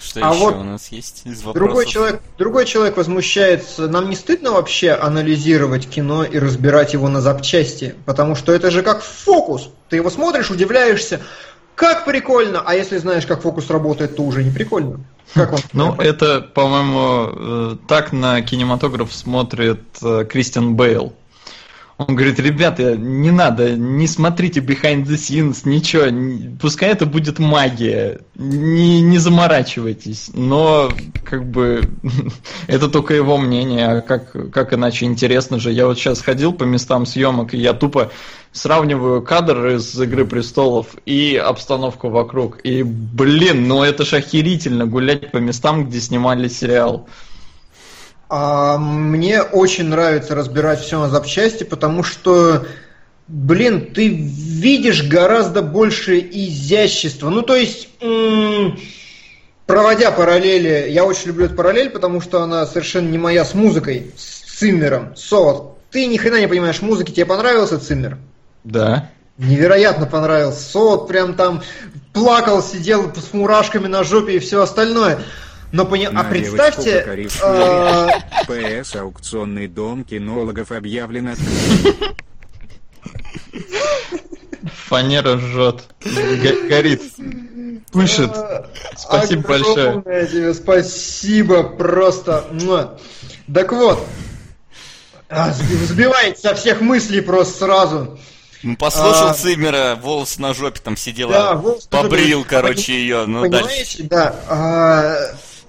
[0.00, 1.54] Что А еще вот у нас есть из вопросов?
[1.54, 7.20] Другой человек, другой человек возмущается, нам не стыдно вообще анализировать кино и разбирать его на
[7.20, 9.70] запчасти, потому что это же как фокус.
[9.88, 11.20] Ты его смотришь, удивляешься,
[11.74, 15.00] как прикольно, а если знаешь, как фокус работает, то уже не прикольно.
[15.34, 15.60] Как он?
[15.72, 21.14] Ну, это, по-моему, э, так на кинематограф смотрит э, Кристиан Бейл.
[22.08, 26.04] Он говорит, ребята, не надо, не смотрите behind the scenes, ничего,
[26.60, 30.90] пускай это будет магия, не, не заморачивайтесь, но
[31.24, 31.82] как бы
[32.66, 35.72] это только его мнение, а как, как иначе интересно же.
[35.72, 38.10] Я вот сейчас ходил по местам съемок, и я тупо
[38.52, 42.60] сравниваю кадр из Игры престолов и обстановку вокруг.
[42.64, 47.08] И, блин, ну это ж охерительно гулять по местам, где снимали сериал.
[48.34, 52.64] А, мне очень нравится разбирать все на запчасти, потому что,
[53.28, 57.28] блин, ты видишь гораздо больше изящества.
[57.28, 58.80] Ну, то есть, м,
[59.66, 64.12] проводя параллели, я очень люблю эту параллель, потому что она совершенно не моя с музыкой,
[64.16, 65.14] с Циммером.
[65.14, 68.16] Сот, ты ни хрена не понимаешь музыки, тебе понравился Циммер?
[68.64, 69.10] Да.
[69.36, 70.62] Невероятно понравился.
[70.62, 71.62] Сот прям там
[72.14, 75.18] плакал, сидел с мурашками на жопе и все остальное.
[75.72, 76.06] Но пони...
[76.06, 77.28] На а представьте,
[78.46, 82.16] ПС аукционный дом кинологов объявлен открытым.
[84.86, 85.84] Фанера жжет.
[86.04, 87.02] Го- Горит.
[87.90, 88.30] Пышет.
[88.96, 90.02] Спасибо большое.
[90.30, 92.44] Тебе спасибо, просто.
[93.52, 94.06] Так вот,
[95.28, 98.18] а, сбивает со всех мыслей просто сразу.
[98.62, 99.34] Ну, послушал А.
[99.34, 102.10] Циммера, волос на жопе там сидела, Да, волос на жопе.
[102.10, 103.66] побрил, короче, ее, ну дальше.
[103.66, 104.36] Понимаете, да.
[104.48, 105.16] а,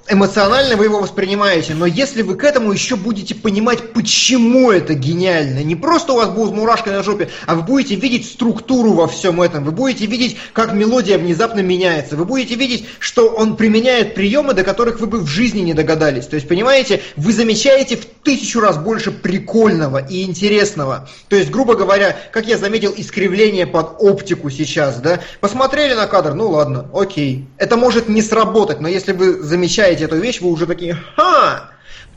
[0.09, 5.63] эмоционально вы его воспринимаете, но если вы к этому еще будете понимать, почему это гениально,
[5.63, 9.41] не просто у вас будет мурашка на жопе, а вы будете видеть структуру во всем
[9.41, 14.53] этом, вы будете видеть, как мелодия внезапно меняется, вы будете видеть, что он применяет приемы,
[14.53, 16.27] до которых вы бы в жизни не догадались.
[16.27, 21.07] То есть, понимаете, вы замечаете в тысячу раз больше прикольного и интересного.
[21.29, 26.33] То есть, грубо говоря, как я заметил, искривление под оптику сейчас, да, посмотрели на кадр,
[26.33, 27.47] ну ладно, окей.
[27.57, 31.69] Это может не сработать, но если вы замечаете эту вещь, вы уже такие, ха!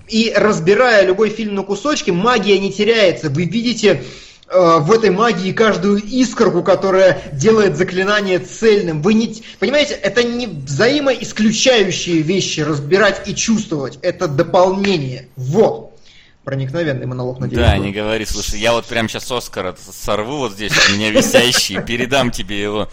[0.09, 3.29] И разбирая любой фильм на кусочки, магия не теряется.
[3.29, 4.05] Вы видите
[4.49, 9.03] э, в этой магии каждую искорку, которая делает заклинание цельным.
[9.03, 9.43] Вы не...
[9.59, 13.99] Понимаете, это не взаимоисключающие вещи разбирать и чувствовать.
[14.03, 15.29] Это дополнение.
[15.35, 15.99] Вот.
[16.45, 20.71] Проникновенный монолог на Да, не говори, слушай, я вот прям сейчас Оскара сорву вот здесь,
[20.89, 22.89] у меня висящий, передам тебе его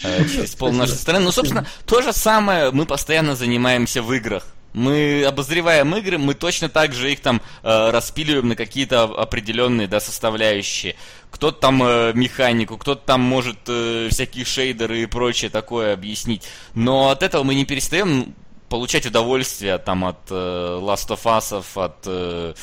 [0.00, 1.24] через пол нашей страны.
[1.24, 4.44] Ну, собственно, то же самое мы постоянно занимаемся в играх.
[4.72, 10.00] Мы обозреваем игры, мы точно так же их там э, распиливаем на какие-то определенные да,
[10.00, 10.96] составляющие.
[11.30, 16.46] Кто-то там э, механику, кто-то там может э, всякие шейдеры и прочее такое объяснить.
[16.74, 18.34] Но от этого мы не перестаем
[18.68, 22.54] получать удовольствие там от э, Last of Us, от э,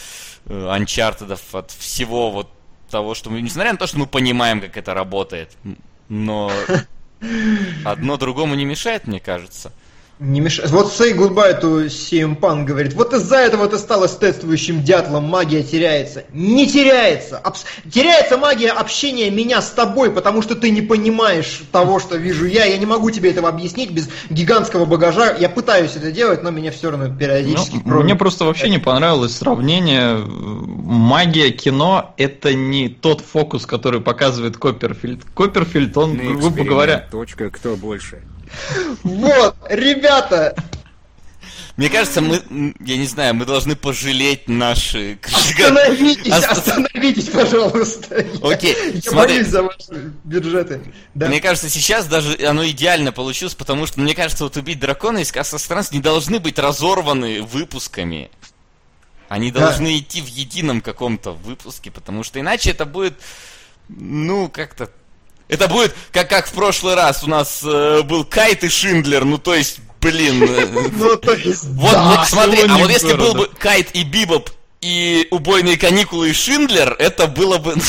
[0.45, 2.49] э, Uncharted, от всего вот
[2.91, 5.57] того, что мы, несмотря на то, что мы понимаем, как это работает,
[6.09, 6.51] но
[7.83, 9.71] одно другому не мешает, мне кажется.
[10.19, 10.61] Не меш...
[10.69, 15.64] Вот say goodbye to CM Punk говорит, вот из-за этого ты стал эстетствующим дятлом, магия
[15.64, 16.24] теряется.
[16.32, 17.40] Не теряется.
[17.40, 17.66] Абс...
[17.92, 22.66] Теряется магия общения меня с тобой, потому что ты не понимаешь того, что вижу я.
[22.66, 25.35] Я не могу тебе этого объяснить без гигантского багажа.
[25.35, 27.82] Я пытаюсь это делать, но меня все равно периодически...
[27.83, 30.17] Ну, мне просто вообще не понравилось сравнение.
[30.17, 35.24] Магия кино– это не тот фокус, который показывает Копперфильд.
[35.33, 37.08] Копперфильд, он, На грубо говоря...
[37.11, 38.22] Точка, кто больше.
[39.03, 40.56] Вот, ребята,
[41.75, 42.41] Мне кажется, мы,
[42.80, 45.17] я не знаю, мы должны пожалеть наши...
[45.23, 48.22] остановитесь, Оста- остановитесь, пожалуйста.
[48.22, 49.35] Я- Окей, я смотри.
[49.35, 50.82] боюсь за ваши бюджеты.
[51.15, 51.27] Да.
[51.27, 55.23] Мне кажется, сейчас даже оно идеально получилось, потому что, мне кажется, вот «Убить дракона» и
[55.23, 58.30] «Сказ странств» не должны быть разорваны выпусками.
[59.30, 59.61] Они Да.
[59.61, 63.15] должны идти в едином каком-то выпуске, потому что иначе это будет,
[63.90, 64.91] ну, как-то...
[65.53, 69.38] Это будет, как, как в прошлый раз у нас э, был Кайт и Шиндлер, ну,
[69.38, 70.41] то есть, блин...
[70.43, 71.95] э, Ну, то есть, Вот,
[72.27, 74.49] смотри, а вот если был бы Кайт и Бибоп
[74.82, 77.75] и убойные каникулы и Шиндлер, это было бы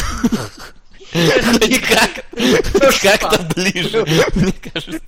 [3.03, 5.01] как-то ближе, мне кажется.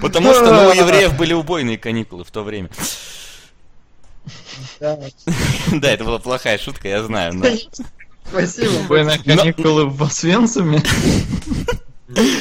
[0.00, 2.70] Потому что ну, у евреев были убойные каникулы в то время.
[4.78, 4.96] Да.
[5.72, 7.34] Да, это была плохая шутка, я знаю.
[8.26, 8.72] Но- Спасибо.
[8.88, 10.82] Бойные каникулы в Освенциме.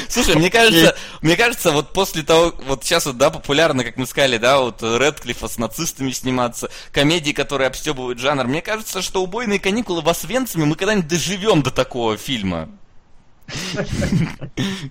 [0.09, 4.05] Слушай, мне кажется, мне кажется, вот после того, вот сейчас вот, да, популярно, как мы
[4.05, 9.59] сказали, да, вот Редклифа с нацистами сниматься, комедии, которые обстебывают жанр, мне кажется, что «Убойные
[9.61, 12.67] каникулы» в Освенциме мы когда-нибудь доживем до такого фильма.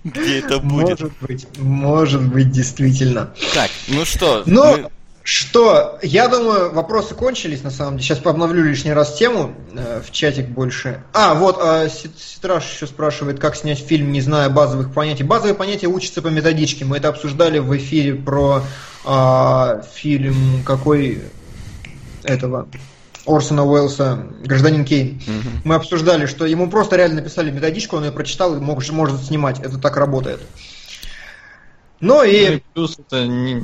[0.03, 0.99] Где это будет?
[0.99, 3.33] Может быть, может быть, действительно.
[3.53, 4.89] Так, ну что, Ну, мы-
[5.23, 8.03] что, я думаю, вопросы кончились, на самом деле.
[8.03, 11.03] Сейчас обновлю лишний раз тему, э, в чатик больше.
[11.13, 15.23] А, вот, а, Сит- Ситраж еще спрашивает, как снять фильм, не зная базовых понятий.
[15.23, 16.85] Базовые понятия учатся по методичке.
[16.85, 18.63] Мы это обсуждали в эфире про
[19.05, 21.23] а, фильм какой
[22.23, 22.67] этого
[23.25, 25.21] Орсона Уэллса «Гражданин Кейн».
[25.27, 25.61] Мгм.
[25.63, 29.59] Мы обсуждали, что ему просто реально написали методичку, он ее прочитал и мог- может снимать.
[29.59, 30.41] Это так работает.
[30.41, 30.47] Ну
[32.01, 33.55] Ну и и плюс это не-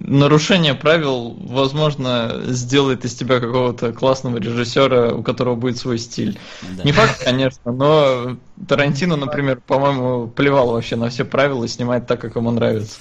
[0.00, 6.38] нарушение правил, возможно, сделает из тебя какого-то классного режиссера, у которого будет свой стиль.
[6.76, 6.82] да.
[6.82, 8.36] Не факт, конечно, но
[8.68, 12.98] Тарантино, например, по-моему, плевал вообще на все правила и снимает так, как ему нравится.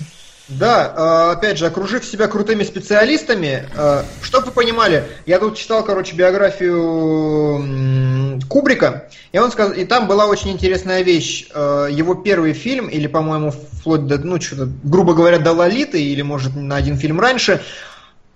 [0.59, 5.83] Да, э, опять же, окружив себя крутыми специалистами, э, чтобы вы понимали, я тут читал,
[5.83, 11.47] короче, биографию Кубрика, и он сказал, и там была очень интересная вещь.
[11.53, 16.21] Э, Его первый фильм, или, по-моему, вплоть до, ну, что-то, грубо говоря, до Лолиты, или,
[16.21, 17.61] может, на один фильм раньше,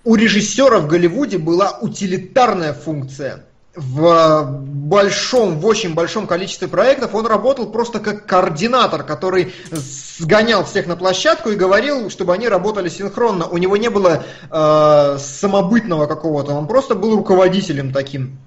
[0.03, 3.43] у режиссера в Голливуде была утилитарная функция.
[3.79, 10.87] В большом, в очень большом количестве проектов он работал просто как координатор, который сгонял всех
[10.87, 13.45] на площадку и говорил, чтобы они работали синхронно.
[13.45, 18.39] У него не было э, самобытного какого-то, он просто был руководителем таким.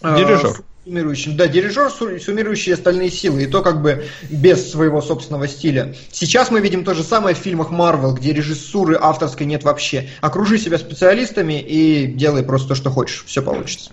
[0.00, 0.52] э, Дирижер.
[0.84, 1.36] суммирующим.
[1.36, 5.96] Да, дирижер, су- суммирующий остальные силы, и то как бы без своего собственного стиля.
[6.12, 10.08] Сейчас мы видим то же самое в фильмах Марвел, где режиссуры авторской нет вообще.
[10.20, 13.90] Окружи себя специалистами и делай просто то, что хочешь, все получится.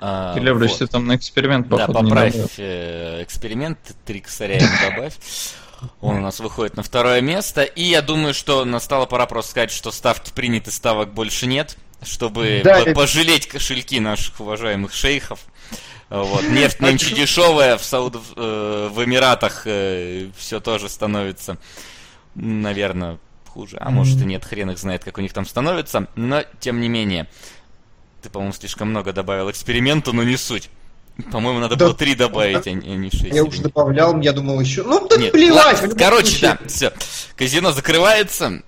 [0.00, 0.78] А, вот.
[0.78, 5.14] ты там на эксперимент, Да, походу, не поправь э, эксперимент, три косаря ему добавь.
[6.00, 7.62] Он у нас выходит на второе место.
[7.62, 11.76] И я думаю, что настала пора просто сказать, что ставки приняты, ставок больше нет.
[12.02, 15.40] Чтобы Да, по- пожалеть кошельки наших уважаемых шейхов.
[16.08, 16.48] Вот.
[16.48, 21.58] Нефть нынче дешевая, в, Саудов, э, в Эмиратах все тоже становится,
[22.34, 23.76] наверное, хуже.
[23.80, 26.06] А может и нет, хрен их знает, как у них там становится.
[26.14, 27.28] Но, тем не менее,
[28.22, 30.70] ты, по-моему, слишком много добавил эксперименту, но не суть.
[31.32, 31.86] По-моему, надо Да.
[31.86, 33.34] было три добавить, а не а не шесть.
[33.34, 34.82] Я уже добавлял, я думал еще.
[34.84, 35.64] Ну, да Нет, плевать.
[35.64, 36.58] ладно, любом короче, случае.
[36.62, 36.92] да, все.
[37.36, 38.62] Казино закрывается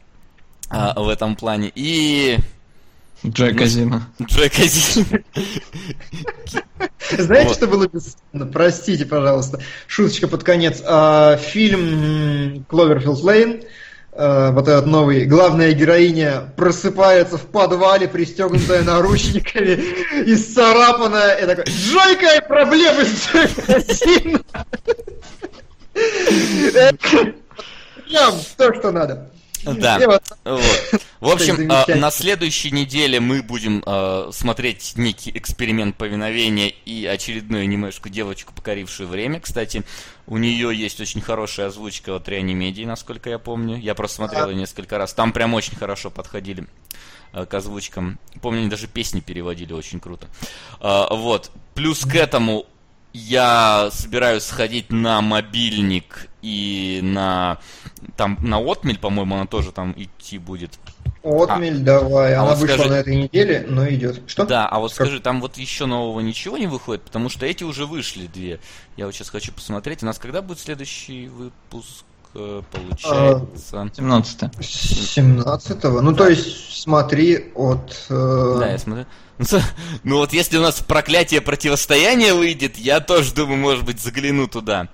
[0.68, 1.72] а, в этом плане.
[1.74, 2.38] И
[3.26, 4.02] Джой Казино.
[4.22, 5.18] Джой Казино.
[7.18, 7.56] Знаете, Вот.
[7.56, 8.46] что было бесстыдно?
[8.46, 9.60] Простите, пожалуйста.
[9.86, 10.82] Шуточка под конец.
[10.84, 13.62] А, фильм Кловерфилд Лейн.
[14.12, 19.80] Вот этот новый, главная героиня просыпается в подвале, пристегнутая наручниками,
[20.26, 24.40] исцарапанная, и такой, Джойка, проблемы с Джой Казино!»
[25.94, 27.34] Это
[28.12, 29.30] Прям то, что надо.
[29.64, 29.96] Да.
[29.96, 31.00] И вот Вот.
[31.20, 32.00] В общем, замечательно.
[32.00, 39.08] на следующей неделе мы будем а, смотреть некий эксперимент повиновения и очередную анимешку «Девочку, покорившую
[39.08, 39.38] время».
[39.38, 39.84] Кстати,
[40.26, 43.76] у нее есть очень хорошая озвучка от Реанимедии, насколько я помню.
[43.76, 45.12] Я просто смотрел ее несколько раз.
[45.14, 46.66] Там прям очень хорошо подходили
[47.32, 48.18] а, к озвучкам.
[48.40, 50.28] Помню, они даже песни переводили очень круто.
[50.80, 51.50] А, Вот.
[51.74, 52.66] Плюс к этому
[53.12, 57.58] я собираюсь сходить на мобильник и на
[58.16, 60.78] там на Отмель, по-моему, она тоже там идти будет.
[61.22, 62.34] Отмель, давай.
[62.34, 64.22] а Она вот вышла скажи- на этой неделе, но идет.
[64.26, 64.44] Что?
[64.44, 67.62] Да, а вот Как- скажи, там вот еще нового ничего не выходит, потому что эти
[67.64, 68.58] уже вышли две.
[68.96, 70.02] Я вот сейчас хочу посмотреть.
[70.02, 72.04] У нас когда будет следующий выпуск?
[72.34, 73.90] э, Получается.
[73.94, 76.00] 17 17-го.
[76.00, 77.94] Ну, то есть, смотри от...
[78.08, 79.04] э, Да, я смотрю.
[79.38, 79.58] Ну,
[80.04, 84.88] Ну вот если у нас проклятие противостояния выйдет, я тоже думаю, может быть, загляну туда.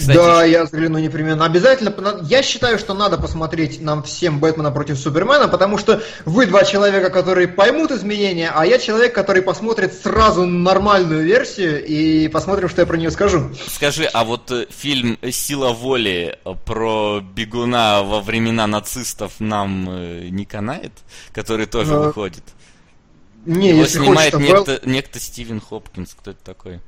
[0.00, 1.44] Кстати, да, я взгляну непременно.
[1.44, 1.94] Обязательно.
[2.22, 7.10] Я считаю, что надо посмотреть нам всем Бэтмена против Супермена, потому что вы два человека,
[7.10, 12.86] которые поймут изменения, а я человек, который посмотрит сразу нормальную версию и посмотрим, что я
[12.86, 13.50] про нее скажу.
[13.68, 20.44] скажи, а вот э, фильм «Сила воли» про бегуна во времена нацистов нам э, не
[20.46, 20.92] канает?
[21.34, 22.44] Который тоже Э, выходит.
[23.46, 26.14] Не, Его если снимает хочешь, Вэл- некто, некто Стивен Хопкинс.
[26.18, 26.80] Кто это такой?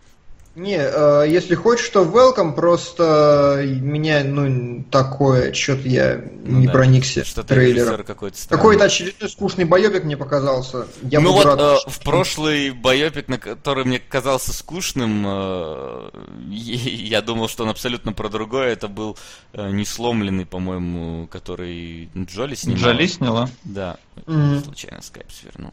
[0.55, 6.73] Не, э, если хочешь, то welcome, просто меня, ну, такое, что-то я Ну не да,
[6.73, 8.05] проникся Что-то трейлером.
[8.05, 8.59] какой-то странный.
[8.59, 10.87] Какой-то очередной скучный боебик мне показался.
[11.03, 16.11] Я ну вот рад, э, что- в прошлый боепик, на который мне казался скучным, э,
[16.51, 18.73] я думал, что он абсолютно про другое.
[18.73, 19.17] Это был
[19.55, 22.79] э, несломленный, по-моему, который Джоли снимал.
[22.83, 23.49] Джоли сняла.
[23.65, 23.97] Да.
[24.27, 24.63] Мгм.
[24.65, 25.73] Случайно скайп свернул.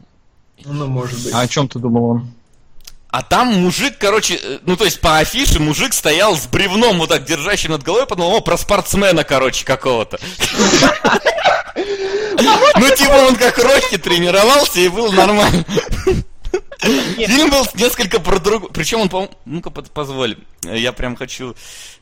[0.64, 1.34] Ну, может быть.
[1.34, 2.30] А о чем ты думал он?
[3.10, 7.08] А там мужик, короче, э, ну то есть по афише мужик стоял с бревном вот
[7.08, 10.18] так держащим над головой, подумал, о, про спортсмена, короче, какого-то.
[11.74, 15.64] Ну типа он как Рокки тренировался и был нормально.
[16.80, 18.70] Фильм был несколько про другое.
[18.72, 21.54] Причем он, по ну-ка позволь, я прям хочу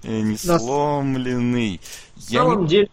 [0.04, 1.80] э, несломленный.
[2.16, 2.88] На Я самом не- деле,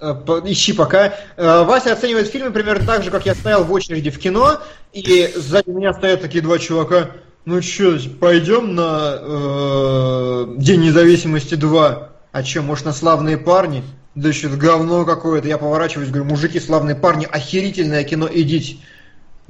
[0.00, 1.14] э, ищи пока.
[1.36, 4.60] Э, Вася оценивает фильмы примерно так же, как я стоял в очереди в кино,
[4.92, 7.10] и сзади меня стоят такие два чувака.
[7.50, 12.08] Ну что, пойдем на э, День независимости 2?
[12.30, 13.82] А что, может на славные парни?
[14.14, 15.48] Да что-то говно какое-то.
[15.48, 18.76] Я поворачиваюсь, говорю, мужики, славные парни, охерительное кино, идите.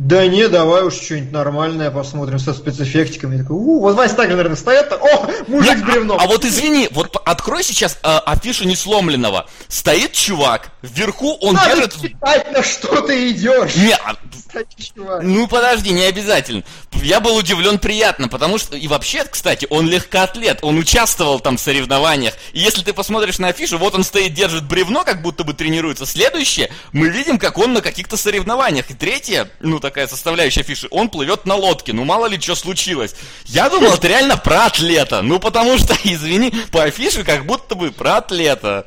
[0.01, 3.37] Да не, давай уж что-нибудь нормальное посмотрим со спецэффектиками.
[3.37, 6.19] Я такой, у, вот Вася так наверное, стоят, так, о, мужик с бревном.
[6.19, 9.47] А вот извини, вот открой сейчас э, афишу несломленного.
[9.69, 12.01] Стоит чувак, вверху он Надо держит...
[12.01, 13.77] читать, на что ты идешь.
[13.77, 15.23] Не, а, Кстати, чувак.
[15.23, 16.65] Ну подожди, не обязательно.
[16.95, 21.61] Я был удивлен приятно, потому что и вообще, кстати, он легкоатлет, он участвовал там в
[21.61, 22.35] соревнованиях.
[22.55, 26.07] И если ты посмотришь на афишу, вот он стоит, держит бревно, как будто бы тренируется.
[26.07, 28.91] Следующее, мы видим, как он на каких-то соревнованиях.
[28.91, 31.93] И третье, ну такая составляющая афиши, он плывет на лодке.
[31.93, 33.15] Ну мало ли что случилось.
[33.47, 35.21] Я думал, это реально про атлета.
[35.23, 38.87] Ну потому что, извини, по афише как будто бы про атлета.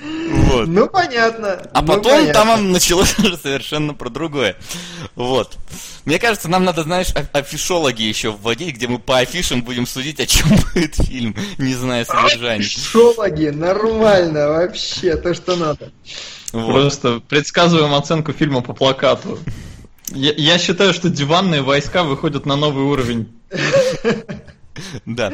[0.00, 0.66] Вот.
[0.68, 1.60] Ну, понятно.
[1.74, 2.32] А Ну, потом понятно.
[2.32, 4.56] там началось уже совершенно про другое.
[5.16, 5.56] Вот.
[6.04, 10.20] Мне кажется, нам надо, знаешь, а- афишологи еще вводить, где мы по афишам будем судить,
[10.20, 12.62] о чем будет фильм, не зная содержания.
[12.62, 15.90] Шологи, нормально вообще, то, что надо.
[16.52, 16.72] Вот.
[16.72, 19.38] Просто предсказываем оценку фильма по плакату.
[20.12, 23.32] Я, я считаю, что диванные войска выходят на новый уровень.
[25.06, 25.32] Да.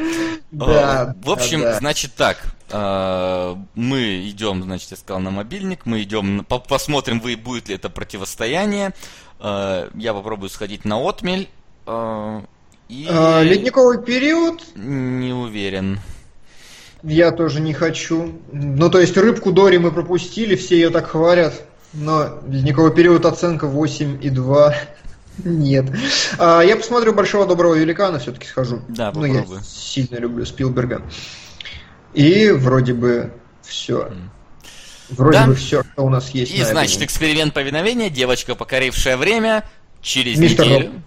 [0.51, 1.79] Да, А, В общем, да, да.
[1.79, 2.37] значит так.
[2.71, 5.85] а, Мы идем, значит, я сказал, на мобильник.
[5.85, 8.93] Мы идем, посмотрим, вы- будет ли это противостояние.
[9.39, 11.47] А, Я попробую сходить на отмель.
[11.87, 15.99] И А, Ледниковый период не уверен.
[17.03, 18.39] я тоже не хочу.
[18.51, 21.53] Ну, то есть рыбку Дори мы пропустили, все ее так хвалят.
[21.95, 24.73] Но ледниковый период оценка 8,2.
[25.43, 25.85] Нет.
[26.37, 28.81] А, я посмотрю Большого Доброго Великана, все-таки схожу.
[28.87, 29.63] Да, Ну, я попробуй.
[29.63, 31.01] сильно люблю Спилберга.
[32.13, 34.11] И вроде бы все.
[35.09, 35.47] Вроде Да.
[35.47, 36.53] бы все, что у нас есть.
[36.53, 37.05] И, на значит, этом.
[37.07, 39.63] эксперимент повиновения, девочка, покорившая время,
[40.01, 40.85] через Мистер неделю.
[40.87, 41.01] Робот.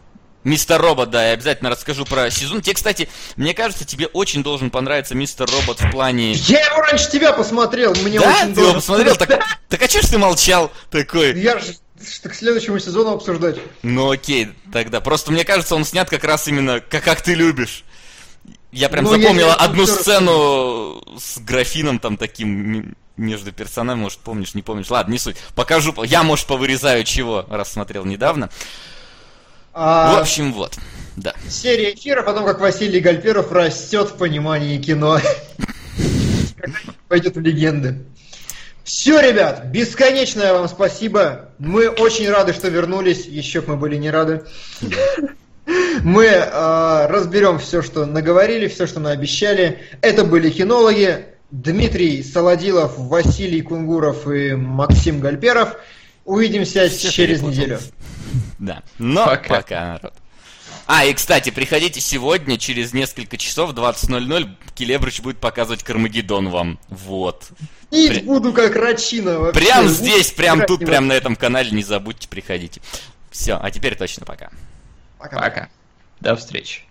[0.45, 2.61] Мистер Робот, да, я обязательно расскажу про сезон.
[2.61, 6.33] Тебе, кстати, мне кажется, тебе очень должен понравиться Мистер Робот в плане...
[6.33, 8.43] Я его раньше тебя посмотрел, мне да?
[8.43, 9.17] очень Ты его посмотрел?
[9.17, 9.29] Так,
[9.69, 11.39] так а чё ж ты молчал такой?
[11.39, 11.75] Я же
[12.07, 13.57] что к следующему сезону обсуждать.
[13.83, 15.01] Ну окей, тогда.
[15.01, 17.85] Просто мне кажется, он снят как раз именно как, как ты любишь.
[18.71, 24.19] Я прям Ну, я запомнил не одну сцену с графином там таким между персонажами, может,
[24.21, 24.91] помнишь, не помнишь.
[24.91, 25.37] Ладно, не суть.
[25.55, 25.95] Покажу.
[26.05, 28.51] Я, может, повырезаю чего, раз смотрел недавно.
[29.81, 30.77] А, В общем, вот.
[31.15, 31.35] Да.
[31.49, 35.21] Серия эфиров о том, как Василий Гальперов растет в понимании кино.
[37.09, 38.05] Пойдет в легенды.
[38.83, 41.51] Все, ребят, бесконечное вам спасибо.
[41.59, 43.27] Мы очень рады, что вернулись.
[43.27, 44.43] Еще мы были не рады.
[46.03, 49.79] Мы э, разберем все, что наговорили, все, что наобещали.
[50.01, 51.27] Это были кинологи.
[51.53, 55.77] Дмитрий Солодилов, Василий Кунгуров и Максим Гальперов.
[56.25, 57.79] Увидимся через неделю.
[58.59, 58.83] Да.
[58.99, 59.57] Но Пока.
[59.57, 60.15] пока народ.
[60.87, 66.79] А, и, кстати, приходите сегодня, через несколько часов, 20.00, Келебрыч будет показывать Кармагеддон вам.
[66.89, 67.51] Вот.
[67.91, 69.61] Пить При- буду как рачина вообще.
[69.61, 72.81] Прям Буду здесь, прям тут, прям на этом канале, не забудьте, приходите.
[73.31, 74.51] Все, а теперь точно пока.
[75.19, 75.39] Пока.
[75.39, 75.69] Пока.
[76.21, 76.83] До встречи.